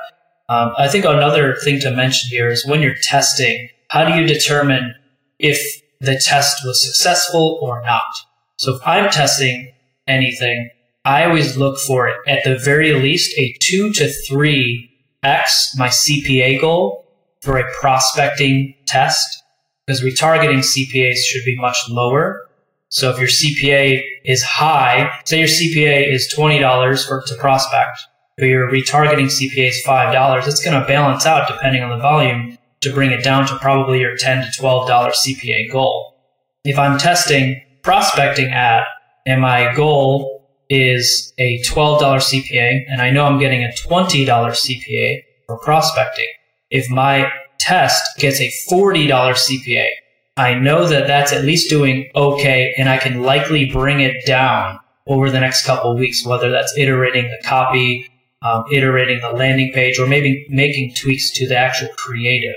Um, 0.48 0.72
I 0.78 0.88
think 0.88 1.04
another 1.04 1.56
thing 1.64 1.80
to 1.80 1.90
mention 1.90 2.28
here 2.30 2.50
is 2.50 2.66
when 2.66 2.82
you're 2.82 2.94
testing, 3.02 3.68
how 3.88 4.04
do 4.04 4.20
you 4.20 4.26
determine 4.26 4.94
if 5.38 5.82
the 6.00 6.20
test 6.24 6.64
was 6.64 6.84
successful 6.84 7.58
or 7.62 7.82
not? 7.82 8.12
So 8.56 8.76
if 8.76 8.86
I'm 8.86 9.10
testing 9.10 9.72
anything, 10.06 10.70
I 11.04 11.24
always 11.24 11.56
look 11.56 11.78
for 11.78 12.06
it 12.06 12.16
at 12.28 12.44
the 12.44 12.56
very 12.58 12.92
least 12.92 13.36
a 13.38 13.56
two 13.60 13.92
to 13.94 14.08
three 14.08 14.88
X 15.24 15.74
my 15.76 15.88
CPA 15.88 16.60
goal 16.60 17.06
for 17.40 17.58
a 17.58 17.64
prospecting 17.80 18.74
test 18.86 19.42
because 19.86 20.02
retargeting 20.02 20.58
CPAs 20.58 21.18
should 21.18 21.44
be 21.44 21.56
much 21.56 21.78
lower. 21.88 22.48
So 22.92 23.08
if 23.08 23.18
your 23.18 23.26
CPA 23.26 24.02
is 24.26 24.42
high, 24.42 25.10
say 25.24 25.38
your 25.38 25.48
CPA 25.48 26.12
is 26.12 26.32
$20 26.36 27.08
for 27.08 27.22
to 27.26 27.34
prospect, 27.36 27.98
but 28.36 28.44
your 28.44 28.70
retargeting 28.70 29.30
CPA 29.30 29.68
is 29.70 29.82
$5, 29.82 30.46
it's 30.46 30.62
going 30.62 30.78
to 30.78 30.86
balance 30.86 31.24
out 31.24 31.48
depending 31.48 31.82
on 31.82 31.88
the 31.88 32.02
volume 32.02 32.58
to 32.82 32.92
bring 32.92 33.10
it 33.10 33.24
down 33.24 33.46
to 33.46 33.56
probably 33.56 34.00
your 34.00 34.14
10 34.18 34.44
to 34.44 34.60
$12 34.60 34.88
CPA 34.88 35.72
goal. 35.72 36.18
If 36.64 36.78
I'm 36.78 36.98
testing 36.98 37.62
prospecting 37.80 38.50
ad 38.50 38.84
and 39.24 39.40
my 39.40 39.74
goal 39.74 40.46
is 40.68 41.32
a 41.38 41.62
$12 41.62 41.98
CPA 41.98 42.84
and 42.90 43.00
I 43.00 43.10
know 43.10 43.24
I'm 43.24 43.38
getting 43.38 43.64
a 43.64 43.72
$20 43.88 44.26
CPA 44.26 45.22
for 45.46 45.58
prospecting. 45.60 46.28
If 46.68 46.90
my 46.90 47.32
test 47.58 48.02
gets 48.18 48.38
a 48.38 48.52
$40 48.70 49.08
CPA, 49.08 49.88
I 50.36 50.54
know 50.54 50.86
that 50.86 51.06
that's 51.06 51.32
at 51.32 51.44
least 51.44 51.68
doing 51.68 52.10
okay 52.14 52.74
and 52.78 52.88
I 52.88 52.98
can 52.98 53.22
likely 53.22 53.70
bring 53.70 54.00
it 54.00 54.24
down 54.24 54.78
over 55.06 55.30
the 55.30 55.40
next 55.40 55.66
couple 55.66 55.94
weeks, 55.96 56.24
whether 56.24 56.50
that's 56.50 56.76
iterating 56.78 57.24
the 57.24 57.46
copy, 57.46 58.08
um, 58.40 58.64
iterating 58.72 59.20
the 59.20 59.30
landing 59.30 59.72
page, 59.72 59.98
or 59.98 60.06
maybe 60.06 60.46
making 60.48 60.94
tweaks 60.94 61.30
to 61.32 61.46
the 61.46 61.56
actual 61.56 61.88
creative. 61.96 62.54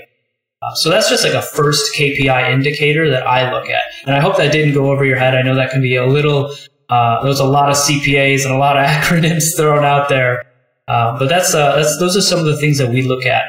Uh, 0.62 0.74
so 0.74 0.88
that's 0.88 1.10
just 1.10 1.22
like 1.22 1.34
a 1.34 1.42
first 1.42 1.94
KPI 1.94 2.50
indicator 2.50 3.10
that 3.10 3.26
I 3.26 3.52
look 3.52 3.68
at. 3.68 3.82
And 4.06 4.14
I 4.14 4.20
hope 4.20 4.36
that 4.38 4.52
didn't 4.52 4.74
go 4.74 4.90
over 4.90 5.04
your 5.04 5.18
head. 5.18 5.34
I 5.34 5.42
know 5.42 5.54
that 5.54 5.70
can 5.70 5.82
be 5.82 5.96
a 5.96 6.06
little 6.06 6.54
uh, 6.88 7.22
there's 7.24 7.40
a 7.40 7.44
lot 7.44 7.68
of 7.68 7.76
CPAs 7.76 8.44
and 8.44 8.54
a 8.54 8.58
lot 8.58 8.76
of 8.76 8.86
acronyms 8.86 9.56
thrown 9.56 9.84
out 9.84 10.08
there, 10.08 10.44
uh, 10.88 11.18
but 11.18 11.28
that's, 11.28 11.54
uh, 11.54 11.76
that's 11.76 11.98
those 11.98 12.16
are 12.16 12.20
some 12.20 12.38
of 12.38 12.46
the 12.46 12.56
things 12.56 12.78
that 12.78 12.90
we 12.90 13.02
look 13.02 13.26
at. 13.26 13.44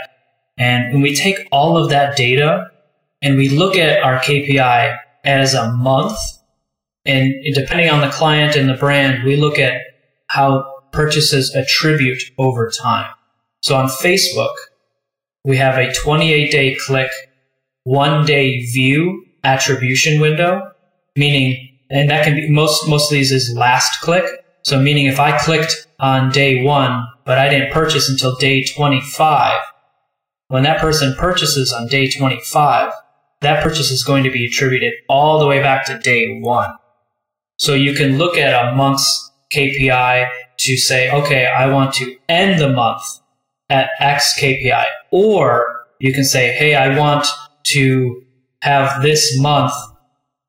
And 0.58 0.92
when 0.92 1.02
we 1.02 1.16
take 1.16 1.48
all 1.52 1.78
of 1.78 1.90
that 1.92 2.18
data 2.18 2.72
and 3.22 3.38
we 3.38 3.50
look 3.50 3.76
at 3.76 4.02
our 4.04 4.20
KPI 4.20 4.98
as 5.24 5.54
a 5.54 5.72
month, 5.72 6.18
and 7.06 7.34
depending 7.54 7.90
on 7.90 8.02
the 8.02 8.10
client 8.10 8.56
and 8.56 8.70
the 8.70 8.76
brand, 8.76 9.24
we 9.24 9.36
look 9.36 9.60
at 9.60 9.82
how 10.28 10.66
purchases 10.92 11.54
attribute 11.56 12.22
over 12.38 12.70
time. 12.70 13.12
So 13.62 13.76
on 13.76 13.88
Facebook, 13.88 14.54
we 15.44 15.58
have 15.58 15.78
a 15.78 15.94
28 15.94 16.52
day 16.52 16.76
click, 16.76 17.10
one 17.84 18.26
day 18.26 18.66
view 18.66 19.26
attribution 19.44 20.20
window, 20.20 20.72
meaning 21.16 21.70
and 21.90 22.10
that 22.10 22.26
can 22.26 22.36
be 22.36 22.50
most 22.50 22.88
most 22.88 23.12
of 23.12 23.16
these 23.16 23.32
is 23.32 23.54
last 23.56 24.02
click. 24.02 24.26
So 24.64 24.80
meaning 24.80 25.06
if 25.06 25.20
I 25.20 25.38
clicked 25.38 25.88
on 26.00 26.32
day 26.32 26.62
one, 26.64 27.08
but 27.26 27.38
I 27.38 27.50
didn't 27.50 27.72
purchase 27.72 28.10
until 28.10 28.36
day 28.36 28.66
25, 28.66 29.60
when 30.50 30.64
that 30.64 30.82
person 30.82 31.16
purchases 31.16 31.72
on 31.72 31.88
day 31.88 32.10
25, 32.10 32.92
that 33.42 33.64
purchase 33.64 33.92
is 33.92 34.04
going 34.04 34.24
to 34.24 34.32
be 34.32 34.46
attributed 34.46 34.94
all 35.08 35.40
the 35.40 35.48
way 35.48 35.62
back 35.62 35.86
to 35.86 36.00
day 36.00 36.40
one. 36.40 36.72
So 37.58 37.74
you 37.74 37.94
can 37.94 38.18
look 38.18 38.38
at 38.38 38.68
a 38.68 38.76
month's 38.76 39.32
KPI 39.54 40.30
to 40.60 40.78
say, 40.78 41.12
okay, 41.12 41.46
I 41.46 41.68
want 41.68 41.94
to 41.96 42.16
end 42.28 42.60
the 42.60 42.70
month 42.70 43.04
at 43.70 43.90
X 44.00 44.40
KPI. 44.40 44.86
Or 45.12 45.86
you 46.00 46.14
can 46.14 46.24
say, 46.24 46.54
hey, 46.54 46.76
I 46.76 46.98
want 46.98 47.28
to 47.68 48.24
have 48.62 49.02
this 49.02 49.40
month 49.40 49.74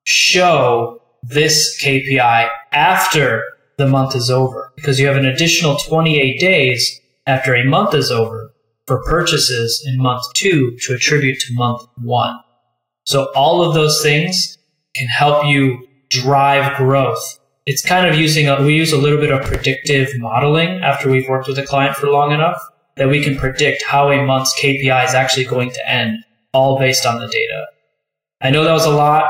show 0.04 1.02
this 1.22 1.82
KPI 1.82 2.48
after 2.72 3.44
the 3.76 3.86
month 3.86 4.16
is 4.16 4.30
over 4.30 4.72
because 4.76 4.98
you 4.98 5.06
have 5.06 5.16
an 5.16 5.26
additional 5.26 5.76
28 5.76 6.40
days 6.40 7.00
after 7.26 7.54
a 7.54 7.64
month 7.64 7.94
is 7.94 8.10
over 8.10 8.52
for 8.86 9.02
purchases 9.04 9.84
in 9.86 10.00
month 10.00 10.22
two 10.34 10.76
to 10.80 10.94
attribute 10.94 11.38
to 11.40 11.54
month 11.54 11.82
one. 12.02 12.38
So 13.08 13.30
all 13.34 13.62
of 13.62 13.72
those 13.72 14.02
things 14.02 14.58
can 14.94 15.08
help 15.08 15.46
you 15.46 15.88
drive 16.10 16.76
growth. 16.76 17.40
It's 17.64 17.82
kind 17.82 18.06
of 18.06 18.18
using 18.18 18.48
a, 18.48 18.62
we 18.62 18.74
use 18.74 18.92
a 18.92 18.98
little 18.98 19.18
bit 19.18 19.30
of 19.30 19.46
predictive 19.46 20.10
modeling 20.18 20.82
after 20.82 21.10
we've 21.10 21.26
worked 21.26 21.48
with 21.48 21.58
a 21.58 21.64
client 21.64 21.96
for 21.96 22.08
long 22.08 22.32
enough 22.32 22.60
that 22.96 23.08
we 23.08 23.24
can 23.24 23.38
predict 23.38 23.82
how 23.82 24.10
a 24.10 24.22
month's 24.26 24.54
KPI 24.60 25.06
is 25.06 25.14
actually 25.14 25.46
going 25.46 25.70
to 25.70 25.90
end, 25.90 26.18
all 26.52 26.78
based 26.78 27.06
on 27.06 27.18
the 27.18 27.28
data. 27.28 27.66
I 28.42 28.50
know 28.50 28.64
that 28.64 28.72
was 28.72 28.84
a 28.84 28.90
lot 28.90 29.24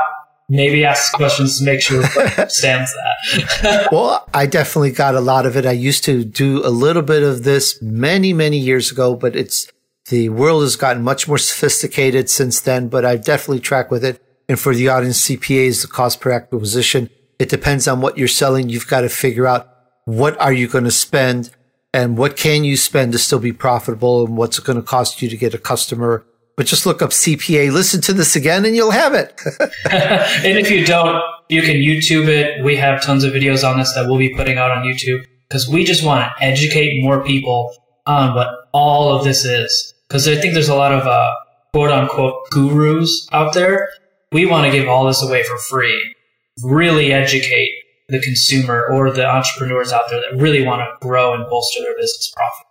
maybe 0.49 0.83
ask 0.83 1.13
questions 1.13 1.59
to 1.59 1.63
make 1.63 1.81
sure 1.81 2.03
stands 2.49 2.91
that. 2.93 3.87
well, 3.91 4.27
I 4.33 4.45
definitely 4.45 4.91
got 4.91 5.15
a 5.15 5.21
lot 5.21 5.45
of 5.45 5.55
it. 5.55 5.65
I 5.65 5.71
used 5.71 6.03
to 6.05 6.25
do 6.25 6.65
a 6.65 6.69
little 6.69 7.03
bit 7.03 7.23
of 7.23 7.43
this 7.43 7.81
many, 7.81 8.33
many 8.33 8.57
years 8.57 8.91
ago, 8.91 9.15
but 9.15 9.35
it's 9.35 9.71
the 10.09 10.29
world 10.29 10.63
has 10.63 10.75
gotten 10.75 11.03
much 11.03 11.27
more 11.27 11.37
sophisticated 11.51 12.29
since 12.29 12.59
then, 12.59 12.89
but 12.89 13.05
I've 13.05 13.23
definitely 13.23 13.61
track 13.61 13.91
with 13.91 14.03
it. 14.03 14.21
And 14.47 14.59
for 14.59 14.73
the 14.73 14.89
audience 14.89 15.27
CPA 15.27 15.67
is 15.67 15.81
the 15.81 15.87
cost 15.87 16.21
per 16.21 16.31
acquisition, 16.31 17.09
it 17.37 17.49
depends 17.49 17.87
on 17.87 18.01
what 18.01 18.17
you're 18.17 18.27
selling. 18.27 18.69
You've 18.69 18.87
got 18.87 19.01
to 19.01 19.09
figure 19.09 19.47
out 19.47 19.67
what 20.05 20.39
are 20.41 20.51
you 20.51 20.67
going 20.67 20.83
to 20.85 20.91
spend 20.91 21.51
and 21.93 22.17
what 22.17 22.35
can 22.35 22.63
you 22.63 22.75
spend 22.75 23.13
to 23.13 23.19
still 23.19 23.39
be 23.39 23.53
profitable 23.53 24.25
and 24.25 24.37
what's 24.37 24.57
it 24.57 24.65
going 24.65 24.77
to 24.77 24.83
cost 24.83 25.21
you 25.21 25.29
to 25.29 25.37
get 25.37 25.53
a 25.53 25.57
customer 25.57 26.25
but 26.59 26.65
just 26.65 26.85
look 26.85 27.01
up 27.01 27.11
CPA, 27.11 27.71
listen 27.71 28.01
to 28.01 28.11
this 28.11 28.35
again, 28.35 28.65
and 28.65 28.75
you'll 28.75 28.91
have 28.91 29.13
it. 29.13 29.39
and 29.89 30.57
if 30.57 30.69
you 30.69 30.85
don't, 30.85 31.23
you 31.47 31.61
can 31.61 31.77
YouTube 31.77 32.27
it. 32.27 32.61
We 32.65 32.75
have 32.75 33.01
tons 33.01 33.23
of 33.23 33.31
videos 33.31 33.65
on 33.65 33.79
this 33.79 33.93
that 33.93 34.07
we'll 34.09 34.17
be 34.17 34.35
putting 34.35 34.57
out 34.57 34.69
on 34.69 34.83
YouTube 34.83 35.23
because 35.47 35.69
we 35.69 35.85
just 35.85 36.03
want 36.03 36.19
to 36.19 36.43
educate 36.43 37.01
more 37.01 37.23
people 37.23 37.73
on 38.05 38.35
what 38.35 38.49
all 38.73 39.15
of 39.15 39.23
this 39.23 39.45
is. 39.45 39.93
Because 40.09 40.27
I 40.27 40.35
think 40.35 40.53
there's 40.53 40.69
a 40.69 40.75
lot 40.75 40.91
of 40.91 41.05
uh, 41.05 41.31
quote 41.73 41.91
unquote 41.91 42.49
gurus 42.51 43.27
out 43.31 43.53
there. 43.53 43.89
We 44.31 44.45
want 44.45 44.65
to 44.65 44.71
give 44.71 44.87
all 44.87 45.05
this 45.05 45.23
away 45.23 45.43
for 45.43 45.57
free. 45.57 46.15
Really 46.63 47.13
educate 47.13 47.71
the 48.09 48.19
consumer 48.19 48.85
or 48.91 49.11
the 49.11 49.25
entrepreneurs 49.25 49.91
out 49.91 50.09
there 50.09 50.19
that 50.19 50.41
really 50.41 50.65
want 50.65 50.81
to 50.81 51.07
grow 51.07 51.33
and 51.33 51.47
bolster 51.49 51.81
their 51.81 51.95
business 51.95 52.31
profit. 52.35 52.65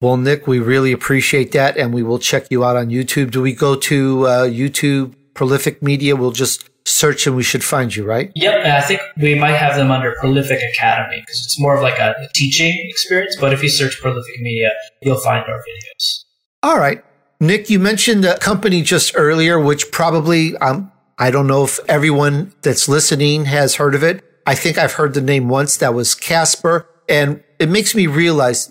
Well, 0.00 0.16
Nick, 0.16 0.46
we 0.46 0.60
really 0.60 0.92
appreciate 0.92 1.50
that, 1.52 1.76
and 1.76 1.92
we 1.92 2.04
will 2.04 2.20
check 2.20 2.46
you 2.50 2.64
out 2.64 2.76
on 2.76 2.88
YouTube. 2.88 3.32
Do 3.32 3.42
we 3.42 3.52
go 3.52 3.74
to 3.74 4.26
uh, 4.26 4.46
YouTube 4.46 5.14
Prolific 5.34 5.82
Media? 5.82 6.14
We'll 6.14 6.30
just 6.30 6.70
search 6.86 7.26
and 7.26 7.34
we 7.34 7.42
should 7.42 7.64
find 7.64 7.94
you, 7.94 8.04
right? 8.04 8.30
Yep. 8.34 8.64
I 8.64 8.80
think 8.80 9.00
we 9.20 9.34
might 9.34 9.56
have 9.56 9.76
them 9.76 9.90
under 9.90 10.14
Prolific 10.20 10.60
Academy 10.74 11.20
because 11.20 11.44
it's 11.44 11.60
more 11.60 11.76
of 11.76 11.82
like 11.82 11.98
a, 11.98 12.14
teaching 12.32 12.72
experience. 12.88 13.36
But 13.40 13.52
if 13.52 13.62
you 13.62 13.68
search 13.68 14.00
Prolific 14.00 14.40
Media, 14.40 14.70
you'll 15.02 15.20
find 15.20 15.44
our 15.44 15.58
videos. 15.58 16.24
All 16.68 16.78
right. 16.78 17.02
Nick, 17.40 17.70
you 17.70 17.78
mentioned 17.78 18.26
a 18.26 18.38
company 18.38 18.82
just 18.82 19.12
earlier, 19.16 19.58
which 19.58 19.90
probably, 19.90 20.54
um, 20.58 20.92
I 21.16 21.30
don't 21.30 21.46
know 21.46 21.64
if 21.64 21.80
everyone 21.88 22.52
that's 22.60 22.90
listening 22.90 23.46
has 23.46 23.76
heard 23.76 23.94
of 23.94 24.02
it. 24.02 24.22
I 24.46 24.54
think 24.54 24.76
I've 24.76 24.92
heard 24.92 25.14
the 25.14 25.22
name 25.22 25.48
once. 25.48 25.78
That 25.78 25.94
was 25.94 26.14
Casper. 26.14 26.86
And 27.08 27.42
it 27.58 27.70
makes 27.70 27.94
me 27.94 28.06
realize 28.06 28.70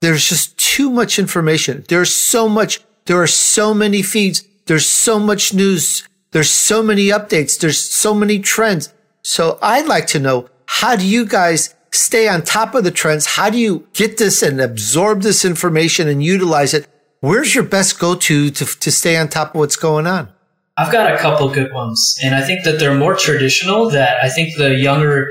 there's 0.00 0.28
just 0.28 0.56
too 0.56 0.88
much 0.88 1.18
information. 1.18 1.84
There's 1.88 2.14
so 2.14 2.48
much. 2.48 2.78
There 3.06 3.20
are 3.20 3.26
so 3.26 3.74
many 3.74 4.02
feeds. 4.02 4.44
There's 4.66 4.86
so 4.86 5.18
much 5.18 5.52
news. 5.52 6.06
There's 6.30 6.48
so 6.48 6.80
many 6.80 7.08
updates. 7.08 7.58
There's 7.58 7.80
so 7.80 8.14
many 8.14 8.38
trends. 8.38 8.94
So 9.22 9.58
I'd 9.60 9.88
like 9.88 10.06
to 10.08 10.20
know, 10.20 10.48
how 10.66 10.94
do 10.94 11.04
you 11.04 11.26
guys 11.26 11.74
stay 11.90 12.28
on 12.28 12.42
top 12.42 12.76
of 12.76 12.84
the 12.84 12.92
trends? 12.92 13.26
How 13.26 13.50
do 13.50 13.58
you 13.58 13.88
get 13.94 14.18
this 14.18 14.44
and 14.44 14.60
absorb 14.60 15.22
this 15.22 15.44
information 15.44 16.06
and 16.06 16.22
utilize 16.22 16.72
it? 16.72 16.86
Where's 17.22 17.54
your 17.54 17.62
best 17.62 18.00
go 18.00 18.16
to 18.16 18.50
to 18.50 18.90
stay 18.90 19.16
on 19.16 19.28
top 19.28 19.50
of 19.50 19.60
what's 19.60 19.76
going 19.76 20.08
on? 20.08 20.28
I've 20.76 20.90
got 20.90 21.14
a 21.14 21.18
couple 21.18 21.48
good 21.50 21.72
ones, 21.72 22.18
and 22.20 22.34
I 22.34 22.42
think 22.44 22.64
that 22.64 22.80
they're 22.80 22.96
more 22.96 23.14
traditional. 23.14 23.88
That 23.90 24.20
I 24.24 24.28
think 24.28 24.56
the 24.56 24.74
younger 24.74 25.28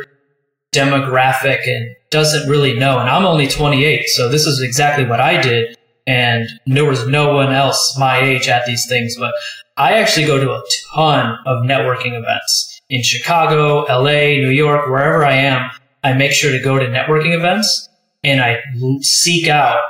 demographic 0.73 1.67
and 1.67 1.93
doesn't 2.09 2.49
really 2.49 2.79
know. 2.79 2.99
And 2.99 3.09
I'm 3.09 3.25
only 3.25 3.45
28, 3.45 4.07
so 4.07 4.29
this 4.29 4.45
is 4.45 4.61
exactly 4.61 5.03
what 5.03 5.19
I 5.19 5.41
did. 5.41 5.77
And 6.07 6.47
there 6.65 6.85
was 6.85 7.05
no 7.07 7.33
one 7.33 7.51
else 7.51 7.97
my 7.99 8.21
age 8.21 8.47
at 8.47 8.65
these 8.65 8.85
things, 8.87 9.17
but 9.19 9.33
I 9.75 9.95
actually 9.99 10.27
go 10.27 10.39
to 10.39 10.49
a 10.49 10.63
ton 10.95 11.39
of 11.45 11.63
networking 11.63 12.17
events 12.17 12.79
in 12.89 13.03
Chicago, 13.03 13.81
LA, 13.81 14.39
New 14.39 14.49
York, 14.49 14.87
wherever 14.87 15.25
I 15.25 15.33
am. 15.33 15.69
I 16.05 16.13
make 16.13 16.31
sure 16.31 16.53
to 16.53 16.63
go 16.63 16.79
to 16.79 16.85
networking 16.85 17.35
events 17.35 17.89
and 18.23 18.39
I 18.39 18.59
seek 19.01 19.49
out 19.49 19.81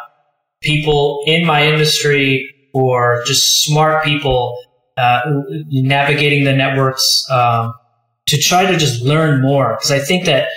people 0.61 1.23
in 1.25 1.45
my 1.45 1.65
industry 1.67 2.53
or 2.73 3.23
just 3.25 3.63
smart 3.63 4.03
people 4.03 4.57
uh, 4.97 5.21
navigating 5.69 6.43
the 6.43 6.53
networks 6.53 7.25
um, 7.29 7.73
to 8.27 8.37
try 8.37 8.65
to 8.65 8.77
just 8.77 9.01
learn 9.01 9.41
more. 9.41 9.75
Because 9.75 9.91
I 9.91 9.99
think 9.99 10.25
that 10.25 10.47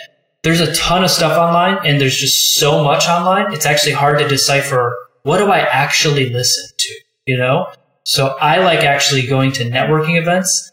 there's 0.43 0.61
a 0.61 0.75
ton 0.75 1.03
of 1.03 1.11
stuff 1.11 1.37
online 1.39 1.79
and 1.85 2.01
there's 2.01 2.17
just 2.17 2.55
so 2.55 2.85
much 2.85 3.09
online. 3.09 3.53
It's 3.53 3.67
actually 3.67 3.93
hard 3.93 4.19
to 4.19 4.29
decipher 4.29 4.97
what 5.23 5.39
do 5.39 5.47
I 5.47 5.61
actually 5.61 6.29
listen 6.31 6.69
to, 6.77 6.95
you 7.27 7.39
know? 7.39 7.67
So 8.05 8.37
I 8.41 8.59
like 8.59 8.81
actually 8.81 9.27
going 9.27 9.53
to 9.53 9.65
networking 9.65 10.21
events, 10.21 10.71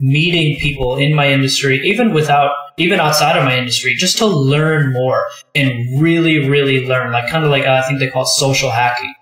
meeting 0.00 0.56
people 0.60 0.96
in 0.96 1.14
my 1.14 1.30
industry, 1.30 1.80
even 1.84 2.12
without, 2.12 2.52
even 2.76 3.00
outside 3.00 3.36
of 3.36 3.44
my 3.44 3.56
industry, 3.56 3.94
just 3.94 4.18
to 4.18 4.26
learn 4.26 4.92
more 4.92 5.26
and 5.54 6.00
really, 6.00 6.48
really 6.48 6.86
learn. 6.86 7.12
Like 7.12 7.28
kind 7.30 7.44
of 7.44 7.50
like, 7.50 7.64
uh, 7.64 7.80
I 7.82 7.86
think 7.86 7.98
they 7.98 8.10
call 8.10 8.24
social 8.26 8.70
hacking. 8.70 9.14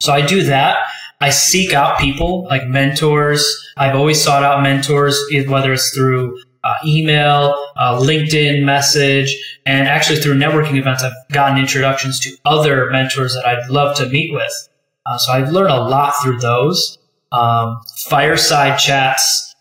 So 0.00 0.12
I 0.12 0.24
do 0.24 0.42
that. 0.44 0.78
I 1.20 1.30
seek 1.30 1.72
out 1.72 2.00
people 2.00 2.44
like 2.44 2.66
mentors. 2.66 3.44
I've 3.76 3.94
always 3.94 4.20
sought 4.20 4.42
out 4.42 4.62
mentors, 4.62 5.22
whether 5.46 5.72
it's 5.72 5.94
through 5.94 6.40
uh, 6.64 6.74
email, 6.84 7.54
uh, 7.76 7.98
LinkedIn 8.00 8.64
message, 8.64 9.36
and 9.66 9.86
actually 9.86 10.20
through 10.20 10.34
networking 10.34 10.76
events, 10.76 11.02
I've 11.02 11.12
gotten 11.30 11.58
introductions 11.58 12.20
to 12.20 12.36
other 12.44 12.90
mentors 12.90 13.34
that 13.34 13.46
I'd 13.46 13.68
love 13.68 13.96
to 13.98 14.06
meet 14.06 14.32
with. 14.32 14.52
Uh, 15.04 15.18
so 15.18 15.32
I've 15.32 15.50
learned 15.50 15.72
a 15.72 15.82
lot 15.82 16.14
through 16.22 16.38
those. 16.38 16.98
Um, 17.32 17.80
fireside 18.08 18.78
chats, 18.78 19.51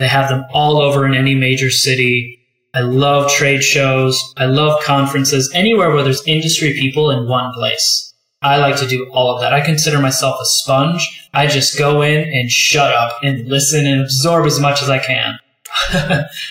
they 0.00 0.08
have 0.08 0.30
them 0.30 0.44
all 0.52 0.80
over 0.80 1.06
in 1.06 1.14
any 1.14 1.34
major 1.34 1.70
city. 1.70 2.40
I 2.72 2.80
love 2.80 3.30
trade 3.30 3.62
shows. 3.62 4.34
I 4.38 4.46
love 4.46 4.82
conferences, 4.82 5.50
anywhere 5.54 5.92
where 5.92 6.02
there's 6.02 6.26
industry 6.26 6.72
people 6.72 7.10
in 7.10 7.28
one 7.28 7.52
place. 7.52 8.14
I 8.42 8.56
like 8.56 8.76
to 8.76 8.86
do 8.86 9.10
all 9.12 9.34
of 9.34 9.42
that. 9.42 9.52
I 9.52 9.60
consider 9.60 10.00
myself 10.00 10.40
a 10.40 10.46
sponge. 10.46 11.28
I 11.34 11.46
just 11.46 11.78
go 11.78 12.00
in 12.00 12.26
and 12.32 12.50
shut 12.50 12.94
up 12.94 13.12
and 13.22 13.46
listen 13.46 13.86
and 13.86 14.00
absorb 14.00 14.46
as 14.46 14.58
much 14.58 14.82
as 14.82 14.88
I 14.88 14.98
can. 14.98 15.38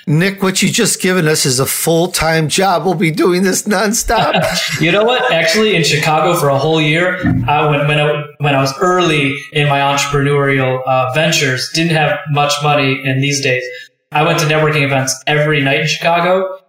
Nick, 0.08 0.42
what 0.42 0.62
you 0.62 0.70
just 0.70 1.02
given 1.02 1.28
us 1.28 1.46
is 1.46 1.60
a 1.60 1.66
full 1.66 2.10
time 2.10 2.50
job. 2.50 2.86
We'll 2.86 2.96
be 2.96 3.12
doing 3.12 3.44
this 3.44 3.64
nonstop. 3.64 4.82
you 4.82 4.92
know 4.92 5.04
what? 5.04 5.32
Actually, 5.32 5.76
in 5.76 5.84
Chicago 5.84 6.38
for 6.40 6.50
a 6.50 6.58
whole 6.58 6.82
year, 6.82 7.18
I, 7.48 7.70
when, 7.70 7.88
when, 7.88 8.00
I, 8.00 8.24
when 8.40 8.56
I 8.56 8.62
was 8.62 8.74
early 8.80 9.38
in 9.54 9.68
my 9.68 9.80
entrepreneurial 9.80 10.82
uh, 10.86 11.12
ventures, 11.14 11.70
didn't 11.74 11.96
have 11.96 12.20
much 12.30 12.54
money 12.64 13.02
in 13.04 13.22
these 13.22 13.42
days. 13.42 13.64
I 14.12 14.24
went 14.24 14.40
to 14.40 14.46
networking 14.46 14.84
events 14.84 15.22
every 15.28 15.62
night 15.62 15.82
in 15.82 15.88
Chicago 15.88 16.60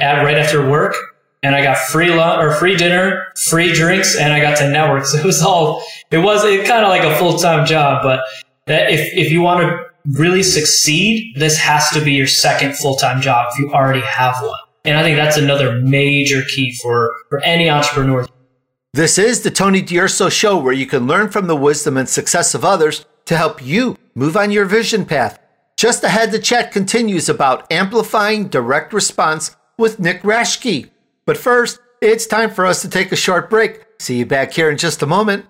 at 0.00 0.22
right 0.24 0.36
after 0.36 0.68
work, 0.68 0.94
and 1.42 1.54
I 1.54 1.62
got 1.62 1.78
free 1.78 2.10
lunch 2.10 2.42
or 2.42 2.52
free 2.54 2.76
dinner, 2.76 3.26
free 3.36 3.72
drinks, 3.72 4.16
and 4.16 4.32
I 4.32 4.40
got 4.40 4.58
to 4.58 4.68
network. 4.68 5.04
So 5.10 5.18
it 5.18 5.24
was 5.24 5.42
all 5.42 5.82
it 6.10 6.18
was 6.18 6.44
it 6.44 6.66
kind 6.66 6.84
of 6.84 6.88
like 6.88 7.02
a 7.02 7.16
full 7.16 7.38
time 7.38 7.66
job. 7.66 8.02
But 8.02 8.20
that 8.66 8.90
if 8.90 9.00
if 9.14 9.30
you 9.30 9.40
want 9.40 9.60
to 9.60 9.89
really 10.06 10.42
succeed, 10.42 11.34
this 11.36 11.58
has 11.58 11.88
to 11.90 12.04
be 12.04 12.12
your 12.12 12.26
second 12.26 12.76
full 12.76 12.96
time 12.96 13.20
job 13.20 13.48
if 13.52 13.58
you 13.58 13.72
already 13.72 14.00
have 14.00 14.36
one. 14.42 14.58
And 14.84 14.96
I 14.96 15.02
think 15.02 15.16
that's 15.16 15.36
another 15.36 15.80
major 15.80 16.42
key 16.54 16.74
for, 16.82 17.14
for 17.28 17.40
any 17.40 17.68
entrepreneur. 17.68 18.26
This 18.92 19.18
is 19.18 19.42
the 19.42 19.50
Tony 19.50 19.82
D'Urso 19.82 20.28
Show, 20.28 20.58
where 20.58 20.72
you 20.72 20.86
can 20.86 21.06
learn 21.06 21.28
from 21.28 21.46
the 21.46 21.56
wisdom 21.56 21.96
and 21.96 22.08
success 22.08 22.54
of 22.54 22.64
others 22.64 23.04
to 23.26 23.36
help 23.36 23.64
you 23.64 23.96
move 24.14 24.36
on 24.36 24.50
your 24.50 24.64
vision 24.64 25.04
path. 25.04 25.38
Just 25.76 26.02
ahead, 26.02 26.32
the 26.32 26.38
chat 26.38 26.72
continues 26.72 27.28
about 27.28 27.70
amplifying 27.70 28.48
direct 28.48 28.92
response 28.92 29.56
with 29.78 30.00
Nick 30.00 30.22
Raschke. 30.22 30.90
But 31.24 31.36
first, 31.36 31.78
it's 32.02 32.26
time 32.26 32.50
for 32.50 32.66
us 32.66 32.82
to 32.82 32.88
take 32.88 33.12
a 33.12 33.16
short 33.16 33.48
break. 33.48 33.86
See 33.98 34.18
you 34.18 34.26
back 34.26 34.52
here 34.52 34.70
in 34.70 34.76
just 34.76 35.02
a 35.02 35.06
moment. 35.06 35.46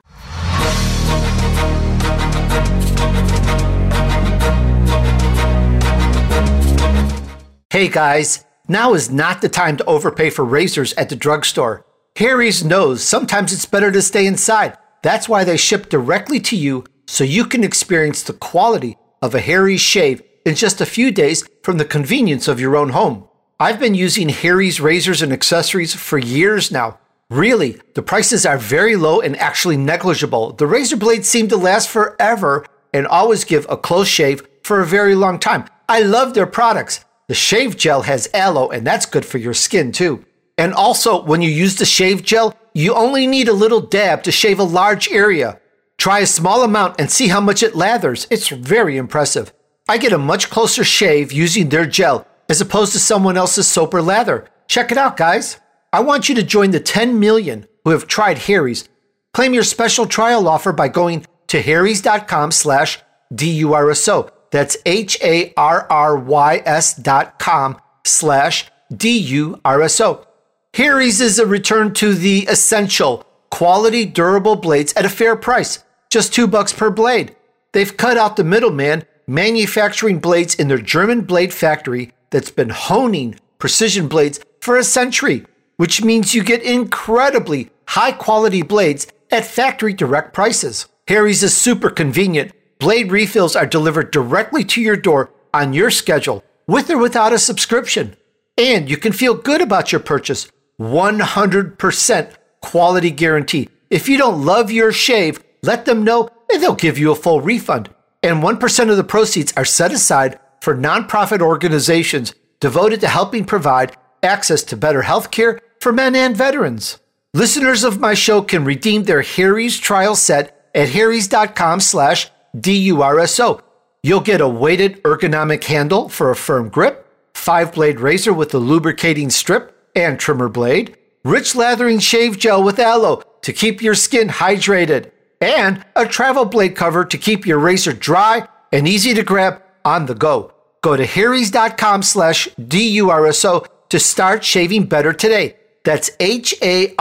Hey 7.70 7.86
guys, 7.86 8.44
now 8.66 8.94
is 8.94 9.12
not 9.12 9.42
the 9.42 9.48
time 9.48 9.76
to 9.76 9.84
overpay 9.84 10.30
for 10.30 10.44
razors 10.44 10.92
at 10.94 11.08
the 11.08 11.14
drugstore. 11.14 11.86
Harry's 12.16 12.64
knows 12.64 13.00
sometimes 13.00 13.52
it's 13.52 13.64
better 13.64 13.92
to 13.92 14.02
stay 14.02 14.26
inside. 14.26 14.76
That's 15.04 15.28
why 15.28 15.44
they 15.44 15.56
ship 15.56 15.88
directly 15.88 16.40
to 16.40 16.56
you 16.56 16.84
so 17.06 17.22
you 17.22 17.44
can 17.44 17.62
experience 17.62 18.24
the 18.24 18.32
quality 18.32 18.98
of 19.22 19.36
a 19.36 19.40
Harry's 19.40 19.80
shave 19.80 20.20
in 20.44 20.56
just 20.56 20.80
a 20.80 20.84
few 20.84 21.12
days 21.12 21.48
from 21.62 21.78
the 21.78 21.84
convenience 21.84 22.48
of 22.48 22.58
your 22.58 22.74
own 22.74 22.88
home. 22.88 23.28
I've 23.60 23.78
been 23.78 23.94
using 23.94 24.30
Harry's 24.30 24.80
razors 24.80 25.22
and 25.22 25.32
accessories 25.32 25.94
for 25.94 26.18
years 26.18 26.72
now. 26.72 26.98
Really, 27.30 27.80
the 27.94 28.02
prices 28.02 28.44
are 28.44 28.58
very 28.58 28.96
low 28.96 29.20
and 29.20 29.36
actually 29.36 29.76
negligible. 29.76 30.54
The 30.54 30.66
razor 30.66 30.96
blades 30.96 31.28
seem 31.28 31.46
to 31.46 31.56
last 31.56 31.88
forever 31.88 32.66
and 32.92 33.06
always 33.06 33.44
give 33.44 33.64
a 33.70 33.76
close 33.76 34.08
shave 34.08 34.44
for 34.64 34.80
a 34.80 34.86
very 34.86 35.14
long 35.14 35.38
time. 35.38 35.66
I 35.88 36.00
love 36.00 36.34
their 36.34 36.46
products. 36.48 37.04
The 37.30 37.36
shave 37.36 37.76
gel 37.76 38.02
has 38.02 38.28
aloe, 38.34 38.70
and 38.70 38.84
that's 38.84 39.06
good 39.06 39.24
for 39.24 39.38
your 39.38 39.54
skin 39.54 39.92
too. 39.92 40.24
And 40.58 40.74
also, 40.74 41.22
when 41.22 41.42
you 41.42 41.48
use 41.48 41.76
the 41.76 41.84
shave 41.84 42.24
gel, 42.24 42.56
you 42.74 42.92
only 42.92 43.24
need 43.24 43.46
a 43.46 43.52
little 43.52 43.80
dab 43.80 44.24
to 44.24 44.32
shave 44.32 44.58
a 44.58 44.64
large 44.64 45.08
area. 45.12 45.60
Try 45.96 46.18
a 46.18 46.26
small 46.26 46.64
amount 46.64 47.00
and 47.00 47.08
see 47.08 47.28
how 47.28 47.40
much 47.40 47.62
it 47.62 47.76
lathers. 47.76 48.26
It's 48.30 48.48
very 48.48 48.96
impressive. 48.96 49.52
I 49.88 49.98
get 49.98 50.12
a 50.12 50.18
much 50.18 50.50
closer 50.50 50.82
shave 50.82 51.30
using 51.30 51.68
their 51.68 51.86
gel 51.86 52.26
as 52.48 52.60
opposed 52.60 52.94
to 52.94 52.98
someone 52.98 53.36
else's 53.36 53.68
soap 53.68 53.94
or 53.94 54.02
lather. 54.02 54.48
Check 54.66 54.90
it 54.90 54.98
out, 54.98 55.16
guys. 55.16 55.56
I 55.92 56.00
want 56.00 56.28
you 56.28 56.34
to 56.34 56.42
join 56.42 56.72
the 56.72 56.80
10 56.80 57.20
million 57.20 57.68
who 57.84 57.90
have 57.90 58.08
tried 58.08 58.38
Harry's. 58.38 58.88
Claim 59.34 59.54
your 59.54 59.62
special 59.62 60.06
trial 60.06 60.48
offer 60.48 60.72
by 60.72 60.88
going 60.88 61.24
to 61.46 61.62
harrys.com 61.62 62.50
slash 62.50 62.98
DURSO. 63.32 64.32
That's 64.50 64.76
H 64.84 65.18
A 65.22 65.52
R 65.56 65.86
R 65.90 66.16
Y 66.16 66.62
S 66.64 66.94
dot 66.94 67.38
com 67.38 67.80
slash 68.04 68.70
D 68.94 69.16
U 69.18 69.60
R 69.64 69.82
S 69.82 70.00
O. 70.00 70.26
Harry's 70.74 71.20
is 71.20 71.38
a 71.38 71.46
return 71.46 71.92
to 71.94 72.14
the 72.14 72.46
essential 72.48 73.26
quality 73.50 74.04
durable 74.04 74.56
blades 74.56 74.92
at 74.94 75.04
a 75.04 75.08
fair 75.08 75.36
price, 75.36 75.82
just 76.10 76.32
two 76.32 76.46
bucks 76.46 76.72
per 76.72 76.90
blade. 76.90 77.34
They've 77.72 77.96
cut 77.96 78.16
out 78.16 78.36
the 78.36 78.44
middleman 78.44 79.04
manufacturing 79.26 80.18
blades 80.18 80.54
in 80.54 80.68
their 80.68 80.78
German 80.78 81.22
blade 81.22 81.52
factory 81.52 82.12
that's 82.30 82.50
been 82.50 82.70
honing 82.70 83.38
precision 83.58 84.08
blades 84.08 84.40
for 84.60 84.76
a 84.76 84.84
century, 84.84 85.44
which 85.76 86.02
means 86.02 86.34
you 86.34 86.42
get 86.42 86.62
incredibly 86.62 87.70
high 87.86 88.12
quality 88.12 88.62
blades 88.62 89.06
at 89.30 89.44
factory 89.44 89.92
direct 89.92 90.32
prices. 90.32 90.86
Harry's 91.08 91.42
is 91.42 91.56
super 91.56 91.90
convenient 91.90 92.52
Blade 92.80 93.12
refills 93.12 93.54
are 93.54 93.66
delivered 93.66 94.10
directly 94.10 94.64
to 94.64 94.80
your 94.80 94.96
door 94.96 95.30
on 95.52 95.74
your 95.74 95.90
schedule 95.90 96.42
with 96.66 96.88
or 96.88 96.96
without 96.96 97.30
a 97.30 97.38
subscription. 97.38 98.16
And 98.56 98.88
you 98.88 98.96
can 98.96 99.12
feel 99.12 99.34
good 99.34 99.60
about 99.60 99.92
your 99.92 100.00
purchase 100.00 100.50
100% 100.80 102.34
quality 102.62 103.10
guarantee. 103.10 103.68
If 103.90 104.08
you 104.08 104.16
don't 104.16 104.46
love 104.46 104.70
your 104.70 104.92
shave, 104.92 105.44
let 105.62 105.84
them 105.84 106.04
know 106.04 106.30
and 106.50 106.62
they'll 106.62 106.74
give 106.74 106.96
you 106.96 107.12
a 107.12 107.16
full 107.16 107.42
refund. 107.42 107.90
And 108.22 108.42
1% 108.42 108.90
of 108.90 108.96
the 108.96 109.04
proceeds 109.04 109.52
are 109.58 109.64
set 109.66 109.92
aside 109.92 110.40
for 110.62 110.74
nonprofit 110.74 111.42
organizations 111.42 112.34
devoted 112.60 113.02
to 113.02 113.08
helping 113.08 113.44
provide 113.44 113.94
access 114.22 114.62
to 114.64 114.76
better 114.76 115.02
health 115.02 115.30
care 115.30 115.60
for 115.80 115.92
men 115.92 116.16
and 116.16 116.34
veterans. 116.34 116.98
Listeners 117.34 117.84
of 117.84 118.00
my 118.00 118.14
show 118.14 118.40
can 118.40 118.64
redeem 118.64 119.02
their 119.02 119.20
Harry's 119.20 119.78
trial 119.78 120.16
set 120.16 120.70
at 120.74 120.88
harrys.com 120.88 121.80
slash 121.80 122.30
DURSO. 122.56 123.60
You'll 124.02 124.20
get 124.20 124.40
a 124.40 124.48
weighted 124.48 125.02
ergonomic 125.02 125.64
handle 125.64 126.08
for 126.08 126.30
a 126.30 126.36
firm 126.36 126.70
grip, 126.70 127.06
five 127.34 127.74
blade 127.74 128.00
razor 128.00 128.32
with 128.32 128.54
a 128.54 128.58
lubricating 128.58 129.28
strip 129.30 129.76
and 129.94 130.18
trimmer 130.18 130.48
blade, 130.48 130.96
rich 131.22 131.54
lathering 131.54 131.98
shave 131.98 132.38
gel 132.38 132.62
with 132.62 132.78
aloe 132.78 133.22
to 133.42 133.52
keep 133.52 133.82
your 133.82 133.94
skin 133.94 134.28
hydrated, 134.28 135.10
and 135.40 135.84
a 135.96 136.06
travel 136.06 136.44
blade 136.44 136.76
cover 136.76 137.04
to 137.04 137.18
keep 137.18 137.46
your 137.46 137.58
razor 137.58 137.92
dry 137.92 138.46
and 138.72 138.88
easy 138.88 139.12
to 139.14 139.22
grab 139.22 139.62
on 139.84 140.06
the 140.06 140.14
go. 140.14 140.52
Go 140.82 140.96
to 140.96 141.04
harrys.com 141.04 142.02
slash 142.02 142.48
DURSO 142.58 143.66
to 143.90 143.98
start 143.98 144.44
shaving 144.44 144.86
better 144.86 145.12
today. 145.12 145.56
That's 145.84 146.10
H-A-R-R-Y-S 146.20 146.98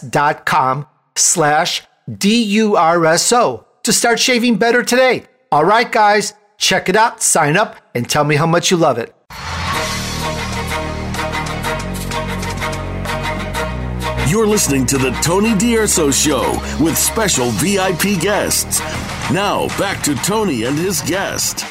dot 0.00 0.46
com 0.46 0.86
slash 1.16 1.82
D-U-R-S-O 2.10 3.66
to 3.82 3.92
start 3.92 4.18
shaving 4.18 4.56
better 4.56 4.82
today. 4.82 5.24
All 5.52 5.64
right, 5.64 5.90
guys, 5.90 6.34
check 6.58 6.88
it 6.88 6.96
out, 6.96 7.22
sign 7.22 7.56
up, 7.56 7.76
and 7.94 8.08
tell 8.08 8.24
me 8.24 8.36
how 8.36 8.46
much 8.46 8.70
you 8.70 8.76
love 8.76 8.98
it. 8.98 9.14
You're 14.30 14.46
listening 14.46 14.86
to 14.86 14.96
the 14.96 15.10
Tony 15.22 15.56
D'Urso 15.58 16.12
Show 16.12 16.52
with 16.78 16.96
special 16.96 17.50
VIP 17.50 18.20
guests. 18.20 18.78
Now, 19.32 19.66
back 19.76 20.04
to 20.04 20.14
Tony 20.14 20.62
and 20.64 20.78
his 20.78 21.00
guest. 21.02 21.64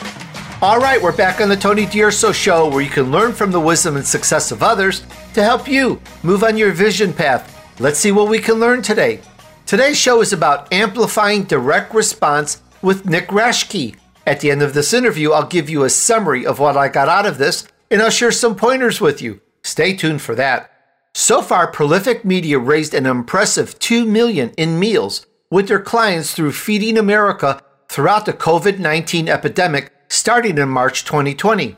All 0.62 0.78
right, 0.78 1.01
we're 1.01 1.16
back 1.16 1.39
on 1.39 1.47
the 1.47 1.55
Tony 1.55 1.86
D'Urso 1.86 2.34
Show 2.34 2.70
where 2.70 2.82
you 2.82 2.89
can 2.89 3.12
learn 3.12 3.32
from 3.32 3.51
the 3.51 3.60
wisdom 3.62 3.95
and 3.95 4.05
success 4.05 4.51
of 4.51 4.62
others 4.62 5.03
to 5.36 5.41
help 5.41 5.70
you 5.70 6.01
move 6.22 6.43
on 6.43 6.57
your 6.57 6.74
vision 6.74 7.14
path. 7.14 7.80
Let's 7.80 7.97
see 7.97 8.12
what 8.12 8.28
we 8.28 8.39
can 8.39 8.55
learn 8.55 8.82
today. 8.82 9.22
Today's 9.70 9.99
show 9.99 10.20
is 10.20 10.34
about 10.34 10.74
amplifying 10.74 11.43
direct 11.43 11.93
response 11.93 12.59
with 12.82 13.05
Nick 13.05 13.28
Raschke. 13.28 13.95
At 14.26 14.39
the 14.39 14.49
end 14.49 14.63
of 14.63 14.74
this 14.74 14.95
interview, 14.95 15.32
I'll 15.32 15.45
give 15.45 15.70
you 15.70 15.84
a 15.84 15.91
summary 15.91 16.43
of 16.43 16.57
what 16.57 16.76
I 16.76 16.88
got 16.88 17.07
out 17.07 17.28
of 17.28 17.38
this 17.38 17.67
and 17.91 18.01
I'll 18.01 18.09
share 18.09 18.32
some 18.32 18.55
pointers 18.55 18.99
with 18.99 19.22
you. 19.22 19.41
Stay 19.61 19.95
tuned 19.95 20.24
for 20.24 20.34
that. 20.34 20.72
So 21.13 21.43
far, 21.43 21.67
Prolific 21.67 22.26
Media 22.26 22.57
raised 22.57 22.95
an 22.95 23.05
impressive 23.05 23.78
2 23.78 24.05
million 24.05 24.49
in 24.57 24.80
meals 24.80 25.28
with 25.51 25.67
their 25.67 25.80
clients 25.80 26.34
through 26.34 26.53
Feeding 26.53 26.97
America 26.97 27.61
throughout 27.89 28.26
the 28.26 28.34
COVID-19 28.34 29.28
epidemic 29.28 29.91
starting 30.07 30.57
in 30.57 30.70
March 30.70 31.05
2020. 31.05 31.76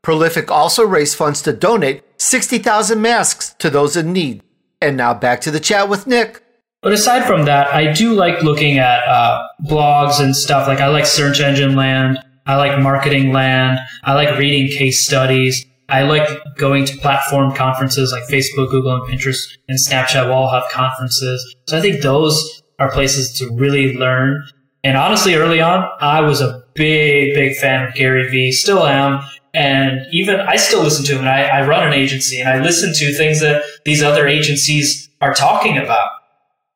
Prolific 0.00 0.48
also 0.48 0.86
raised 0.86 1.16
funds 1.16 1.42
to 1.42 1.52
donate 1.52 2.04
60,000 2.18 3.02
masks 3.02 3.56
to 3.58 3.68
those 3.68 3.96
in 3.96 4.12
need. 4.12 4.44
And 4.80 4.96
now 4.96 5.12
back 5.12 5.40
to 5.40 5.50
the 5.50 5.58
chat 5.58 5.88
with 5.88 6.06
Nick. 6.06 6.40
But 6.82 6.92
aside 6.92 7.26
from 7.26 7.44
that, 7.44 7.72
I 7.72 7.92
do 7.92 8.12
like 8.12 8.42
looking 8.42 8.78
at 8.78 9.06
uh, 9.06 9.46
blogs 9.64 10.20
and 10.20 10.34
stuff. 10.34 10.66
Like 10.66 10.80
I 10.80 10.88
like 10.88 11.06
Search 11.06 11.40
Engine 11.40 11.76
Land. 11.76 12.18
I 12.44 12.56
like 12.56 12.80
Marketing 12.80 13.32
Land. 13.32 13.78
I 14.02 14.14
like 14.14 14.36
reading 14.36 14.68
case 14.76 15.06
studies. 15.06 15.64
I 15.88 16.02
like 16.02 16.28
going 16.56 16.84
to 16.86 16.96
platform 16.96 17.54
conferences 17.54 18.12
like 18.12 18.24
Facebook, 18.24 18.70
Google, 18.70 18.94
and 18.94 19.04
Pinterest 19.04 19.42
and 19.68 19.78
Snapchat 19.78 20.26
will 20.26 20.32
all 20.32 20.50
have 20.50 20.64
conferences. 20.72 21.54
So 21.68 21.78
I 21.78 21.80
think 21.80 22.02
those 22.02 22.62
are 22.78 22.90
places 22.90 23.38
to 23.38 23.54
really 23.54 23.96
learn. 23.96 24.42
And 24.82 24.96
honestly, 24.96 25.34
early 25.34 25.60
on, 25.60 25.88
I 26.00 26.22
was 26.22 26.40
a 26.40 26.64
big, 26.74 27.34
big 27.34 27.56
fan 27.56 27.86
of 27.86 27.94
Gary 27.94 28.28
Vee, 28.28 28.50
still 28.50 28.84
am. 28.84 29.22
And 29.54 30.06
even 30.10 30.40
I 30.40 30.56
still 30.56 30.82
listen 30.82 31.04
to 31.04 31.12
him. 31.12 31.20
And 31.20 31.28
I, 31.28 31.42
I 31.42 31.66
run 31.66 31.86
an 31.86 31.92
agency 31.92 32.40
and 32.40 32.48
I 32.48 32.60
listen 32.60 32.92
to 32.94 33.12
things 33.12 33.40
that 33.40 33.62
these 33.84 34.02
other 34.02 34.26
agencies 34.26 35.10
are 35.20 35.34
talking 35.34 35.78
about. 35.78 36.08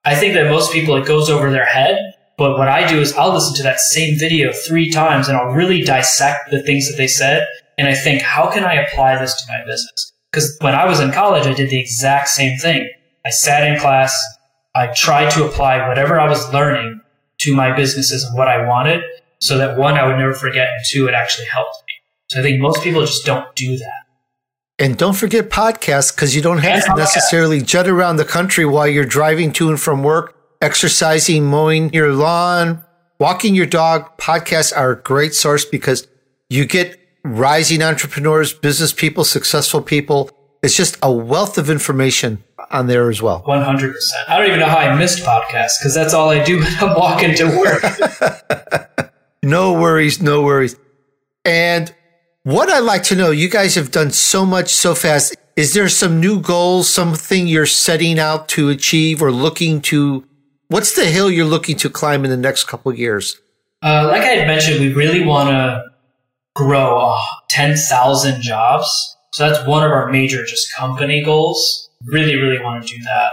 I 0.07 0.15
think 0.15 0.35
that 0.35 0.49
most 0.49 0.73
people, 0.73 0.95
it 0.97 1.05
goes 1.05 1.29
over 1.29 1.51
their 1.51 1.67
head. 1.67 2.15
But 2.39 2.59
what 2.59 2.69
I 2.69 2.87
do 2.87 3.01
is 3.01 3.13
I'll 3.15 3.33
listen 3.33 3.55
to 3.57 3.63
that 3.65 3.81
same 3.81 4.19
video 4.19 4.53
three 4.53 4.91
times 4.91 5.27
and 5.27 5.37
I'll 5.37 5.53
really 5.53 5.83
dissect 5.83 6.51
the 6.51 6.63
things 6.63 6.89
that 6.89 6.97
they 6.97 7.09
said. 7.09 7.47
And 7.77 7.89
I 7.89 7.95
think, 7.95 8.23
how 8.23 8.51
can 8.51 8.63
I 8.63 8.75
apply 8.75 9.19
this 9.19 9.35
to 9.35 9.53
my 9.53 9.65
business? 9.67 10.13
Because 10.31 10.57
when 10.61 10.75
I 10.75 10.87
was 10.87 11.01
in 11.01 11.13
college, 11.13 11.47
I 11.47 11.55
did 11.55 11.71
the 11.71 11.81
exact 11.81 12.29
same 12.29 12.57
thing. 12.59 12.89
I 13.25 13.31
sat 13.31 13.67
in 13.67 13.81
class. 13.81 14.15
I 14.75 14.89
tried 14.89 15.31
to 15.31 15.47
apply 15.47 15.89
whatever 15.89 16.21
I 16.21 16.29
was 16.29 16.53
learning 16.53 17.01
to 17.39 17.57
my 17.57 17.75
businesses 17.75 18.23
and 18.23 18.37
what 18.37 18.49
I 18.49 18.67
wanted 18.67 19.03
so 19.41 19.59
that 19.59 19.77
one, 19.77 19.95
I 19.95 20.07
would 20.07 20.17
never 20.17 20.35
forget, 20.35 20.69
and 20.69 20.85
two, 20.89 21.09
it 21.09 21.15
actually 21.15 21.47
helped 21.47 21.83
me. 21.87 21.95
So 22.29 22.41
I 22.41 22.43
think 22.43 22.61
most 22.61 22.83
people 22.83 23.01
just 23.01 23.25
don't 23.25 23.55
do 23.55 23.77
that. 23.77 24.06
And 24.79 24.99
don't 24.99 25.15
forget 25.15 25.49
podcasts 25.49 26.15
because 26.15 26.37
you 26.37 26.43
don't 26.43 26.59
have 26.59 26.85
to 26.85 26.95
necessarily 26.95 27.63
jet 27.63 27.89
around 27.89 28.17
the 28.17 28.27
country 28.27 28.67
while 28.67 28.87
you're 28.87 29.07
driving 29.07 29.53
to 29.55 29.71
and 29.71 29.81
from 29.81 30.03
work, 30.03 30.37
exercising, 30.61 31.47
mowing 31.47 31.93
your 31.95 32.13
lawn, 32.13 32.85
walking 33.19 33.55
your 33.55 33.65
dog. 33.67 34.19
Podcasts 34.19 34.77
are 34.77 34.93
a 34.93 35.03
great 35.03 35.35
source 35.35 35.65
because 35.65 36.07
you 36.51 36.67
get 36.67 37.01
rising 37.25 37.83
entrepreneurs, 37.83 38.53
business 38.53 38.93
people, 38.93 39.25
successful 39.25 39.81
people. 39.81 40.31
It's 40.63 40.77
just 40.77 40.99
a 41.03 41.11
wealth 41.11 41.57
of 41.57 41.71
information 41.71 42.45
on 42.71 42.87
there 42.87 43.09
as 43.09 43.23
well. 43.23 43.43
100%. 43.45 43.95
I 44.29 44.37
don't 44.37 44.47
even 44.47 44.61
know 44.61 44.67
how 44.67 44.79
I 44.79 44.95
missed 44.95 45.25
podcasts 45.25 45.79
because 45.81 45.95
that's 45.95 46.13
all 46.13 46.29
I 46.29 46.45
do 46.45 46.59
when 46.61 46.75
I'm 46.81 46.95
walking 46.95 47.35
to 47.37 47.47
work. 47.47 49.13
no 49.43 49.73
worries, 49.73 50.21
no 50.21 50.43
worries. 50.43 50.77
And 51.47 51.95
what 52.47 52.71
I'd 52.71 52.79
like 52.79 53.03
to 53.05 53.17
know, 53.17 53.33
you 53.33 53.49
guys 53.49 53.75
have 53.75 53.91
done 53.91 54.13
so 54.13 54.47
much 54.47 54.73
so 54.73 54.95
fast. 54.95 55.35
Is 55.57 55.75
there 55.75 55.89
some 55.89 56.21
new 56.21 56.41
goals, 56.41 56.89
something 56.89 57.49
you're 57.49 57.67
setting 57.67 58.21
out 58.21 58.49
to 58.51 58.69
achieve 58.69 59.21
or 59.21 59.33
looking 59.33 59.81
to? 59.91 60.25
What's 60.69 60.95
the 60.95 61.07
hill 61.07 61.29
you're 61.29 61.45
looking 61.45 61.77
to 61.79 61.91
climb 61.91 62.25
in 62.25 62.31
the 62.31 62.37
next 62.37 62.69
couple 62.69 62.95
years? 62.95 63.41
Uh, 63.83 64.07
like 64.07 64.23
I 64.23 64.27
had 64.27 64.47
mentioned, 64.47 64.79
we 64.79 64.93
really 64.93 65.25
want 65.25 65.49
to 65.49 65.87
grow 66.55 66.99
uh, 66.99 67.19
10,000 67.51 68.41
jobs. 68.43 69.17
So 69.33 69.49
that's 69.49 69.67
one 69.67 69.83
of 69.83 69.91
our 69.91 70.13
major 70.13 70.45
just 70.45 70.73
company 70.73 71.25
goals 71.25 71.91
really, 72.05 72.37
really 72.37 72.63
want 72.63 72.87
to 72.87 72.97
do 72.97 73.03
that. 73.03 73.33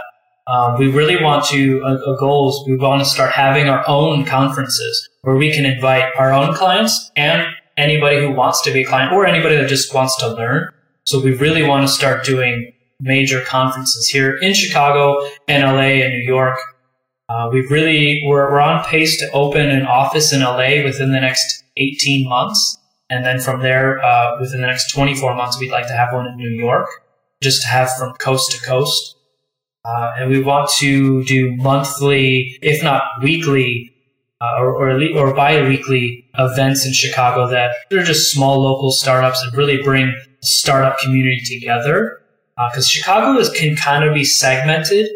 Um, 0.52 0.76
we 0.76 0.88
really 0.90 1.22
want 1.22 1.44
to, 1.46 1.82
a, 1.82 2.14
a 2.14 2.18
goal 2.18 2.50
is 2.50 2.68
we 2.68 2.76
want 2.76 3.00
to 3.00 3.08
start 3.08 3.30
having 3.30 3.68
our 3.68 3.88
own 3.88 4.24
conferences 4.24 5.08
where 5.22 5.36
we 5.36 5.52
can 5.52 5.64
invite 5.64 6.12
our 6.18 6.32
own 6.32 6.52
clients 6.52 7.12
and 7.14 7.46
anybody 7.76 8.18
who 8.18 8.30
wants 8.32 8.62
to 8.62 8.72
be 8.72 8.82
a 8.82 8.84
client 8.84 9.12
or 9.12 9.26
anybody 9.26 9.56
that 9.56 9.68
just 9.68 9.94
wants 9.94 10.16
to 10.18 10.28
learn. 10.28 10.68
So 11.04 11.20
we 11.20 11.34
really 11.36 11.62
want 11.62 11.86
to 11.86 11.92
start 11.92 12.24
doing 12.24 12.72
major 13.00 13.40
conferences 13.40 14.08
here 14.08 14.36
in 14.36 14.54
Chicago 14.54 15.28
and 15.48 15.62
LA 15.62 16.02
and 16.04 16.12
New 16.12 16.24
York. 16.24 16.58
Uh, 17.28 17.48
we 17.52 17.66
really, 17.66 18.22
we're, 18.26 18.50
we're 18.50 18.60
on 18.60 18.84
pace 18.84 19.18
to 19.18 19.30
open 19.32 19.68
an 19.70 19.86
office 19.86 20.32
in 20.32 20.40
LA 20.40 20.82
within 20.84 21.12
the 21.12 21.20
next 21.20 21.64
18 21.76 22.28
months. 22.28 22.78
And 23.10 23.24
then 23.24 23.40
from 23.40 23.60
there, 23.60 24.02
uh, 24.02 24.40
within 24.40 24.60
the 24.60 24.66
next 24.66 24.92
24 24.92 25.34
months, 25.34 25.58
we'd 25.58 25.70
like 25.70 25.86
to 25.88 25.92
have 25.92 26.12
one 26.12 26.26
in 26.26 26.36
New 26.36 26.50
York 26.50 26.88
just 27.42 27.62
to 27.62 27.68
have 27.68 27.90
from 27.98 28.14
coast 28.14 28.52
to 28.52 28.60
coast. 28.64 29.16
Uh, 29.84 30.12
and 30.18 30.30
we 30.30 30.42
want 30.42 30.70
to 30.78 31.22
do 31.24 31.54
monthly, 31.56 32.58
if 32.62 32.82
not 32.82 33.02
weekly, 33.22 33.94
uh, 34.40 34.56
or, 34.58 34.74
or, 34.74 35.02
or 35.16 35.34
bi-weekly 35.34 36.23
events 36.38 36.86
in 36.86 36.92
Chicago 36.92 37.48
that 37.48 37.74
they're 37.90 38.02
just 38.02 38.32
small 38.32 38.62
local 38.62 38.90
startups 38.90 39.40
that 39.42 39.56
really 39.56 39.82
bring 39.82 40.06
the 40.06 40.46
startup 40.46 40.98
community 40.98 41.40
together. 41.46 42.20
Because 42.56 42.86
uh, 42.86 42.88
Chicago 42.88 43.38
is, 43.38 43.50
can 43.50 43.76
kind 43.76 44.04
of 44.04 44.14
be 44.14 44.24
segmented, 44.24 45.10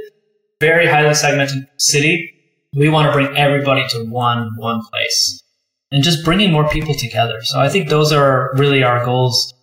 very 0.61 0.87
highly 0.87 1.15
segmented 1.15 1.67
city. 1.77 2.35
We 2.75 2.89
want 2.89 3.07
to 3.07 3.13
bring 3.13 3.37
everybody 3.37 3.87
to 3.91 4.05
one 4.05 4.51
one 4.57 4.83
place 4.83 5.43
and 5.91 6.03
just 6.03 6.25
bringing 6.25 6.53
more 6.53 6.69
people 6.69 6.95
together. 6.95 7.41
So 7.43 7.61
I 7.61 7.69
think 7.69 7.89
those 7.89 8.13
are 8.13 8.51
really 8.55 8.83
our 8.83 9.05
goals 9.05 9.55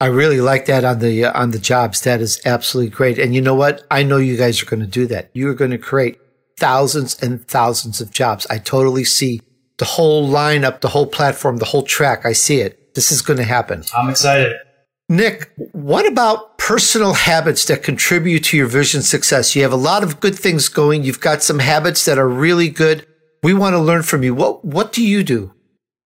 I 0.00 0.08
really 0.08 0.40
like 0.40 0.66
that 0.66 0.84
on 0.84 0.98
the 0.98 1.24
uh, 1.24 1.40
on 1.40 1.52
the 1.52 1.58
jobs. 1.58 2.02
That 2.02 2.20
is 2.20 2.40
absolutely 2.44 2.90
great. 2.90 3.18
And 3.18 3.34
you 3.34 3.40
know 3.40 3.54
what? 3.54 3.86
I 3.90 4.02
know 4.02 4.16
you 4.16 4.36
guys 4.36 4.62
are 4.62 4.66
going 4.66 4.80
to 4.80 4.86
do 4.86 5.06
that. 5.06 5.30
You 5.32 5.48
are 5.48 5.54
going 5.54 5.70
to 5.70 5.78
create 5.78 6.18
thousands 6.58 7.18
and 7.22 7.46
thousands 7.46 8.00
of 8.00 8.10
jobs. 8.10 8.46
I 8.50 8.58
totally 8.58 9.04
see 9.04 9.40
the 9.78 9.84
whole 9.84 10.28
lineup, 10.28 10.80
the 10.80 10.88
whole 10.88 11.06
platform, 11.06 11.58
the 11.58 11.64
whole 11.64 11.82
track. 11.82 12.24
I 12.24 12.32
see 12.32 12.60
it. 12.60 12.94
This 12.94 13.10
is 13.10 13.22
going 13.22 13.38
to 13.38 13.44
happen. 13.44 13.84
I'm 13.96 14.08
excited. 14.08 14.54
Nick, 15.08 15.52
what 15.72 16.06
about 16.06 16.56
personal 16.58 17.12
habits 17.12 17.66
that 17.66 17.82
contribute 17.82 18.44
to 18.44 18.56
your 18.56 18.66
vision 18.66 19.02
success? 19.02 19.54
You 19.54 19.62
have 19.62 19.72
a 19.72 19.76
lot 19.76 20.02
of 20.02 20.20
good 20.20 20.38
things 20.38 20.68
going. 20.68 21.02
You've 21.04 21.20
got 21.20 21.42
some 21.42 21.58
habits 21.58 22.04
that 22.06 22.18
are 22.18 22.28
really 22.28 22.70
good. 22.70 23.06
We 23.42 23.52
want 23.52 23.74
to 23.74 23.80
learn 23.80 24.02
from 24.02 24.22
you. 24.22 24.34
What 24.34 24.64
what 24.64 24.92
do 24.92 25.06
you 25.06 25.22
do? 25.22 25.52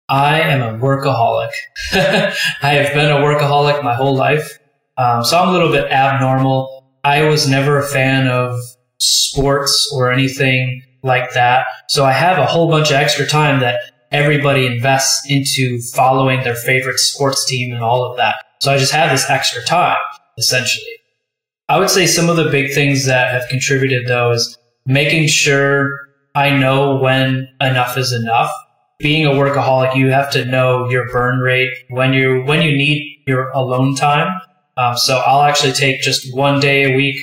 I 0.07 0.41
am 0.41 0.62
a 0.62 0.80
workaholic. 0.80 1.51
I 1.93 2.74
have 2.74 2.95
been 2.95 3.12
a 3.12 3.18
workaholic 3.18 3.84
my 3.84 3.93
whole 3.93 4.16
life. 4.16 4.57
Um, 4.97 5.24
so 5.24 5.38
I'm 5.38 5.49
a 5.49 5.51
little 5.51 5.72
bit 5.72 5.91
abnormal. 5.91 6.99
I 7.03 7.24
was 7.24 7.47
never 7.47 7.78
a 7.78 7.88
fan 7.88 8.28
of 8.28 8.60
sports 8.97 9.91
or 9.95 10.12
anything 10.12 10.82
like 11.04 11.34
that. 11.34 11.66
So 11.88 12.06
I 12.06 12.12
have 12.12 12.38
a 12.38 12.45
whole 12.45 12.70
bunch 12.70 12.89
of 12.89 12.95
extra 12.95 13.26
time 13.26 13.60
that 13.62 13.80
everybody 14.12 14.66
invests 14.66 15.30
into 15.30 15.80
following 15.93 16.43
their 16.43 16.56
favorite 16.56 17.00
sports 17.00 17.45
team 17.45 17.74
and 17.74 17.84
all 17.84 18.04
of 18.04 18.18
that. 18.18 18.36
So 18.62 18.72
I 18.74 18.78
just 18.78 18.91
have 18.91 19.12
this 19.12 19.30
extra 19.30 19.64
time, 19.64 19.97
essentially. 20.38 20.86
I 21.68 21.78
would 21.80 21.89
say 21.89 22.08
some 22.08 22.30
of 22.30 22.36
the 22.36 22.50
big 22.50 22.74
things 22.74 23.06
that 23.06 23.32
have 23.32 23.47
contributed 23.50 24.08
though 24.08 24.32
is 24.32 24.58
making 24.86 25.28
sure 25.28 25.91
I 26.34 26.50
know 26.58 26.97
when 26.97 27.47
enough 27.62 27.97
is 27.97 28.12
enough 28.12 28.52
being 29.00 29.26
a 29.26 29.30
workaholic, 29.30 29.95
you 29.95 30.10
have 30.10 30.30
to 30.32 30.45
know 30.45 30.89
your 30.89 31.10
burn 31.10 31.39
rate 31.39 31.72
when 31.89 32.14
you 32.14 32.43
when 32.43 32.62
you 32.62 32.76
need 32.76 33.24
your 33.26 33.50
alone 33.52 33.95
time. 33.95 34.28
Um, 34.78 34.97
so 34.97 35.18
I'll 35.26 35.41
actually 35.41 35.74
take 35.74 36.02
just 36.02 36.34
one 36.36 36.60
day 36.60 36.93
a 36.93 36.95
week, 36.95 37.18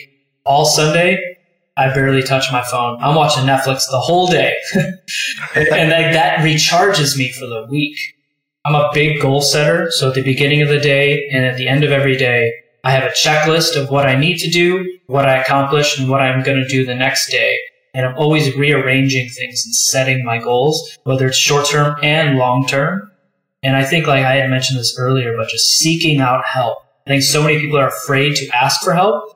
all 0.45 0.65
Sunday. 0.65 1.36
I 1.77 1.93
barely 1.93 2.23
touch 2.23 2.51
my 2.51 2.63
phone. 2.63 3.03
I'm 3.03 3.15
watching 3.15 3.45
Netflix 3.45 3.91
the 3.91 4.01
whole 4.01 4.29
day, 4.29 4.55
and 4.75 5.91
that, 5.91 6.13
that 6.13 6.39
recharges 6.39 7.19
me 7.19 7.33
for 7.33 7.47
the 7.47 7.67
week. 7.71 7.97
I'm 8.65 8.75
a 8.75 8.91
big 8.93 9.21
goal 9.21 9.43
setter, 9.43 9.91
so 9.91 10.09
at 10.09 10.15
the 10.15 10.23
beginning 10.23 10.63
of 10.63 10.69
the 10.69 10.81
day 10.81 11.29
and 11.31 11.45
at 11.45 11.57
the 11.57 11.69
end 11.69 11.85
of 11.85 11.93
every 11.93 12.17
day, 12.17 12.53
I 12.83 12.91
have 12.93 13.05
a 13.05 13.15
checklist 13.15 13.81
of 13.81 13.91
what 13.91 14.07
I 14.07 14.17
need 14.17 14.39
to 14.39 14.51
do, 14.51 14.99
what 15.07 15.29
I 15.29 15.37
accomplished, 15.37 15.99
and 15.99 16.09
what 16.09 16.21
I'm 16.21 16.43
going 16.43 16.59
to 16.59 16.69
do 16.69 16.87
the 16.87 16.95
next 16.95 17.31
day. 17.31 17.59
And 17.95 18.07
I'm 18.07 18.17
always 18.17 18.57
rearranging 18.57 19.29
things 19.29 19.65
and 19.65 19.75
setting 19.75 20.25
my 20.25 20.39
goals, 20.39 20.97
whether 21.05 21.27
it's 21.27 21.37
short 21.37 21.67
term 21.67 21.97
and 22.03 22.39
long 22.39 22.67
term. 22.67 23.11
And 23.63 23.77
I 23.77 23.85
think, 23.85 24.07
like 24.07 24.25
I 24.25 24.37
had 24.37 24.51
mentioned 24.51 24.79
this 24.79 24.97
earlier, 24.99 25.35
but 25.37 25.49
just 25.49 25.67
seeking 25.79 26.21
out 26.21 26.45
help. 26.45 26.79
I 27.07 27.11
think 27.11 27.23
so 27.23 27.43
many 27.43 27.59
people 27.59 27.79
are 27.79 27.89
afraid 27.89 28.37
to 28.37 28.49
ask 28.49 28.83
for 28.83 28.95
help. 28.95 29.36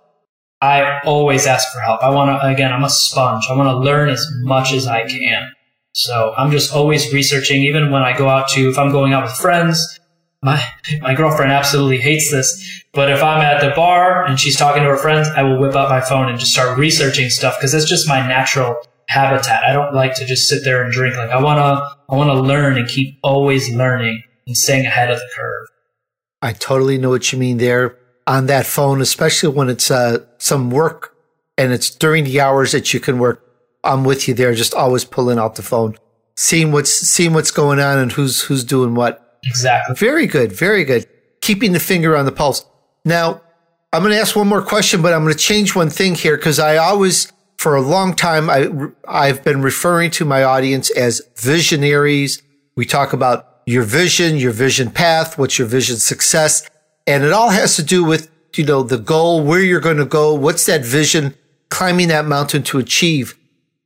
I 0.60 1.00
always 1.04 1.46
ask 1.46 1.72
for 1.72 1.80
help. 1.80 2.02
I 2.02 2.10
want 2.10 2.40
to, 2.40 2.46
again, 2.46 2.72
I'm 2.72 2.84
a 2.84 2.90
sponge. 2.90 3.46
I 3.48 3.54
want 3.54 3.68
to 3.68 3.78
learn 3.78 4.10
as 4.10 4.26
much 4.42 4.72
as 4.72 4.86
I 4.86 5.08
can. 5.08 5.50
So 5.92 6.34
I'm 6.36 6.50
just 6.50 6.72
always 6.72 7.12
researching, 7.12 7.62
even 7.62 7.90
when 7.90 8.02
I 8.02 8.16
go 8.16 8.28
out 8.28 8.48
to, 8.50 8.68
if 8.68 8.78
I'm 8.78 8.92
going 8.92 9.12
out 9.12 9.24
with 9.24 9.32
friends, 9.32 9.98
my, 10.42 10.62
my 11.00 11.14
girlfriend 11.14 11.50
absolutely 11.50 11.98
hates 11.98 12.30
this. 12.30 12.84
But 12.92 13.10
if 13.10 13.22
I'm 13.22 13.40
at 13.40 13.60
the 13.60 13.74
bar 13.74 14.24
and 14.26 14.38
she's 14.38 14.56
talking 14.56 14.82
to 14.82 14.88
her 14.88 14.96
friends, 14.96 15.28
I 15.28 15.42
will 15.42 15.58
whip 15.58 15.74
out 15.74 15.88
my 15.88 16.00
phone 16.00 16.28
and 16.28 16.38
just 16.38 16.52
start 16.52 16.78
researching 16.78 17.30
stuff 17.30 17.56
because 17.58 17.72
that's 17.72 17.88
just 17.88 18.06
my 18.06 18.26
natural 18.26 18.76
habitat. 19.08 19.64
I 19.64 19.72
don't 19.72 19.94
like 19.94 20.14
to 20.16 20.26
just 20.26 20.48
sit 20.48 20.62
there 20.64 20.82
and 20.82 20.92
drink. 20.92 21.16
Like 21.16 21.30
I 21.30 21.42
want 21.42 21.58
to, 21.58 21.96
I 22.12 22.16
want 22.16 22.28
to 22.30 22.40
learn 22.40 22.76
and 22.76 22.88
keep 22.88 23.18
always 23.22 23.72
learning 23.72 24.22
and 24.46 24.56
staying 24.56 24.86
ahead 24.86 25.10
of 25.10 25.18
the 25.18 25.28
curve. 25.34 25.68
I 26.42 26.52
totally 26.52 26.98
know 26.98 27.10
what 27.10 27.32
you 27.32 27.38
mean 27.38 27.58
there 27.58 27.96
on 28.30 28.46
that 28.46 28.64
phone, 28.64 29.00
especially 29.00 29.48
when 29.48 29.68
it's 29.68 29.90
uh, 29.90 30.18
some 30.38 30.70
work 30.70 31.16
and 31.58 31.72
it's 31.72 31.90
during 31.90 32.22
the 32.22 32.40
hours 32.40 32.70
that 32.70 32.94
you 32.94 33.00
can 33.00 33.18
work. 33.18 33.44
I'm 33.82 34.04
with 34.04 34.28
you 34.28 34.34
there, 34.34 34.54
just 34.54 34.72
always 34.72 35.04
pulling 35.04 35.36
out 35.36 35.56
the 35.56 35.62
phone, 35.62 35.96
seeing 36.36 36.70
what's 36.70 36.92
seeing 36.92 37.32
what's 37.32 37.50
going 37.50 37.80
on 37.80 37.98
and 37.98 38.12
who's 38.12 38.42
who's 38.42 38.62
doing 38.62 38.94
what. 38.94 39.40
Exactly. 39.42 39.96
Very 39.96 40.26
good, 40.26 40.52
very 40.52 40.84
good. 40.84 41.08
Keeping 41.40 41.72
the 41.72 41.80
finger 41.80 42.16
on 42.16 42.24
the 42.24 42.30
pulse. 42.30 42.64
Now, 43.04 43.42
I'm 43.92 44.02
going 44.02 44.12
to 44.12 44.20
ask 44.20 44.36
one 44.36 44.46
more 44.46 44.62
question, 44.62 45.02
but 45.02 45.12
I'm 45.12 45.24
going 45.24 45.34
to 45.34 45.38
change 45.38 45.74
one 45.74 45.90
thing 45.90 46.14
here 46.14 46.36
because 46.36 46.60
I 46.60 46.76
always, 46.76 47.32
for 47.56 47.74
a 47.74 47.80
long 47.80 48.14
time, 48.14 48.48
I 48.48 48.68
I've 49.08 49.42
been 49.42 49.60
referring 49.60 50.12
to 50.12 50.24
my 50.24 50.44
audience 50.44 50.88
as 50.90 51.20
visionaries. 51.36 52.42
We 52.76 52.84
talk 52.84 53.12
about 53.12 53.62
your 53.66 53.82
vision, 53.82 54.36
your 54.36 54.52
vision 54.52 54.90
path, 54.92 55.36
what's 55.36 55.58
your 55.58 55.66
vision 55.66 55.96
success, 55.96 56.68
and 57.06 57.24
it 57.24 57.32
all 57.32 57.50
has 57.50 57.76
to 57.76 57.82
do 57.82 58.04
with 58.04 58.30
you 58.54 58.64
know 58.64 58.82
the 58.82 58.98
goal, 58.98 59.42
where 59.42 59.60
you're 59.60 59.80
going 59.80 59.96
to 59.98 60.04
go, 60.04 60.34
what's 60.34 60.66
that 60.66 60.84
vision, 60.84 61.34
climbing 61.68 62.08
that 62.08 62.26
mountain 62.26 62.62
to 62.64 62.78
achieve. 62.78 63.38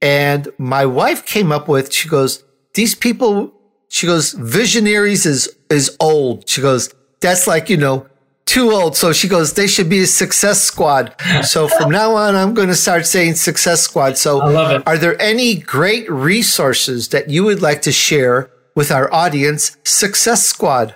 And 0.02 0.48
my 0.58 0.84
wife 0.84 1.24
came 1.24 1.52
up 1.52 1.68
with, 1.68 1.92
she 1.92 2.08
goes, 2.08 2.44
these 2.74 2.94
people, 2.94 3.54
she 3.88 4.06
goes, 4.06 4.32
visionaries 4.32 5.24
is, 5.24 5.48
is 5.70 5.96
old. 6.00 6.48
She 6.48 6.60
goes, 6.60 6.92
that's 7.20 7.46
like, 7.46 7.70
you 7.70 7.76
know, 7.76 8.06
too 8.44 8.70
old. 8.70 8.96
So 8.96 9.12
she 9.12 9.28
goes, 9.28 9.54
they 9.54 9.66
should 9.66 9.88
be 9.88 10.00
a 10.00 10.06
success 10.06 10.60
squad. 10.60 11.14
So 11.44 11.68
from 11.68 11.90
now 11.90 12.14
on, 12.14 12.34
I'm 12.34 12.52
going 12.52 12.68
to 12.68 12.74
start 12.74 13.06
saying 13.06 13.34
success 13.34 13.80
squad. 13.80 14.18
So 14.18 14.40
I 14.40 14.50
love 14.50 14.70
it. 14.72 14.82
are 14.86 14.98
there 14.98 15.20
any 15.22 15.54
great 15.54 16.10
resources 16.10 17.08
that 17.08 17.30
you 17.30 17.44
would 17.44 17.62
like 17.62 17.80
to 17.82 17.92
share 17.92 18.50
with 18.74 18.90
our 18.90 19.12
audience, 19.12 19.76
success 19.84 20.46
squad? 20.46 20.94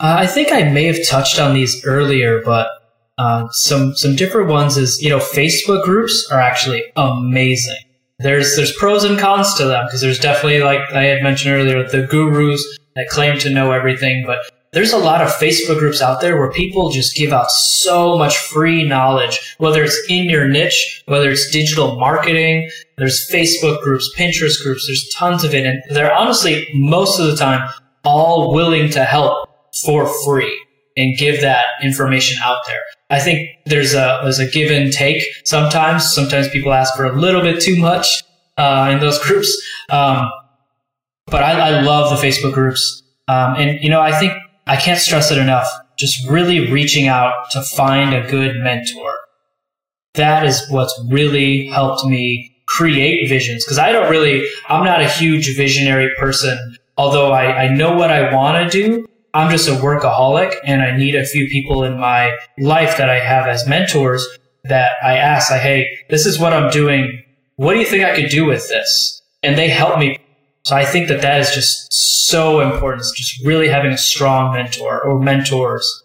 Uh, 0.00 0.16
I 0.18 0.26
think 0.26 0.50
I 0.50 0.64
may 0.64 0.84
have 0.86 1.06
touched 1.06 1.38
on 1.38 1.54
these 1.54 1.84
earlier, 1.84 2.42
but 2.44 2.68
uh, 3.18 3.48
some 3.50 3.94
some 3.94 4.16
different 4.16 4.48
ones 4.48 4.76
is 4.76 5.00
you 5.02 5.10
know 5.10 5.18
Facebook 5.18 5.84
groups 5.84 6.26
are 6.32 6.40
actually 6.40 6.82
amazing 6.96 7.76
there's 8.20 8.54
there's 8.54 8.76
pros 8.76 9.04
and 9.04 9.18
cons 9.18 9.54
to 9.54 9.64
them 9.64 9.86
because 9.86 10.00
there's 10.00 10.18
definitely 10.18 10.60
like 10.60 10.80
I 10.92 11.04
had 11.04 11.22
mentioned 11.22 11.54
earlier 11.54 11.82
the 11.88 12.06
gurus 12.06 12.62
that 12.94 13.08
claim 13.08 13.38
to 13.38 13.50
know 13.50 13.72
everything, 13.72 14.24
but 14.26 14.38
there's 14.72 14.92
a 14.92 14.98
lot 14.98 15.22
of 15.22 15.28
Facebook 15.30 15.78
groups 15.78 16.00
out 16.02 16.20
there 16.20 16.38
where 16.38 16.50
people 16.52 16.90
just 16.90 17.16
give 17.16 17.32
out 17.32 17.50
so 17.50 18.16
much 18.18 18.36
free 18.36 18.86
knowledge, 18.86 19.56
whether 19.58 19.82
it's 19.82 20.00
in 20.08 20.24
your 20.28 20.46
niche, 20.46 21.02
whether 21.06 21.30
it's 21.30 21.50
digital 21.50 21.98
marketing, 21.98 22.70
there's 22.96 23.28
Facebook 23.28 23.80
groups, 23.82 24.08
Pinterest 24.16 24.62
groups, 24.62 24.86
there's 24.86 25.08
tons 25.08 25.42
of 25.42 25.54
it. 25.54 25.66
And 25.66 25.82
they're 25.90 26.14
honestly, 26.14 26.68
most 26.74 27.18
of 27.18 27.26
the 27.26 27.36
time, 27.36 27.68
all 28.04 28.54
willing 28.54 28.90
to 28.90 29.04
help 29.04 29.48
for 29.82 30.10
free 30.24 30.58
and 30.96 31.16
give 31.16 31.40
that 31.40 31.66
information 31.82 32.38
out 32.42 32.58
there. 32.66 32.80
I 33.10 33.20
think 33.20 33.48
there's 33.66 33.94
a 33.94 34.20
there's 34.22 34.38
a 34.38 34.48
give 34.48 34.70
and 34.70 34.92
take 34.92 35.22
sometimes. 35.44 36.12
Sometimes 36.12 36.48
people 36.48 36.72
ask 36.72 36.94
for 36.94 37.04
a 37.04 37.18
little 37.18 37.42
bit 37.42 37.60
too 37.60 37.76
much 37.76 38.22
uh, 38.56 38.90
in 38.92 39.00
those 39.00 39.18
groups, 39.26 39.50
um, 39.90 40.30
but 41.26 41.42
I, 41.42 41.78
I, 41.78 41.80
love 41.80 42.10
the 42.10 42.26
Facebook 42.26 42.52
groups. 42.52 43.02
Um, 43.28 43.54
and 43.56 43.82
you 43.82 43.88
know, 43.88 44.00
I 44.00 44.18
think 44.18 44.32
I 44.66 44.76
can't 44.76 45.00
stress 45.00 45.30
it 45.30 45.38
enough. 45.38 45.68
Just 45.98 46.28
really 46.28 46.70
reaching 46.70 47.08
out 47.08 47.50
to 47.52 47.62
find 47.62 48.14
a 48.14 48.28
good 48.28 48.56
mentor. 48.56 49.12
That 50.14 50.44
is 50.44 50.64
what's 50.70 50.98
really 51.08 51.66
helped 51.66 52.04
me 52.04 52.56
create 52.66 53.28
visions 53.28 53.64
because 53.64 53.78
I 53.78 53.92
don't 53.92 54.10
really, 54.10 54.48
I'm 54.68 54.84
not 54.84 55.00
a 55.00 55.08
huge 55.08 55.56
visionary 55.56 56.10
person. 56.18 56.76
Although 56.96 57.32
I, 57.32 57.64
I 57.64 57.68
know 57.68 57.96
what 57.96 58.10
I 58.10 58.34
want 58.34 58.70
to 58.70 58.82
do, 58.82 59.06
I'm 59.32 59.50
just 59.50 59.68
a 59.68 59.72
workaholic 59.72 60.54
and 60.64 60.82
I 60.82 60.96
need 60.96 61.14
a 61.14 61.24
few 61.24 61.48
people 61.48 61.84
in 61.84 61.98
my 61.98 62.36
life 62.58 62.96
that 62.98 63.08
I 63.08 63.20
have 63.20 63.46
as 63.46 63.66
mentors 63.66 64.26
that 64.64 64.92
I 65.02 65.16
ask, 65.16 65.50
like, 65.50 65.60
hey, 65.60 65.98
this 66.08 66.26
is 66.26 66.38
what 66.38 66.52
I'm 66.52 66.70
doing. 66.70 67.22
What 67.56 67.74
do 67.74 67.80
you 67.80 67.86
think 67.86 68.04
I 68.04 68.14
could 68.14 68.30
do 68.30 68.44
with 68.44 68.68
this? 68.68 69.22
And 69.42 69.56
they 69.56 69.68
help 69.68 69.98
me. 69.98 70.18
So 70.64 70.76
I 70.76 70.84
think 70.84 71.08
that 71.08 71.22
that 71.22 71.40
is 71.40 71.54
just 71.54 71.92
so 71.92 72.60
important. 72.60 73.00
It's 73.00 73.12
just 73.12 73.46
really 73.46 73.68
having 73.68 73.92
a 73.92 73.98
strong 73.98 74.52
mentor 74.52 75.00
or 75.02 75.18
mentors. 75.18 76.02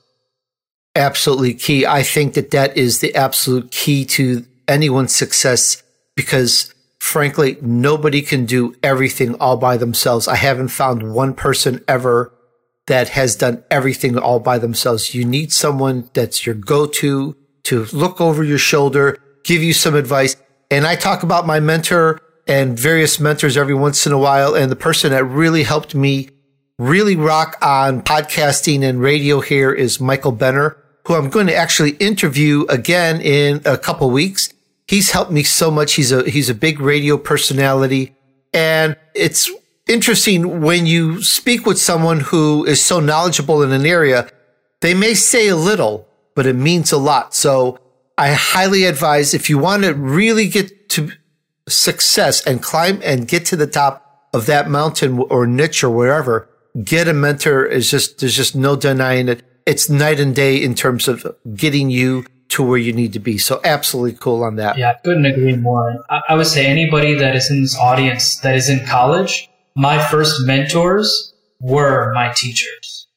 Absolutely 0.95 1.53
key. 1.53 1.85
I 1.85 2.03
think 2.03 2.35
that 2.35 2.51
that 2.51 2.77
is 2.77 2.99
the 2.99 3.13
absolute 3.15 3.71
key 3.71 4.05
to 4.05 4.45
anyone's 4.67 5.13
success 5.13 5.83
because 6.15 6.73
frankly, 7.05 7.57
nobody 7.61 8.21
can 8.21 8.45
do 8.45 8.75
everything 8.81 9.35
all 9.35 9.57
by 9.57 9.77
themselves. 9.77 10.27
I 10.27 10.35
haven't 10.35 10.69
found 10.69 11.13
one 11.13 11.35
person 11.35 11.83
ever 11.87 12.33
that 12.87 13.09
has 13.09 13.35
done 13.35 13.63
everything 13.71 14.17
all 14.17 14.39
by 14.39 14.59
themselves. 14.59 15.15
You 15.15 15.25
need 15.25 15.51
someone 15.51 16.09
that's 16.13 16.45
your 16.45 16.55
go-to 16.55 17.35
to 17.63 17.85
look 17.85 18.21
over 18.21 18.43
your 18.43 18.57
shoulder, 18.57 19.17
give 19.43 19.63
you 19.63 19.73
some 19.73 19.95
advice. 19.95 20.35
And 20.69 20.85
I 20.85 20.95
talk 20.95 21.23
about 21.23 21.47
my 21.47 21.59
mentor 21.59 22.21
and 22.47 22.77
various 22.77 23.19
mentors 23.19 23.57
every 23.57 23.73
once 23.73 24.05
in 24.05 24.13
a 24.13 24.19
while. 24.19 24.53
And 24.53 24.71
the 24.71 24.75
person 24.75 25.11
that 25.11 25.23
really 25.23 25.63
helped 25.63 25.95
me 25.95 26.29
really 26.77 27.15
rock 27.15 27.57
on 27.61 28.01
podcasting 28.01 28.83
and 28.83 29.01
radio 29.01 29.39
here 29.39 29.71
is 29.71 29.99
Michael 29.99 30.31
Benner, 30.31 30.77
who 31.07 31.15
I'm 31.15 31.29
going 31.29 31.47
to 31.47 31.55
actually 31.55 31.91
interview 31.91 32.65
again 32.69 33.21
in 33.21 33.61
a 33.65 33.77
couple 33.77 34.09
weeks. 34.11 34.49
He's 34.87 35.11
helped 35.11 35.31
me 35.31 35.41
so 35.41 35.71
much. 35.71 35.93
He's 35.93 36.11
a, 36.11 36.29
he's 36.29 36.49
a 36.49 36.53
big 36.53 36.79
radio 36.79 37.17
personality 37.17 38.15
and 38.53 38.95
it's 39.13 39.49
interesting 39.87 40.61
when 40.61 40.85
you 40.85 41.21
speak 41.21 41.65
with 41.65 41.79
someone 41.79 42.19
who 42.21 42.65
is 42.65 42.83
so 42.83 42.99
knowledgeable 42.99 43.61
in 43.61 43.71
an 43.71 43.85
area, 43.85 44.29
they 44.81 44.93
may 44.93 45.13
say 45.13 45.47
a 45.47 45.55
little, 45.55 46.07
but 46.35 46.45
it 46.45 46.55
means 46.55 46.91
a 46.91 46.97
lot. 46.97 47.33
So 47.33 47.79
I 48.17 48.33
highly 48.33 48.85
advise 48.85 49.33
if 49.33 49.49
you 49.49 49.57
want 49.57 49.83
to 49.83 49.93
really 49.93 50.47
get 50.47 50.89
to 50.89 51.11
success 51.67 52.45
and 52.45 52.61
climb 52.61 53.01
and 53.03 53.27
get 53.27 53.45
to 53.47 53.55
the 53.55 53.67
top 53.67 54.27
of 54.33 54.45
that 54.45 54.69
mountain 54.69 55.19
or 55.29 55.47
niche 55.47 55.83
or 55.83 55.89
wherever, 55.89 56.49
get 56.83 57.07
a 57.07 57.13
mentor 57.13 57.65
is 57.65 57.89
just, 57.89 58.19
there's 58.19 58.35
just 58.35 58.55
no 58.55 58.75
denying 58.75 59.29
it. 59.29 59.43
It's 59.65 59.89
night 59.89 60.19
and 60.19 60.35
day 60.35 60.61
in 60.61 60.75
terms 60.75 61.07
of 61.07 61.25
getting 61.55 61.89
you 61.89 62.25
to 62.49 62.63
where 62.63 62.77
you 62.77 62.93
need 62.93 63.13
to 63.13 63.19
be. 63.19 63.37
So 63.37 63.59
absolutely 63.63 64.13
cool 64.19 64.43
on 64.43 64.55
that. 64.57 64.77
Yeah, 64.77 64.91
I 64.91 64.93
couldn't 65.03 65.25
agree 65.25 65.55
more. 65.55 66.03
I, 66.09 66.21
I 66.29 66.35
would 66.35 66.47
say 66.47 66.67
anybody 66.67 67.15
that 67.15 67.35
is 67.35 67.49
in 67.49 67.61
this 67.61 67.77
audience 67.77 68.37
that 68.41 68.55
is 68.55 68.69
in 68.69 68.85
college, 68.85 69.49
my 69.75 69.99
first 70.07 70.45
mentors 70.45 71.33
were 71.59 72.13
my 72.13 72.31
teachers. 72.33 73.07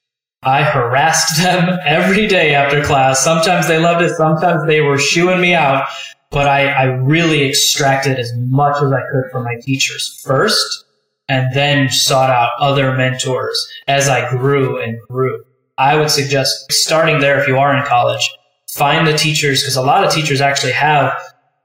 I 0.43 0.63
harassed 0.63 1.43
them 1.43 1.79
every 1.85 2.27
day 2.27 2.55
after 2.55 2.83
class. 2.83 3.23
Sometimes 3.23 3.69
they 3.69 3.79
loved 3.79 4.03
it. 4.03 4.17
Sometimes 4.17 4.67
they 4.67 4.81
were 4.81 4.99
shooing 4.99 5.41
me 5.41 5.55
out, 5.55 5.89
but 6.31 6.47
I, 6.47 6.69
I 6.69 6.85
really 6.85 7.49
extracted 7.49 8.19
as 8.19 8.33
much 8.37 8.83
as 8.83 8.93
I 8.93 9.03
could 9.11 9.31
from 9.31 9.45
my 9.45 9.57
teachers 9.63 10.21
first 10.25 10.85
and 11.29 11.55
then 11.55 11.91
sought 11.91 12.31
out 12.31 12.53
other 12.59 12.97
mentors 12.97 13.69
as 13.87 14.09
I 14.09 14.29
grew 14.31 14.81
and 14.81 14.99
grew. 15.09 15.45
I 15.77 15.97
would 15.97 16.11
suggest 16.11 16.73
starting 16.73 17.21
there 17.21 17.41
if 17.41 17.47
you 17.47 17.59
are 17.59 17.77
in 17.77 17.85
college, 17.85 18.29
find 18.71 19.07
the 19.07 19.17
teachers 19.17 19.63
because 19.63 19.77
a 19.77 19.83
lot 19.83 20.05
of 20.05 20.13
teachers 20.13 20.41
actually 20.41 20.73
have 20.73 21.13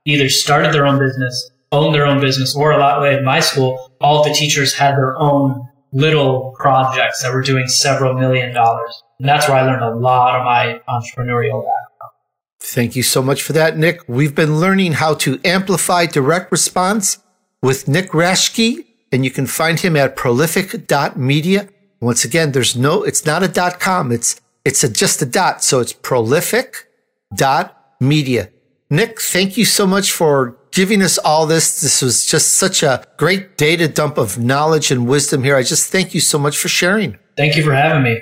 either 0.05 0.29
started 0.29 0.73
their 0.73 0.85
own 0.85 0.99
business 0.99 1.49
own 1.77 1.91
their 1.91 2.05
own 2.05 2.19
business, 2.21 2.55
or 2.55 2.71
a 2.71 2.77
lot 2.77 3.03
in 3.11 3.25
my 3.25 3.41
school, 3.41 3.71
all 3.99 4.23
the 4.23 4.33
teachers 4.33 4.73
had 4.73 4.93
their 4.95 5.17
own 5.17 5.67
little 5.91 6.53
projects 6.57 7.21
that 7.21 7.33
were 7.33 7.41
doing 7.41 7.67
several 7.67 8.13
million 8.13 8.53
dollars. 8.53 8.93
And 9.19 9.27
that's 9.27 9.47
where 9.47 9.57
I 9.57 9.63
learned 9.63 9.83
a 9.83 9.95
lot 10.09 10.31
of 10.37 10.45
my 10.45 10.79
entrepreneurial 10.87 11.59
background. 11.61 12.13
Thank 12.61 12.95
you 12.95 13.03
so 13.03 13.21
much 13.21 13.41
for 13.41 13.53
that, 13.53 13.77
Nick. 13.77 13.97
We've 14.07 14.35
been 14.35 14.59
learning 14.59 14.93
how 14.93 15.15
to 15.15 15.39
amplify 15.43 16.05
direct 16.05 16.51
response 16.51 17.17
with 17.61 17.87
Nick 17.87 18.09
Raschke, 18.11 18.85
and 19.11 19.25
you 19.25 19.31
can 19.31 19.47
find 19.47 19.79
him 19.79 19.95
at 19.95 20.15
prolific.media. 20.15 21.69
Once 21.99 22.23
again, 22.23 22.51
there's 22.51 22.75
no, 22.75 23.03
it's 23.03 23.25
not 23.25 23.43
a 23.43 23.47
dot 23.47 23.79
com, 23.79 24.11
it's 24.11 24.39
It's 24.65 24.83
a, 24.83 24.89
just 24.89 25.21
a 25.21 25.25
dot. 25.25 25.63
So 25.63 25.81
it's 25.81 25.93
prolific 25.93 26.87
dot 27.35 27.65
media. 27.99 28.49
Nick, 28.89 29.19
thank 29.21 29.57
you 29.57 29.65
so 29.65 29.85
much 29.85 30.11
for 30.11 30.57
giving 30.73 31.01
us 31.01 31.17
all 31.19 31.45
this. 31.45 31.79
This 31.79 32.01
was 32.01 32.25
just 32.25 32.55
such 32.55 32.83
a 32.83 33.05
great 33.17 33.57
data 33.57 33.87
dump 33.87 34.17
of 34.17 34.37
knowledge 34.37 34.91
and 34.91 35.07
wisdom 35.07 35.43
here. 35.43 35.55
I 35.55 35.63
just 35.63 35.91
thank 35.91 36.13
you 36.13 36.19
so 36.19 36.37
much 36.37 36.57
for 36.57 36.67
sharing. 36.67 37.17
Thank 37.37 37.55
you 37.55 37.63
for 37.63 37.73
having 37.73 38.03
me. 38.03 38.21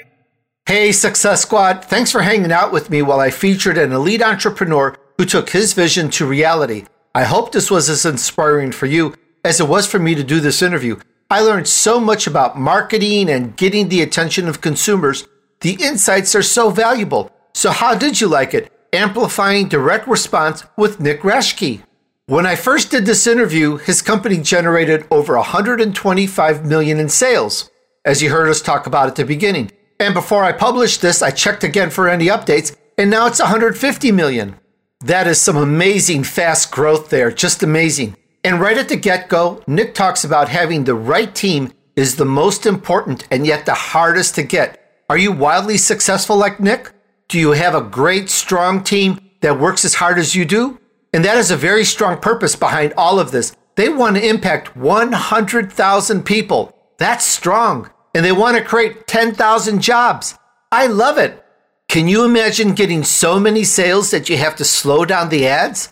Hey, 0.68 0.92
Success 0.92 1.42
Squad. 1.42 1.84
Thanks 1.84 2.12
for 2.12 2.22
hanging 2.22 2.52
out 2.52 2.72
with 2.72 2.90
me 2.90 3.02
while 3.02 3.20
I 3.20 3.32
featured 3.32 3.78
an 3.78 3.92
elite 3.92 4.22
entrepreneur 4.22 4.96
who 5.18 5.26
took 5.26 5.50
his 5.50 5.74
vision 5.74 6.10
to 6.12 6.26
reality. 6.26 6.86
I 7.16 7.24
hope 7.24 7.52
this 7.52 7.72
was 7.72 7.90
as 7.90 8.06
inspiring 8.06 8.72
for 8.72 8.86
you 8.86 9.16
as 9.44 9.60
it 9.60 9.68
was 9.68 9.88
for 9.88 10.00
me 10.00 10.14
to 10.16 10.24
do 10.24 10.40
this 10.40 10.62
interview. 10.62 11.00
I 11.30 11.42
learned 11.42 11.68
so 11.68 12.00
much 12.00 12.28
about 12.28 12.60
marketing 12.60 13.30
and 13.30 13.56
getting 13.56 13.90
the 13.90 14.02
attention 14.02 14.48
of 14.48 14.62
consumers. 14.62 15.28
The 15.62 15.78
insights 15.82 16.36
are 16.36 16.44
so 16.44 16.70
valuable. 16.70 17.32
So, 17.54 17.72
how 17.72 17.96
did 17.96 18.22
you 18.22 18.28
like 18.28 18.54
it? 18.54 18.72
Amplifying 18.94 19.68
direct 19.68 20.08
response 20.08 20.64
with 20.78 21.00
Nick 21.00 21.22
Raschke. 21.22 21.84
When 22.32 22.46
I 22.46 22.56
first 22.56 22.92
did 22.92 23.06
this 23.06 23.28
interview, 23.28 23.76
his 23.76 24.02
company 24.02 24.38
generated 24.38 25.06
over 25.12 25.36
125 25.36 26.66
million 26.66 26.98
in 26.98 27.10
sales, 27.10 27.70
as 28.06 28.24
you 28.24 28.30
heard 28.30 28.48
us 28.48 28.62
talk 28.62 28.88
about 28.88 29.10
at 29.10 29.18
the 29.18 29.26
beginning. 29.26 29.70
And 30.00 30.14
before 30.14 30.46
I 30.46 30.54
published 30.54 31.02
this, 31.02 31.22
I 31.22 31.32
checked 31.32 31.66
again 31.66 31.90
for 31.90 32.08
any 32.08 32.28
updates, 32.28 32.74
and 32.98 33.10
now 33.10 33.28
it's 33.28 33.42
150 33.42 34.14
million. 34.14 34.56
That 35.02 35.28
is 35.28 35.42
some 35.42 35.58
amazing 35.58 36.24
fast 36.24 36.72
growth 36.72 37.10
there, 37.10 37.32
just 37.32 37.64
amazing. 37.64 38.16
And 38.46 38.62
right 38.62 38.78
at 38.78 38.88
the 38.88 38.96
get 38.96 39.28
go, 39.28 39.62
Nick 39.68 39.94
talks 39.94 40.24
about 40.24 40.48
having 40.48 40.86
the 40.86 40.96
right 40.96 41.36
team 41.36 41.74
is 41.98 42.16
the 42.16 42.24
most 42.24 42.66
important 42.66 43.28
and 43.30 43.46
yet 43.46 43.66
the 43.66 43.74
hardest 43.74 44.36
to 44.36 44.44
get. 44.44 45.04
Are 45.10 45.18
you 45.18 45.34
wildly 45.34 45.78
successful 45.78 46.38
like 46.38 46.62
Nick? 46.62 46.94
Do 47.28 47.38
you 47.38 47.52
have 47.52 47.76
a 47.76 47.82
great, 47.82 48.30
strong 48.30 48.86
team 48.86 49.20
that 49.42 49.60
works 49.60 49.84
as 49.84 49.96
hard 49.96 50.18
as 50.18 50.34
you 50.34 50.46
do? 50.46 50.80
And 51.14 51.26
that 51.26 51.38
is 51.38 51.52
a 51.52 51.58
very 51.58 51.84
strong 51.84 52.18
purpose 52.18 52.56
behind 52.56 52.94
all 52.96 53.20
of 53.20 53.32
this. 53.32 53.56
They 53.76 53.90
want 53.90 54.16
to 54.18 54.28
impact 54.28 54.76
100,000 54.76 56.24
people. 56.24 56.76
That's 56.98 57.26
strong. 57.26 57.90
And 58.14 58.26
they 58.26 58.32
want 58.32 58.58
to 58.58 58.64
create 58.64 59.08
10,000 59.08 59.82
jobs. 59.82 60.38
I 60.72 60.88
love 60.88 61.18
it. 61.18 61.44
Can 61.90 62.08
you 62.08 62.24
imagine 62.24 62.74
getting 62.74 63.04
so 63.04 63.40
many 63.40 63.64
sales 63.64 64.12
that 64.12 64.30
you 64.30 64.38
have 64.38 64.56
to 64.58 64.66
slow 64.66 65.04
down 65.04 65.30
the 65.30 65.48
ads? 65.48 65.92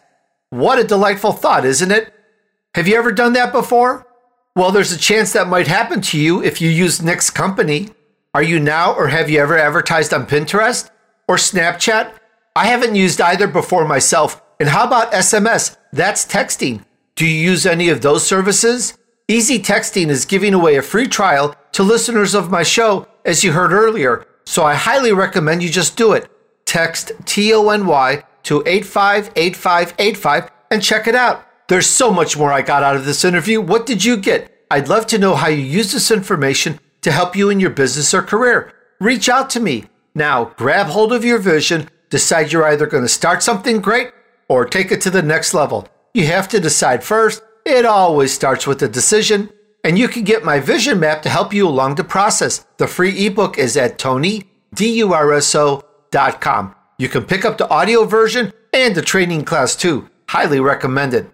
What 0.50 0.80
a 0.80 0.84
delightful 0.84 1.34
thought, 1.34 1.66
isn't 1.66 1.92
it? 1.92 2.14
Have 2.76 2.88
you 2.88 2.96
ever 2.96 3.12
done 3.12 3.34
that 3.34 3.52
before? 3.52 4.08
Well, 4.56 4.72
there's 4.72 4.92
a 4.92 4.98
chance 4.98 5.34
that 5.34 5.48
might 5.48 5.68
happen 5.68 6.02
to 6.02 6.20
you 6.20 6.44
if 6.44 6.62
you 6.62 6.70
use 6.70 7.02
Next 7.02 7.32
company. 7.32 7.90
Are 8.34 8.44
you 8.44 8.60
now 8.60 8.94
or 8.94 9.08
have 9.08 9.30
you 9.30 9.40
ever 9.40 9.58
advertised 9.58 10.14
on 10.14 10.28
Pinterest 10.28 10.90
or 11.28 11.36
Snapchat? 11.36 12.14
I 12.56 12.68
haven't 12.68 12.96
used 12.96 13.20
either 13.20 13.48
before 13.48 13.88
myself. 13.88 14.42
And 14.60 14.70
how 14.70 14.86
about 14.86 15.14
SMS? 15.14 15.78
That's 15.94 16.26
texting. 16.26 16.84
Do 17.16 17.26
you 17.26 17.52
use 17.52 17.66
any 17.66 17.90
of 17.90 18.02
those 18.02 18.28
services? 18.28 18.98
Easy 19.28 19.60
Texting 19.60 20.10
is 20.10 20.26
giving 20.26 20.54
away 20.54 20.76
a 20.76 20.82
free 20.82 21.08
trial 21.08 21.56
to 21.74 21.84
listeners 21.84 22.34
of 22.34 22.50
my 22.50 22.64
show, 22.64 23.08
as 23.24 23.44
you 23.44 23.52
heard 23.52 23.72
earlier. 23.72 24.26
So 24.46 24.64
I 24.64 24.74
highly 24.74 25.14
recommend 25.14 25.62
you 25.62 25.70
just 25.70 25.96
do 25.96 26.14
it. 26.14 26.30
Text 26.66 27.12
T 27.26 27.54
O 27.54 27.70
N 27.70 27.86
Y 27.86 28.24
to 28.44 28.64
858585 28.66 30.52
and 30.72 30.84
check 30.84 31.08
it 31.08 31.16
out. 31.16 31.46
There's 31.68 31.88
so 31.88 32.12
much 32.12 32.38
more 32.38 32.52
I 32.52 32.64
got 32.64 32.84
out 32.84 32.96
of 32.96 33.06
this 33.06 33.24
interview. 33.24 33.62
What 33.62 33.86
did 33.86 34.04
you 34.04 34.18
get? 34.18 34.66
I'd 34.72 34.90
love 34.90 35.06
to 35.08 35.20
know 35.20 35.36
how 35.36 35.48
you 35.48 35.64
use 35.64 35.92
this 35.92 36.10
information 36.10 36.80
to 37.02 37.12
help 37.12 37.36
you 37.36 37.50
in 37.50 37.60
your 37.60 37.70
business 37.70 38.14
or 38.14 38.24
career. 38.24 38.74
Reach 39.00 39.30
out 39.30 39.50
to 39.52 39.60
me. 39.60 39.86
Now, 40.16 40.46
grab 40.58 40.88
hold 40.88 41.14
of 41.14 41.24
your 41.24 41.38
vision, 41.38 41.90
decide 42.10 42.52
you're 42.52 42.66
either 42.68 42.88
going 42.88 43.04
to 43.04 43.10
start 43.10 43.44
something 43.44 43.80
great 43.80 44.12
or 44.50 44.66
take 44.66 44.92
it 44.92 45.00
to 45.02 45.10
the 45.10 45.22
next 45.22 45.54
level. 45.54 45.88
You 46.14 46.26
have 46.26 46.50
to 46.50 46.60
decide 46.60 47.02
first. 47.04 47.42
It 47.66 47.86
always 47.86 48.34
starts 48.34 48.68
with 48.68 48.82
a 48.82 48.90
decision. 48.90 49.50
And 49.84 49.98
you 49.98 50.10
can 50.10 50.26
get 50.26 50.44
my 50.44 50.60
vision 50.60 51.00
map 51.00 51.22
to 51.22 51.30
help 51.30 51.54
you 51.54 51.66
along 51.66 51.96
the 51.96 52.04
process. 52.04 52.66
The 52.78 52.88
free 52.88 53.28
ebook 53.28 53.58
is 53.58 53.78
at 53.78 53.98
tonydurso.com. 53.98 56.76
You 56.98 57.08
can 57.08 57.24
pick 57.24 57.46
up 57.46 57.58
the 57.58 57.70
audio 57.70 58.04
version 58.04 58.52
and 58.74 58.94
the 58.94 59.02
training 59.02 59.46
class 59.46 59.78
too. 59.78 60.10
Highly 60.28 60.60
recommended. 60.60 61.32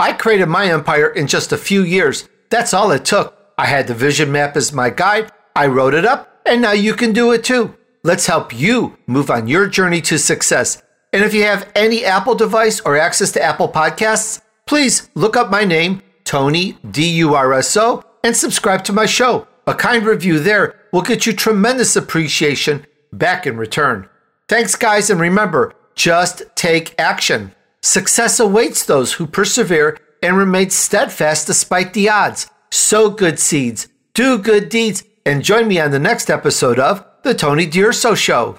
I 0.00 0.12
created 0.12 0.48
my 0.48 0.68
empire 0.70 1.08
in 1.08 1.28
just 1.28 1.52
a 1.52 1.58
few 1.58 1.84
years. 1.84 2.28
That's 2.50 2.74
all 2.74 2.90
it 2.90 3.04
took. 3.04 3.36
I 3.56 3.66
had 3.66 3.86
the 3.86 3.94
vision 3.94 4.32
map 4.32 4.56
as 4.56 4.72
my 4.72 4.90
guide, 4.90 5.30
I 5.54 5.66
wrote 5.66 5.94
it 5.94 6.04
up, 6.04 6.40
and 6.46 6.62
now 6.62 6.72
you 6.72 6.94
can 6.94 7.12
do 7.12 7.32
it 7.32 7.42
too. 7.42 7.74
Let's 8.04 8.26
help 8.26 8.56
you 8.56 8.96
move 9.06 9.30
on 9.30 9.48
your 9.48 9.66
journey 9.66 10.00
to 10.02 10.18
success. 10.18 10.80
And 11.12 11.24
if 11.24 11.32
you 11.32 11.44
have 11.44 11.70
any 11.74 12.04
Apple 12.04 12.34
device 12.34 12.80
or 12.80 12.96
access 12.96 13.32
to 13.32 13.42
Apple 13.42 13.68
Podcasts, 13.68 14.42
please 14.66 15.08
look 15.14 15.36
up 15.36 15.50
my 15.50 15.64
name, 15.64 16.02
Tony, 16.24 16.76
D 16.90 17.08
U 17.18 17.34
R 17.34 17.54
S 17.54 17.76
O, 17.76 18.04
and 18.22 18.36
subscribe 18.36 18.84
to 18.84 18.92
my 18.92 19.06
show. 19.06 19.46
A 19.66 19.74
kind 19.74 20.04
review 20.04 20.38
there 20.38 20.74
will 20.92 21.02
get 21.02 21.26
you 21.26 21.32
tremendous 21.32 21.96
appreciation 21.96 22.86
back 23.12 23.46
in 23.46 23.56
return. 23.56 24.08
Thanks, 24.48 24.74
guys, 24.74 25.10
and 25.10 25.20
remember 25.20 25.74
just 25.94 26.42
take 26.54 26.94
action. 26.98 27.52
Success 27.82 28.38
awaits 28.38 28.84
those 28.84 29.14
who 29.14 29.26
persevere 29.26 29.98
and 30.22 30.36
remain 30.36 30.70
steadfast 30.70 31.46
despite 31.46 31.92
the 31.92 32.08
odds. 32.08 32.48
Sow 32.70 33.10
good 33.10 33.38
seeds, 33.38 33.88
do 34.14 34.38
good 34.38 34.68
deeds, 34.68 35.04
and 35.24 35.44
join 35.44 35.68
me 35.68 35.80
on 35.80 35.90
the 35.90 35.98
next 35.98 36.30
episode 36.30 36.78
of 36.78 37.04
The 37.24 37.34
Tony 37.34 37.66
D'Urso 37.66 38.14
Show. 38.14 38.58